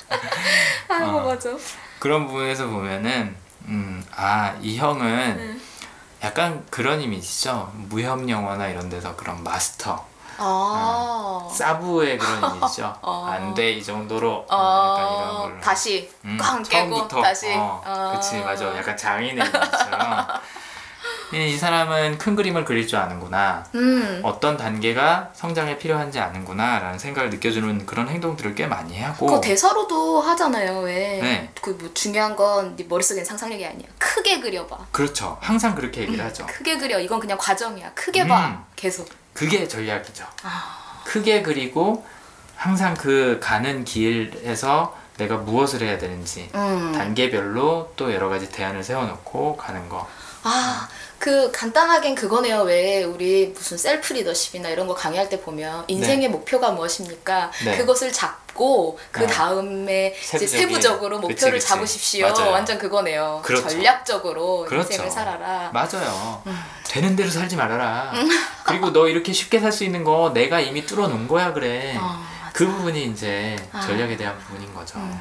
[0.88, 1.24] 아이고 어.
[1.24, 1.50] 맞아.
[1.98, 5.60] 그런 부분에서 보면은 음, 아이 형은 네.
[6.22, 7.72] 약간 그런 이미지죠.
[7.74, 10.06] 무협 영화나 이런 데서 그런 마스터
[10.38, 11.48] 아.
[11.52, 12.94] 사부의 그런 이미지죠.
[13.02, 13.26] 어.
[13.30, 15.60] 안돼 이 정도로 음, 약간 이런 어, 걸로.
[15.60, 17.52] 다시 음, 꽝 깨고 처음부터 다시.
[17.54, 18.12] 어, 어.
[18.14, 20.26] 그치 맞아 약간 장인의 이미지처럼
[21.32, 23.64] 이, 이 사람은 큰 그림을 그릴 줄 아는구나.
[23.74, 24.20] 음.
[24.22, 30.20] 어떤 단계가 성장에 필요한지 아는구나 라는 생각을 느껴주는 그런 행동들을 꽤 많이 하고 그거 대사로도
[30.20, 30.80] 하잖아요.
[30.80, 31.18] 왜?
[31.20, 31.50] 네.
[31.60, 33.88] 그뭐 중요한 건 네 머릿속엔 상상력이 아니야.
[33.98, 34.78] 크게 그려봐.
[34.92, 35.36] 그렇죠.
[35.40, 36.46] 항상 그렇게 얘기를 하죠.
[36.46, 36.98] 크게 그려.
[37.00, 37.90] 이건 그냥 과정이야.
[37.94, 38.46] 크게 봐.
[38.46, 38.64] 음.
[38.76, 39.08] 계속.
[39.36, 40.24] 그게 전략이죠.
[40.42, 41.02] 아.
[41.04, 42.04] 크게 그리고
[42.56, 46.92] 항상 그 가는 길에서 내가 무엇을 해야 되는지 음.
[46.92, 50.08] 단계별로 또 여러 가지 대안을 세워놓고 가는 거.
[50.42, 52.62] 아, 그 간단하긴 그거네요.
[52.62, 57.50] 왜 우리 무슨 셀프 리더십이나 이런 거 강의할 때 보면 인생의 목표가 무엇입니까?
[57.64, 57.78] 네.
[57.78, 58.45] 그것을 잡고
[59.12, 59.26] 그 아.
[59.26, 61.68] 다음에 이제 세부적인- 세부적으로 그치, 목표를 그치.
[61.68, 62.28] 잡으십시오.
[62.28, 62.50] 맞아요.
[62.50, 63.40] 완전 그거네요.
[63.44, 63.68] 그렇죠.
[63.68, 64.88] 전략적으로 그렇죠.
[64.92, 65.70] 인생을 살아라.
[65.72, 66.42] 맞아요.
[66.46, 66.58] 음.
[66.88, 68.12] 되는 대로 살지 말아라.
[68.64, 71.96] 그리고 너 이렇게 쉽게 살 수 있는 거 내가 이미 뚫어 놓은 거야 그래.
[72.00, 72.24] 어.
[72.52, 73.80] 그 부분이 이제 아.
[73.80, 74.98] 전략에 대한 부분인 거죠.
[74.98, 75.20] 음.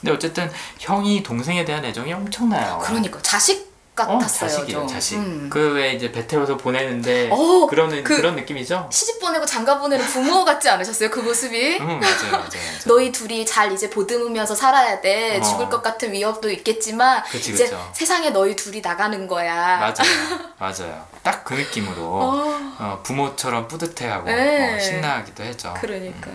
[0.00, 2.78] 근데 어쨌든 형이 동생에 대한 애정이 엄청나요.
[2.84, 4.50] 그러니까 자식 어, 같았어요.
[4.50, 4.86] 자식이에요, 좀.
[4.88, 5.16] 자식.
[5.16, 5.48] 음.
[5.50, 8.88] 그왜 이제 배 태워서 보내는데 어, 그러는 그- 그런 느낌이죠?
[8.92, 11.10] 시집 보내고 장가 보내는 부모 같지 않으셨어요?
[11.10, 11.78] 그 모습이?
[11.80, 11.98] 응, 맞아요,
[12.32, 12.78] 맞아요, 맞아요.
[12.86, 15.38] 너희 둘이 잘 이제 보듬으면서 살아야 돼.
[15.38, 15.42] 어.
[15.42, 17.90] 죽을 것 같은 위협도 있겠지만 그치, 이제 그쵸.
[17.94, 19.78] 세상에 너희 둘이 나가는 거야.
[19.78, 19.94] 맞아요,
[20.58, 21.06] 맞아요.
[21.22, 24.74] 딱 그 느낌으로 어, 어, 부모처럼 뿌듯해하고 네.
[24.76, 25.72] 어, 신나하기도 했죠.
[25.80, 26.30] 그러니까.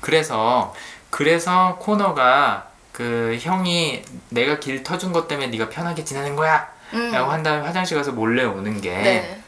[0.00, 0.74] 그래서
[1.10, 6.68] 그래서 코너가 그 형이 내가 길 터준 것 때문에 네가 편하게 지내는 거야.
[6.92, 7.12] 음.
[7.12, 9.42] 라고 한 다음에 화장실 가서 몰래 오는 게 네.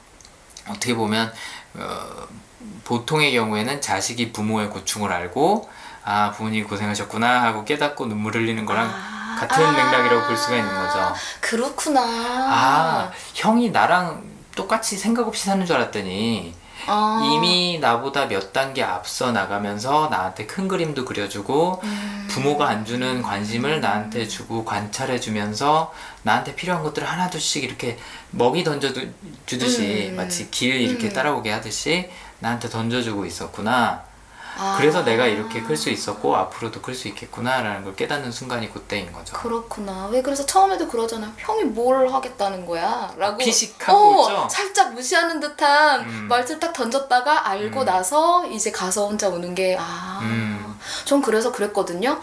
[0.69, 1.33] 어떻게 보면
[1.75, 2.27] 어,
[2.85, 5.69] 보통의 경우에는 자식이 부모의 고충을 알고
[6.05, 9.37] 아 부모님이 고생하셨구나 하고 깨닫고 눈물 흘리는 거랑 아.
[9.39, 9.73] 같은 아.
[9.73, 11.15] 맥락이라고 볼 수가 있는 거죠.
[11.41, 12.01] 그렇구나.
[12.01, 14.23] 아 형이 나랑
[14.55, 16.55] 똑같이 생각 없이 사는 줄 알았더니
[16.87, 17.21] 아.
[17.23, 22.29] 이미 나보다 몇 단계 앞서 나가면서 나한테 큰 그림도 그려주고 음.
[22.31, 25.93] 부모가 안 주는 관심을 나한테 주고 관찰해 주면서
[26.23, 27.99] 나한테 필요한 것들을 하나둘씩 이렇게
[28.31, 28.93] 먹이 던져
[29.47, 30.17] 주듯이 음.
[30.17, 31.13] 마치 길 이렇게 음.
[31.13, 32.11] 따라오게 하듯이
[32.41, 34.08] 나한테 던져주고 있었구나.
[34.59, 34.77] 아.
[34.79, 39.33] 그래서 내가 이렇게 클 수 있었고 앞으로도 클 수 있겠구나라는 걸 깨닫는 순간이 그때인 거죠.
[39.37, 40.09] 그렇구나.
[40.11, 41.33] 왜 그래서 처음에도 그러잖아.
[41.39, 43.13] 형이 뭘 하겠다는 거야?
[43.17, 43.37] 라고.
[43.39, 44.49] 피식하고 어, 있죠?
[44.51, 46.27] 살짝 무시하는 듯한 음.
[46.29, 47.85] 말투를 딱 던졌다가 알고 음.
[47.85, 50.19] 나서 이제 가서 혼자 우는 게, 아.
[50.23, 50.79] 음.
[51.05, 52.19] 전 그래서 그랬거든요.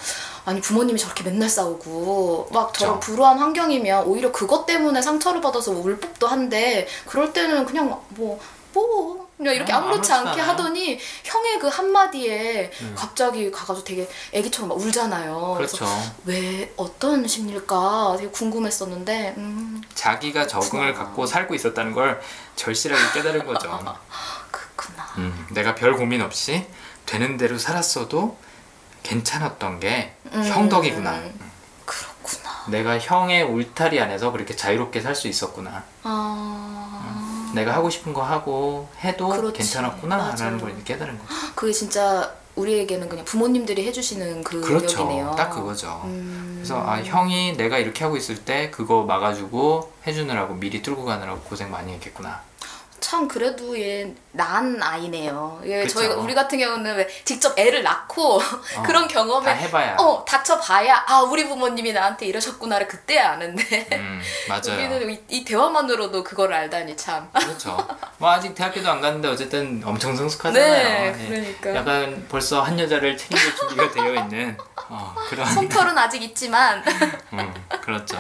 [0.45, 2.99] 아니, 부모님이 저렇게 맨날 싸우고, 막 저런.
[2.99, 8.39] 불우한 환경이면 오히려 그것 때문에 상처를 받아서 울 법도 한데, 그럴 때는 그냥 뭐,
[8.75, 10.43] 뭐, 그냥 이렇게 어, 아무렇지 않게 않아요.
[10.51, 12.93] 하더니 형의 그 한마디에 음.
[12.97, 15.53] 갑자기 가가지고 되게 애기처럼 막 울잖아요.
[15.57, 16.13] 그래서 그렇죠.
[16.25, 21.05] 왜 어떤 심리일까 되게 궁금했었는데 음 자기가 적응을 그렇구나.
[21.05, 22.21] 갖고 살고 있었다는 걸
[22.55, 23.69] 절실하게 깨달은 거죠.
[24.51, 26.65] 그렇구나 음, 내가 별 고민 없이
[27.05, 28.37] 되는 대로 살았어도
[29.03, 30.43] 괜찮았던 게 음.
[30.45, 31.21] 형 덕이구나.
[31.85, 35.83] 그렇구나 내가 형의 울타리 안에서 그렇게 자유롭게 살 수 있었구나.
[36.03, 37.24] 아
[37.55, 39.57] 내가 하고 싶은 거 하고 해도 그렇지.
[39.59, 40.35] 괜찮았구나 맞아요.
[40.37, 41.29] 라는 걸 깨달은 거죠.
[41.55, 45.01] 그게 진짜 우리에게는 그냥 부모님들이 해주시는 그 그렇죠.
[45.01, 45.33] 역이네요.
[45.35, 46.01] 딱 그거죠.
[46.05, 46.53] 음.
[46.57, 51.69] 그래서 아 형이 내가 이렇게 하고 있을 때 그거 막아주고 해주느라고 미리 뚫고 가느라고 고생
[51.71, 52.41] 많이 했겠구나.
[53.05, 55.61] 참 그래도 얘 낳은 아이네요.
[55.65, 55.99] 예, 그쵸.
[55.99, 58.41] 저희가 우리 같은 경우는 왜 직접 애를 낳고
[58.83, 59.95] 그런 다 경험을 해봐야.
[59.99, 64.73] 어 닥쳐봐야 아 우리 부모님이 나한테 이러셨구나를 그때 아는데 음, 맞아요.
[64.73, 67.29] 우리는 이, 이 대화만으로도 그걸 알다니 참.
[67.31, 67.77] 그렇죠.
[68.17, 70.71] 뭐 아직 대학교도 안 갔는데 어쨌든 엄청 성숙하잖아요.
[70.73, 71.27] 네, 예.
[71.27, 71.75] 그러니까.
[71.75, 74.57] 약간 벌써 한 여자를 책임질 준비가 되어 있는
[74.89, 75.45] 어, 그런.
[75.45, 76.83] 솜털은 아직 있지만
[77.33, 78.17] 음, 그렇죠.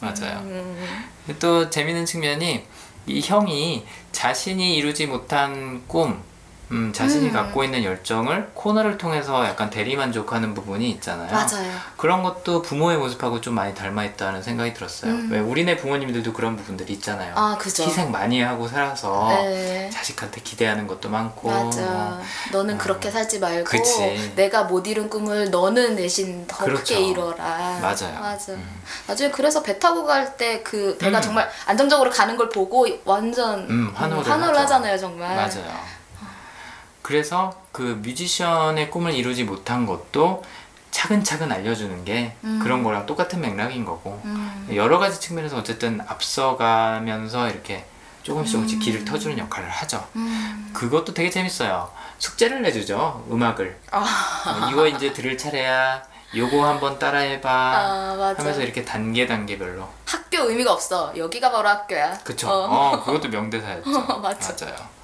[0.00, 0.38] 맞아요.
[0.44, 1.08] 음,
[1.40, 2.64] 또 재밌는 측면이
[3.08, 6.22] 이 형이 자신이 이루지 못한 꿈,
[6.70, 7.32] 음, 자신이 음.
[7.32, 11.30] 갖고 있는 열정을 코너를 통해서 약간 대리만족하는 부분이 있잖아요.
[11.32, 11.72] 맞아요.
[11.96, 15.10] 그런 것도 부모의 모습하고 좀 많이 닮아있다는 생각이 들었어요.
[15.12, 15.28] 음.
[15.32, 17.32] 왜 우리네 부모님들도 그런 부분들이 있잖아요.
[17.36, 17.84] 아 그죠.
[17.84, 19.88] 희생 많이 하고 살아서 네.
[19.90, 22.20] 자식한테 기대하는 것도 많고 맞아.
[22.52, 22.78] 너는 어.
[22.78, 24.32] 그렇게 살지 말고 그치.
[24.36, 26.82] 내가 못 이룬 꿈을 너는 대신 더 그렇죠.
[26.94, 27.78] 크게 이뤄라.
[27.80, 28.20] 맞아요.
[28.20, 28.52] 맞아.
[28.52, 28.80] 음.
[29.06, 31.22] 나중에 그래서 배 타고 갈 때 그 배가 음.
[31.22, 34.58] 정말 안정적으로 가는 걸 보고 완전 음, 환호를 환호를.
[34.60, 35.34] 하잖아요, 정말.
[35.34, 35.97] 맞아요.
[37.02, 40.42] 그래서 그 뮤지션의 꿈을 이루지 못한 것도
[40.90, 42.60] 차근차근 알려주는 게 음.
[42.62, 44.68] 그런 거랑 똑같은 맥락인 거고 음.
[44.74, 47.84] 여러 가지 측면에서 어쨌든 앞서가면서 이렇게
[48.22, 48.80] 조금씩 조금씩 음.
[48.80, 50.06] 길을 터주는 역할을 하죠.
[50.16, 50.70] 음.
[50.74, 51.90] 그것도 되게 재밌어요.
[52.18, 53.26] 숙제를 내주죠.
[53.30, 53.78] 음악을.
[53.90, 54.00] 아,
[54.46, 56.02] 어, 이거 이제 들을 차례야.
[56.36, 57.50] 요거 한번 따라해봐.
[57.50, 58.34] 아.
[58.36, 59.88] 하면서 이렇게 단계 단계별로.
[60.04, 61.12] 학교 의미가 없어.
[61.16, 62.18] 여기가 바로 학교야.
[62.18, 62.48] 그쵸.
[62.50, 62.66] 어.
[62.68, 63.90] 어, 그것도 명대사였죠.
[64.20, 64.66] 맞아.
[64.66, 64.97] 맞아요.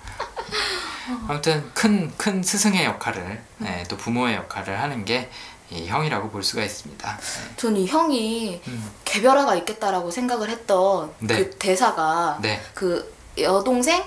[1.29, 5.31] 아무튼 큰, 큰 스승의 역할을, 네, 또 부모의 역할을 하는 게
[5.71, 7.19] 이 형이라고 볼 수가 있습니다.
[7.57, 8.91] 전이 형이 음.
[9.05, 11.37] 개별화가 있겠다라고 생각을 했던 네.
[11.37, 14.05] 그 대사가 네, 그 여동생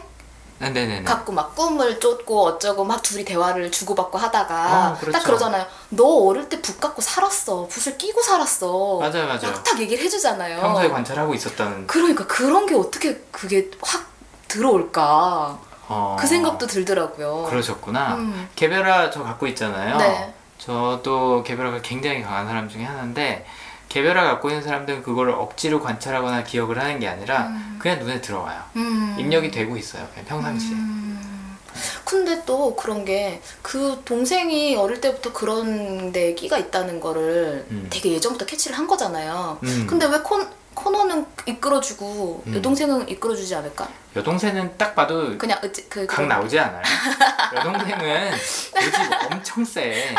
[0.59, 1.03] 네, 네, 네.
[1.03, 5.11] 갖고 막 꿈을 쫓고 어쩌고 막 둘이 대화를 주고받고 하다가 어, 그렇죠.
[5.17, 5.65] 딱 그러잖아요.
[5.89, 7.67] 너 어릴 때 붓 갖고 살았어.
[7.67, 8.97] 붓을 끼고 살았어.
[8.99, 9.53] 맞아요, 맞아요.
[9.63, 10.61] 딱 얘기를 해주잖아요.
[10.61, 14.07] 평소에 관찰하고 있었다는 그러니까 그런 게 어떻게 그게 확
[14.47, 17.45] 들어올까 어, 그 생각도 들더라고요.
[17.49, 18.15] 그러셨구나.
[18.15, 18.49] 음.
[18.55, 19.97] 개별화 저 갖고 있잖아요.
[19.97, 20.33] 네.
[20.57, 23.45] 저도 개별화가 굉장히 강한 사람 중에 하나인데
[23.89, 28.61] 개별화 갖고 있는 사람들은 그걸 억지로 관찰하거나 기억을 하는 게 아니라 그냥 눈에 들어와요.
[28.75, 29.15] 음.
[29.17, 30.05] 입력이 되고 있어요.
[30.13, 30.73] 그냥 평상시에.
[30.73, 31.57] 음.
[32.03, 37.87] 근데 또 그런 게 그 동생이 어릴 때부터 그런 데 끼가 있다는 거를 음.
[37.89, 39.59] 되게 예전부터 캐치를 한 거잖아요.
[39.61, 39.87] 음.
[39.89, 40.47] 근데 왜 콘,
[40.81, 42.55] 코너는 이끌어주고 음.
[42.55, 43.87] 여동생은 이끌어주지 않을까?
[44.15, 46.83] 여동생은 딱 봐도 그냥 어찌- 그각 나오지 않아요.
[47.55, 50.13] 여동생은 고집 엄청 세.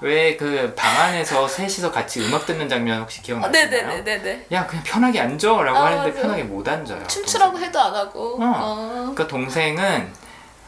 [0.00, 3.70] 왜 그 방 안에서 셋이서 같이 음악 듣는 장면 혹시 아, 기억나시나요?
[3.70, 4.46] 네네네네네.
[4.52, 6.22] 야 그냥 편하게 앉아라고 아, 하는데 맞아요.
[6.22, 7.06] 편하게 못 앉아요.
[7.06, 8.34] 춤추라고 해도 안 하고.
[8.40, 8.44] 어.
[8.44, 8.96] 어.
[9.14, 10.12] 그러니까 동생은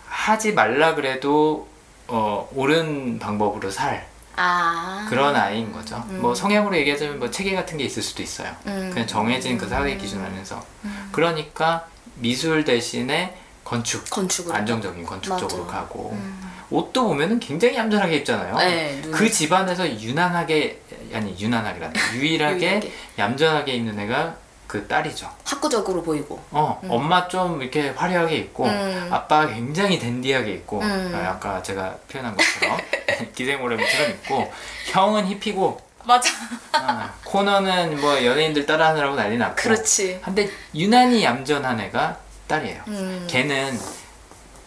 [0.08, 1.66] 하지 말라 그래도
[2.08, 4.06] 어, 옳은 방법으로 살
[4.42, 5.06] 아.
[5.08, 6.02] 그런 아이인 거죠.
[6.08, 6.22] 음.
[6.22, 8.54] 뭐 성향으로 얘기하자면 뭐 체계 같은 게 있을 수도 있어요.
[8.66, 8.90] 음.
[8.90, 10.64] 그냥 정해진 그 사회 기준 안에서.
[10.84, 11.08] 음.
[11.12, 11.86] 그러니까
[12.16, 14.54] 미술 대신에 건축, 건축으로.
[14.54, 15.66] 안정적인 건축 쪽으로.
[15.66, 16.50] 가고 음.
[16.70, 18.56] 옷도 보면은 굉장히 얌전하게 입잖아요.
[18.56, 19.00] 네.
[19.02, 19.10] 눈.
[19.12, 20.80] 그 집안에서 유난하게
[21.12, 22.92] 아니 유난하게란 유일하게 유일하게.
[23.18, 24.36] 얌전하게 입는 애가
[24.70, 25.28] 그 딸이죠.
[25.44, 26.40] 학구적으로 보이고.
[26.52, 26.90] 어, 음.
[26.92, 29.08] 엄마 좀 이렇게 화려하게 입고 음.
[29.10, 31.12] 아빠가 굉장히 댄디하게 입고 음.
[31.12, 32.78] 아, 아까 제가 표현한 것처럼
[33.34, 34.52] 기생오래미처럼 입고
[34.92, 36.30] 형은 힙이고 맞아.
[36.70, 40.20] 아, 코너는 뭐 연예인들 따라하느라고 난리 났고 그렇지.
[40.24, 42.16] 근데 유난히 얌전한 애가
[42.46, 42.82] 딸이에요.
[42.86, 43.26] 음.
[43.28, 43.76] 걔는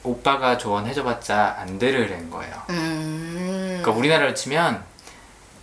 [0.03, 2.61] 오빠가 조언해줘봤자 안 애인 거예요.
[2.71, 3.79] 음.
[3.81, 4.83] 그러니까 우리나라로 치면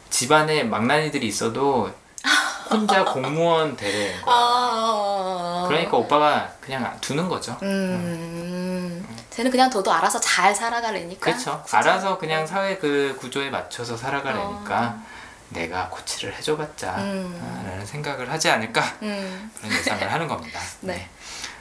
[0.08, 1.90] 집안에 망나니들이 있어도
[2.70, 4.14] 혼자 공무원 되래.
[4.24, 5.64] 아.
[5.68, 7.56] 그러니까 오빠가 그냥 두는 거죠.
[7.62, 9.06] 음.
[9.30, 11.20] 쟤는 그냥 너도 알아서 잘 살아가려니까.
[11.20, 11.64] 그렇죠.
[11.72, 15.10] 알아서 그냥 사회 그 구조에 맞춰서 살아가려니까 어.
[15.50, 17.40] 내가 코치를 해줘봤자 음.
[17.42, 19.50] 아, 라는 생각을 하지 않을까 음.
[19.58, 20.60] 그런 예상을 하는 겁니다.
[20.80, 21.08] 네.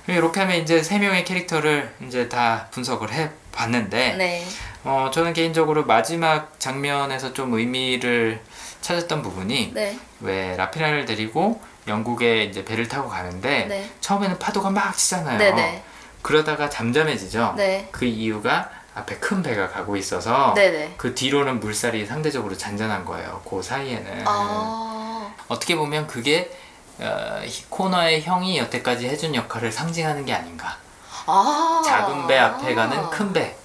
[0.07, 4.45] 이렇게 하면 이제 세 명의 캐릭터를 이제 다 분석을 해 봤는데 네.
[4.83, 8.41] 어, 저는 개인적으로 마지막 장면에서 좀 의미를
[8.81, 9.97] 찾았던 부분이 네.
[10.21, 13.89] 왜 라피나를 데리고 영국에 이제 배를 타고 가는데 네.
[14.01, 15.37] 처음에는 파도가 막 치잖아요.
[15.37, 15.83] 네네.
[16.21, 17.53] 그러다가 잠잠해지죠.
[17.57, 17.87] 네.
[17.91, 20.95] 그 이유가 앞에 큰 배가 가고 있어서 네네.
[20.97, 23.41] 그 뒤로는 물살이 상대적으로 잔잔한 거예요.
[23.49, 25.33] 그 사이에는 아.
[25.47, 26.51] 어떻게 보면 그게
[26.99, 30.75] 어, 히- 코너의 형이 여태까지 해준 역할을 상징하는 게 아닌가.
[31.25, 31.81] 아.
[31.85, 33.55] 작은 배 앞에 가는 큰 배,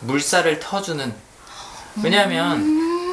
[0.00, 1.12] 물살을 터주는.
[2.02, 2.60] 왜냐하면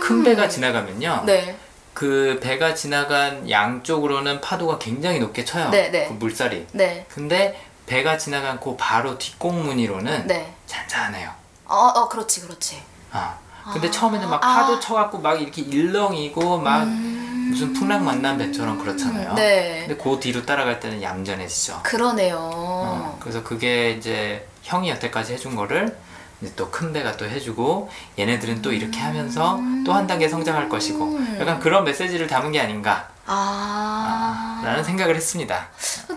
[0.02, 1.26] 큰 배가 지나가면요, 음.
[1.26, 1.56] 네.
[1.94, 5.70] 그 배가 지나간 양쪽으로는 파도가 굉장히 높게 쳐요.
[5.70, 6.08] 네, 네.
[6.08, 6.68] 그 물살이.
[6.72, 7.06] 네.
[7.10, 10.54] 근데 배가 지나간 그 바로 뒷공무니로는 네.
[10.66, 11.30] 잔잔해요.
[11.66, 12.82] 어, 어, 그렇지, 그렇지.
[13.12, 13.38] 아.
[13.72, 13.92] 근데 아.
[13.92, 14.56] 처음에는 막 아.
[14.56, 17.50] 파도 쳐갖고 막 이렇게 일렁이고 막 음.
[17.52, 19.34] 무슨 풍랑 만난 배처럼 그렇잖아요.
[19.36, 19.86] 네.
[19.88, 21.82] 근데 그 뒤로 따라갈 때는 얌전해지죠.
[21.84, 22.38] 그러네요.
[22.40, 25.96] 어, 그래서 그게 이제 형이 여태까지 해준 거를
[26.42, 31.20] 이제 또 큰 배가 또 해주고 얘네들은 또 이렇게 하면서 또 한 단계 성장할 것이고
[31.40, 34.62] 약간 그런 메시지를 담은 게 아닌가 아.
[34.64, 35.68] 라는 생각을 했습니다.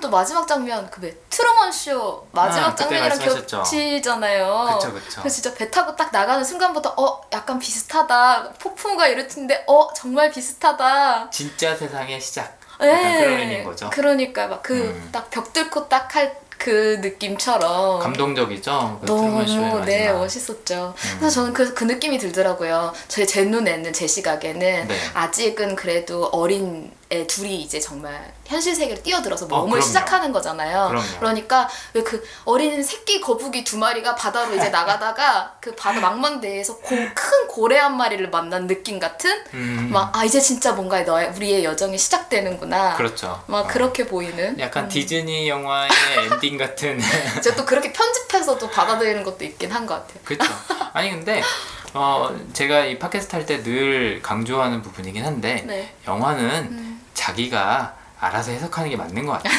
[0.00, 3.18] 또 마지막 장면 그왜 트루먼 쇼 마지막 아, 장면이랑.
[3.18, 4.78] 겹치잖아요.
[4.78, 5.20] 그쵸 그쵸.
[5.22, 10.30] 그래서 진짜 배 타고 딱 나가는 순간부터 어 약간 비슷하다 폭풍우가 이럴 텐데 어 정말
[10.30, 11.30] 비슷하다.
[11.30, 12.58] 진짜 세상의 시작.
[12.80, 13.88] 약간 그런 의미인 거죠.
[13.90, 15.08] 그러니까 막그 음.
[15.12, 18.98] 딱벽 뚫고 딱 할 그 느낌처럼 감동적이죠.
[19.00, 19.44] 그 너무
[19.84, 20.18] 네 마지막.
[20.18, 20.94] 멋있었죠.
[20.96, 21.16] 음.
[21.18, 22.92] 그래서 저는 그, 그 느낌이 들더라고요.
[23.08, 24.96] 제, 제 눈에는 제 시각에는 네.
[25.14, 29.86] 아직은 그래도 어린 애 둘이 이제 정말 현실 세계로 뛰어들어서 어, 몸을 그럼요.
[29.86, 30.88] 시작하는 거잖아요.
[30.88, 31.06] 그럼요.
[31.20, 36.88] 그러니까 왜 그 어린 새끼 거북이 두 마리가 바다로 이제 나가다가 그 바다 망망대해에서 고,
[36.96, 41.96] 큰 고래 한 마리를 만난 느낌 같은 음, 막아 이제 진짜 뭔가 너의 우리의 여정이
[41.98, 42.96] 시작되는구나.
[42.96, 43.42] 그렇죠.
[43.46, 43.66] 막 어.
[43.68, 44.58] 그렇게 보이는.
[44.58, 44.88] 약간 음.
[44.88, 45.90] 디즈니 영화의
[46.32, 47.00] 엔딩 같은
[47.42, 50.18] 제가 또 그렇게 편집해서 또 받아들이는 것도 있긴 한 것 같아요.
[50.24, 50.52] 그렇죠.
[50.94, 51.42] 아니 근데
[51.92, 55.94] 어 제가 이 팟캐스트 할 때 늘 강조하는 부분이긴 한데 네.
[56.08, 56.93] 영화는 음.
[57.14, 59.52] 자기가 알아서 해석하는 게 맞는 것 같아요.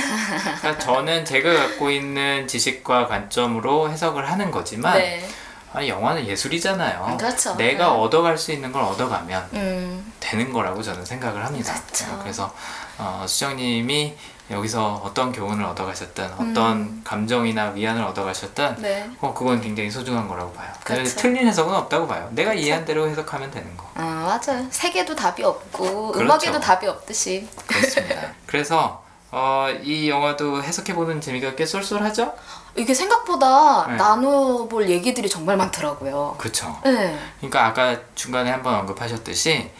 [0.59, 5.27] 그러니까 저는 제가 갖고 있는 지식과 관점으로 해석을 하는 거지만 네.
[5.73, 7.17] 아니 영화는 예술이잖아요.
[7.19, 7.55] 그렇죠.
[7.55, 7.91] 내가 네.
[7.91, 11.73] 얻어갈 수 있는 걸 얻어가면 음, 되는 거라고 저는 생각을 합니다.
[11.73, 12.05] 그렇죠.
[12.05, 12.55] 네, 그래서
[12.97, 14.15] 어, 수정님이
[14.51, 17.01] 여기서 어떤 교훈을 얻어가셨든 어떤 음.
[17.03, 19.09] 감정이나 위안을 얻어가셨든 네.
[19.19, 20.71] 어, 그건 굉장히 소중한 거라고 봐요.
[20.83, 21.15] 그렇죠.
[21.17, 22.29] 틀린 해석은 없다고 봐요.
[22.31, 23.89] 내가 이해한 대로 해석하면 되는 거.
[23.95, 24.67] 아 맞아요.
[24.69, 26.25] 세계도 답이 없고 그렇죠.
[26.25, 27.47] 음악에도 답이 없듯이.
[27.65, 28.33] 그렇습니다.
[28.45, 32.33] 그래서 어, 이 영화도 해석해보는 재미가 꽤 쏠쏠하죠?
[32.75, 33.95] 이게 생각보다 네.
[33.95, 36.35] 나눠볼 얘기들이 정말 많더라고요.
[36.37, 36.79] 그쵸.
[36.83, 37.17] 네.
[37.37, 39.71] 그러니까 아까 중간에 한번 언급하셨듯이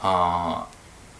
[0.00, 0.66] 어,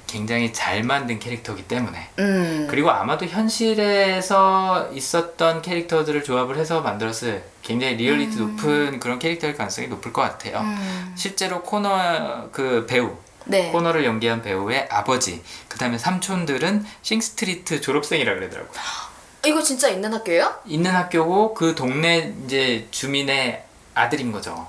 [0.06, 2.66] 굉장히 잘 만든 캐릭터이기 때문에 음.
[2.70, 10.12] 그리고 아마도 현실에서 있었던 캐릭터들을 조합을 해서 만들었을 굉장히 리얼리티 높은 그런 캐릭터일 가능성이 높을
[10.12, 10.60] 것 같아요.
[10.60, 11.12] 음.
[11.16, 13.70] 실제로 코너 그 배우 네.
[13.70, 18.80] 코너를 연기한 배우의 아버지 그 다음에 삼촌들은 싱스트리트 졸업생이라 그러더라고요.
[19.46, 20.54] 이거 진짜 있는 학교예요?
[20.66, 23.62] 있는 학교고 그 동네 이제 주민의
[23.94, 24.66] 아들인 거죠.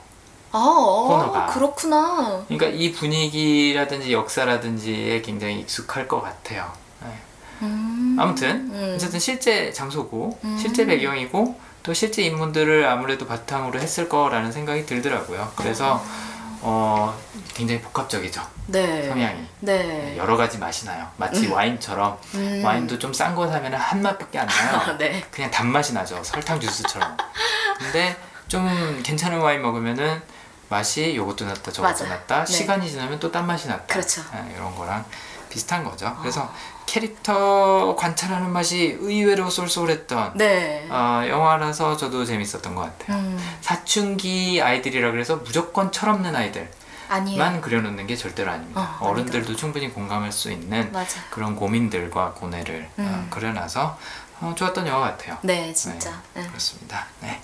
[0.51, 1.45] 아, 어, 코너가.
[1.47, 2.43] 그렇구나.
[2.47, 6.71] 그러니까 이 분위기라든지 역사라든지에 굉장히 익숙할 것 같아요.
[7.01, 7.07] 네.
[7.63, 8.15] 음.
[8.19, 8.93] 아무튼 음.
[8.95, 10.57] 어쨌든 실제 장소고 음.
[10.59, 15.51] 실제 배경이고 또 실제 인물들을 아무래도 바탕으로 했을 거라는 생각이 들더라고요.
[15.55, 16.03] 그래서
[16.61, 17.15] 어,
[17.53, 18.41] 굉장히 복합적이죠.
[18.67, 19.07] 네.
[19.07, 20.15] 성향이 네.
[20.17, 21.07] 여러 가지 맛이 나요.
[21.17, 21.53] 마치 음.
[21.53, 22.61] 와인처럼 음.
[22.65, 24.81] 와인도 좀 싼 거 사면 한 맛밖에 안 나요.
[24.87, 25.23] 아, 네.
[25.31, 26.21] 그냥 단맛이 나죠.
[26.23, 27.15] 설탕 주스처럼.
[27.79, 28.17] 근데
[28.47, 30.21] 좀 괜찮은 와인 먹으면은
[30.69, 32.05] 맛이 요것도 낫다 저것도 맞아.
[32.07, 32.51] 낫다 네.
[32.53, 34.21] 시간이 지나면 또 딴 맛이 낫다 그렇죠.
[34.35, 35.05] 예, 이런 거랑
[35.49, 36.51] 비슷한 거죠 그래서
[36.85, 40.87] 캐릭터 관찰하는 맛이 의외로 쏠쏠했던 네.
[40.89, 43.57] 어, 영화라서 저도 재밌었던 것 같아요 음.
[43.61, 46.67] 사춘기 아이들이라 그래서 무조건 철없는 아이들만
[47.09, 47.61] 아니에요.
[47.61, 49.05] 그려놓는 게 절대로 아닙니다 예.
[49.05, 51.19] 어, 어른들도 충분히 공감할 수 있는 맞아.
[51.29, 53.27] 그런 고민들과 고뇌를 어, 음.
[53.29, 53.97] 그려놔서
[54.39, 56.21] 어, 좋았던 영화 같아요 네, 진짜.
[56.33, 56.45] 네.
[56.47, 57.07] 그렇습니다.
[57.21, 57.41] 네.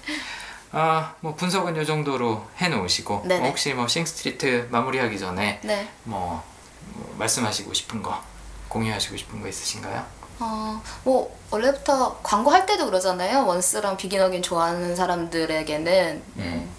[0.75, 3.39] 아, 뭐 분석은 요 정도로 해 놓으시고 네네.
[3.39, 5.87] 뭐 혹시 뭐 싱스트리트 마무리하기 전에 네.
[6.03, 6.43] 뭐,
[6.93, 8.19] 뭐 말씀하시고 싶은 거
[8.69, 10.03] 공유하시고 싶은 거 있으신가요?
[10.39, 13.45] 어, 뭐 원래부터 광고할 때도 그러잖아요.
[13.45, 16.69] 원스랑 비긴 어긴 좋아하는 사람들에게는 음.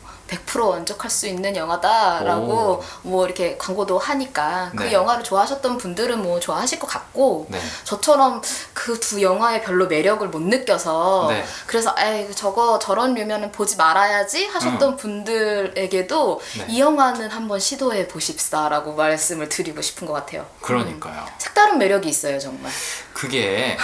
[0.47, 4.93] 100% 만족할 수 있는 영화다라고 뭐 이렇게 광고도 하니까 그 네.
[4.93, 7.61] 영화를 좋아하셨던 분들은 뭐 좋아하실 것 같고 네.
[7.85, 8.43] 저처럼
[8.73, 11.45] 그 두 영화에 별로 매력을 못 느껴서 네.
[11.67, 16.67] 그래서 에이 저거 저런 류면은 보지 말아야지 하셨던 분들에게도 네.
[16.69, 20.47] 이 영화는 한번 시도해 보십사라고 말씀을 드리고 싶은 것 같아요.
[20.61, 21.21] 그러니까요.
[21.21, 21.35] 음.
[21.39, 22.73] 색다른 매력이 있어요 정말.
[23.13, 23.77] 그게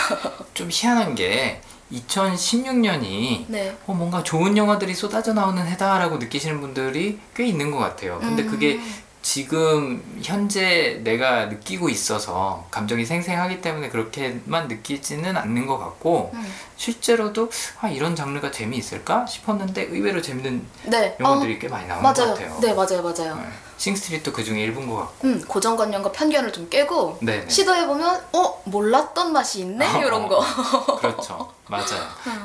[0.54, 1.60] 좀 희한한 게
[1.92, 3.76] 2016년이 네.
[3.86, 8.18] 어, 뭔가 좋은 영화들이 쏟아져 나오는 해다라고 느끼시는 분들이 꽤 있는 것 같아요.
[8.20, 8.48] 근데 음.
[8.48, 8.80] 그게
[9.22, 16.54] 지금 현재 내가 느끼고 있어서 감정이 생생하기 때문에 그렇게만 느끼지는 않는 것 같고 음.
[16.76, 21.16] 실제로도 아 이런 장르가 재미있을까 싶었는데 의외로 재밌는 네.
[21.20, 22.34] 영화들이 어, 꽤 많이 나오는 것 맞아요.
[22.34, 22.58] 같아요.
[22.60, 23.36] 네 맞아요 맞아요.
[23.36, 23.42] 네.
[23.76, 25.26] 싱스트리트도 그 중에 일부인 것 같고.
[25.28, 27.46] 음 고정관념과 편견을 좀 깨고 네.
[27.48, 30.28] 시도해 보면 어 몰랐던 맛이 있네 어, 이런 어.
[30.28, 30.40] 거.
[30.96, 31.50] 그렇죠.
[31.68, 31.84] 맞아요.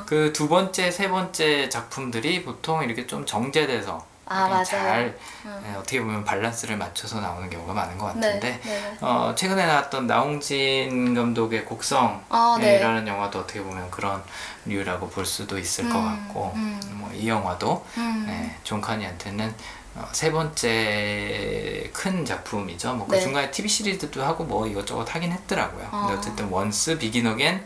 [0.05, 4.63] 그 두 번째, 세 번째 작품들이 보통 이렇게 좀 정제돼서 아, 맞아요.
[4.63, 5.61] 잘 음.
[5.63, 8.27] 네, 어떻게 보면 밸런스를 맞춰서 나오는 경우가 많은 것 네.
[8.27, 8.97] 같은데 네.
[9.01, 13.07] 어, 최근에 나왔던 나홍진 감독의 곡성이라는 아, 네.
[13.07, 14.23] 영화도 어떻게 보면 그런
[14.65, 16.79] 류라고 볼 수도 있을 것 음, 같고 음.
[16.93, 18.25] 뭐이 영화도 음.
[18.27, 19.53] 네, 존 카니한테는
[19.95, 22.95] 어, 세 번째 큰 작품이죠.
[22.95, 23.21] 뭐그 네.
[23.21, 25.87] 중간에 TV 시리즈도 하고 뭐 이것저것 하긴 했더라고요.
[25.89, 26.17] 근데 어.
[26.17, 27.63] 어쨌든 원스 비긴 어게인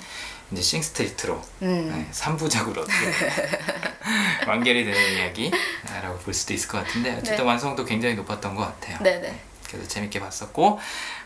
[0.51, 1.91] 이제 싱스트리트로 음.
[1.91, 2.87] 네, 3부작으로
[4.47, 7.41] 완결이 되는 이야기라고 볼 수도 있을 것 같은데 어쨌든 네.
[7.43, 8.97] 완성도 굉장히 높았던 것 같아요.
[9.03, 9.39] 네네.
[9.69, 10.79] 그래서 재밌게 봤었고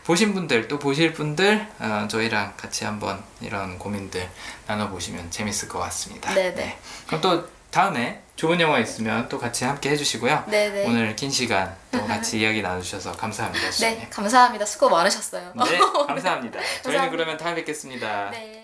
[0.04, 4.28] 보신 분들 또 보실 분들 어, 저희랑 같이 한번 이런 고민들
[4.66, 6.34] 나눠보시면 재밌을 것 같습니다.
[6.34, 6.78] 네네.
[7.06, 10.44] 그럼 또 다음에 좋은 영화 있으면 또 같이 함께 해주시고요.
[10.48, 10.84] 네네.
[10.86, 13.70] 오늘 긴 시간 또 같이 이야기 나눠주셔서 감사합니다.
[13.80, 14.06] 네.
[14.10, 14.66] 감사합니다.
[14.66, 15.52] 수고 많으셨어요.
[15.56, 16.60] 네, 감사합니다.
[16.60, 17.10] 저희는 감사합니다.
[17.10, 18.30] 그러면 다음에 뵙겠습니다.
[18.30, 18.63] 네.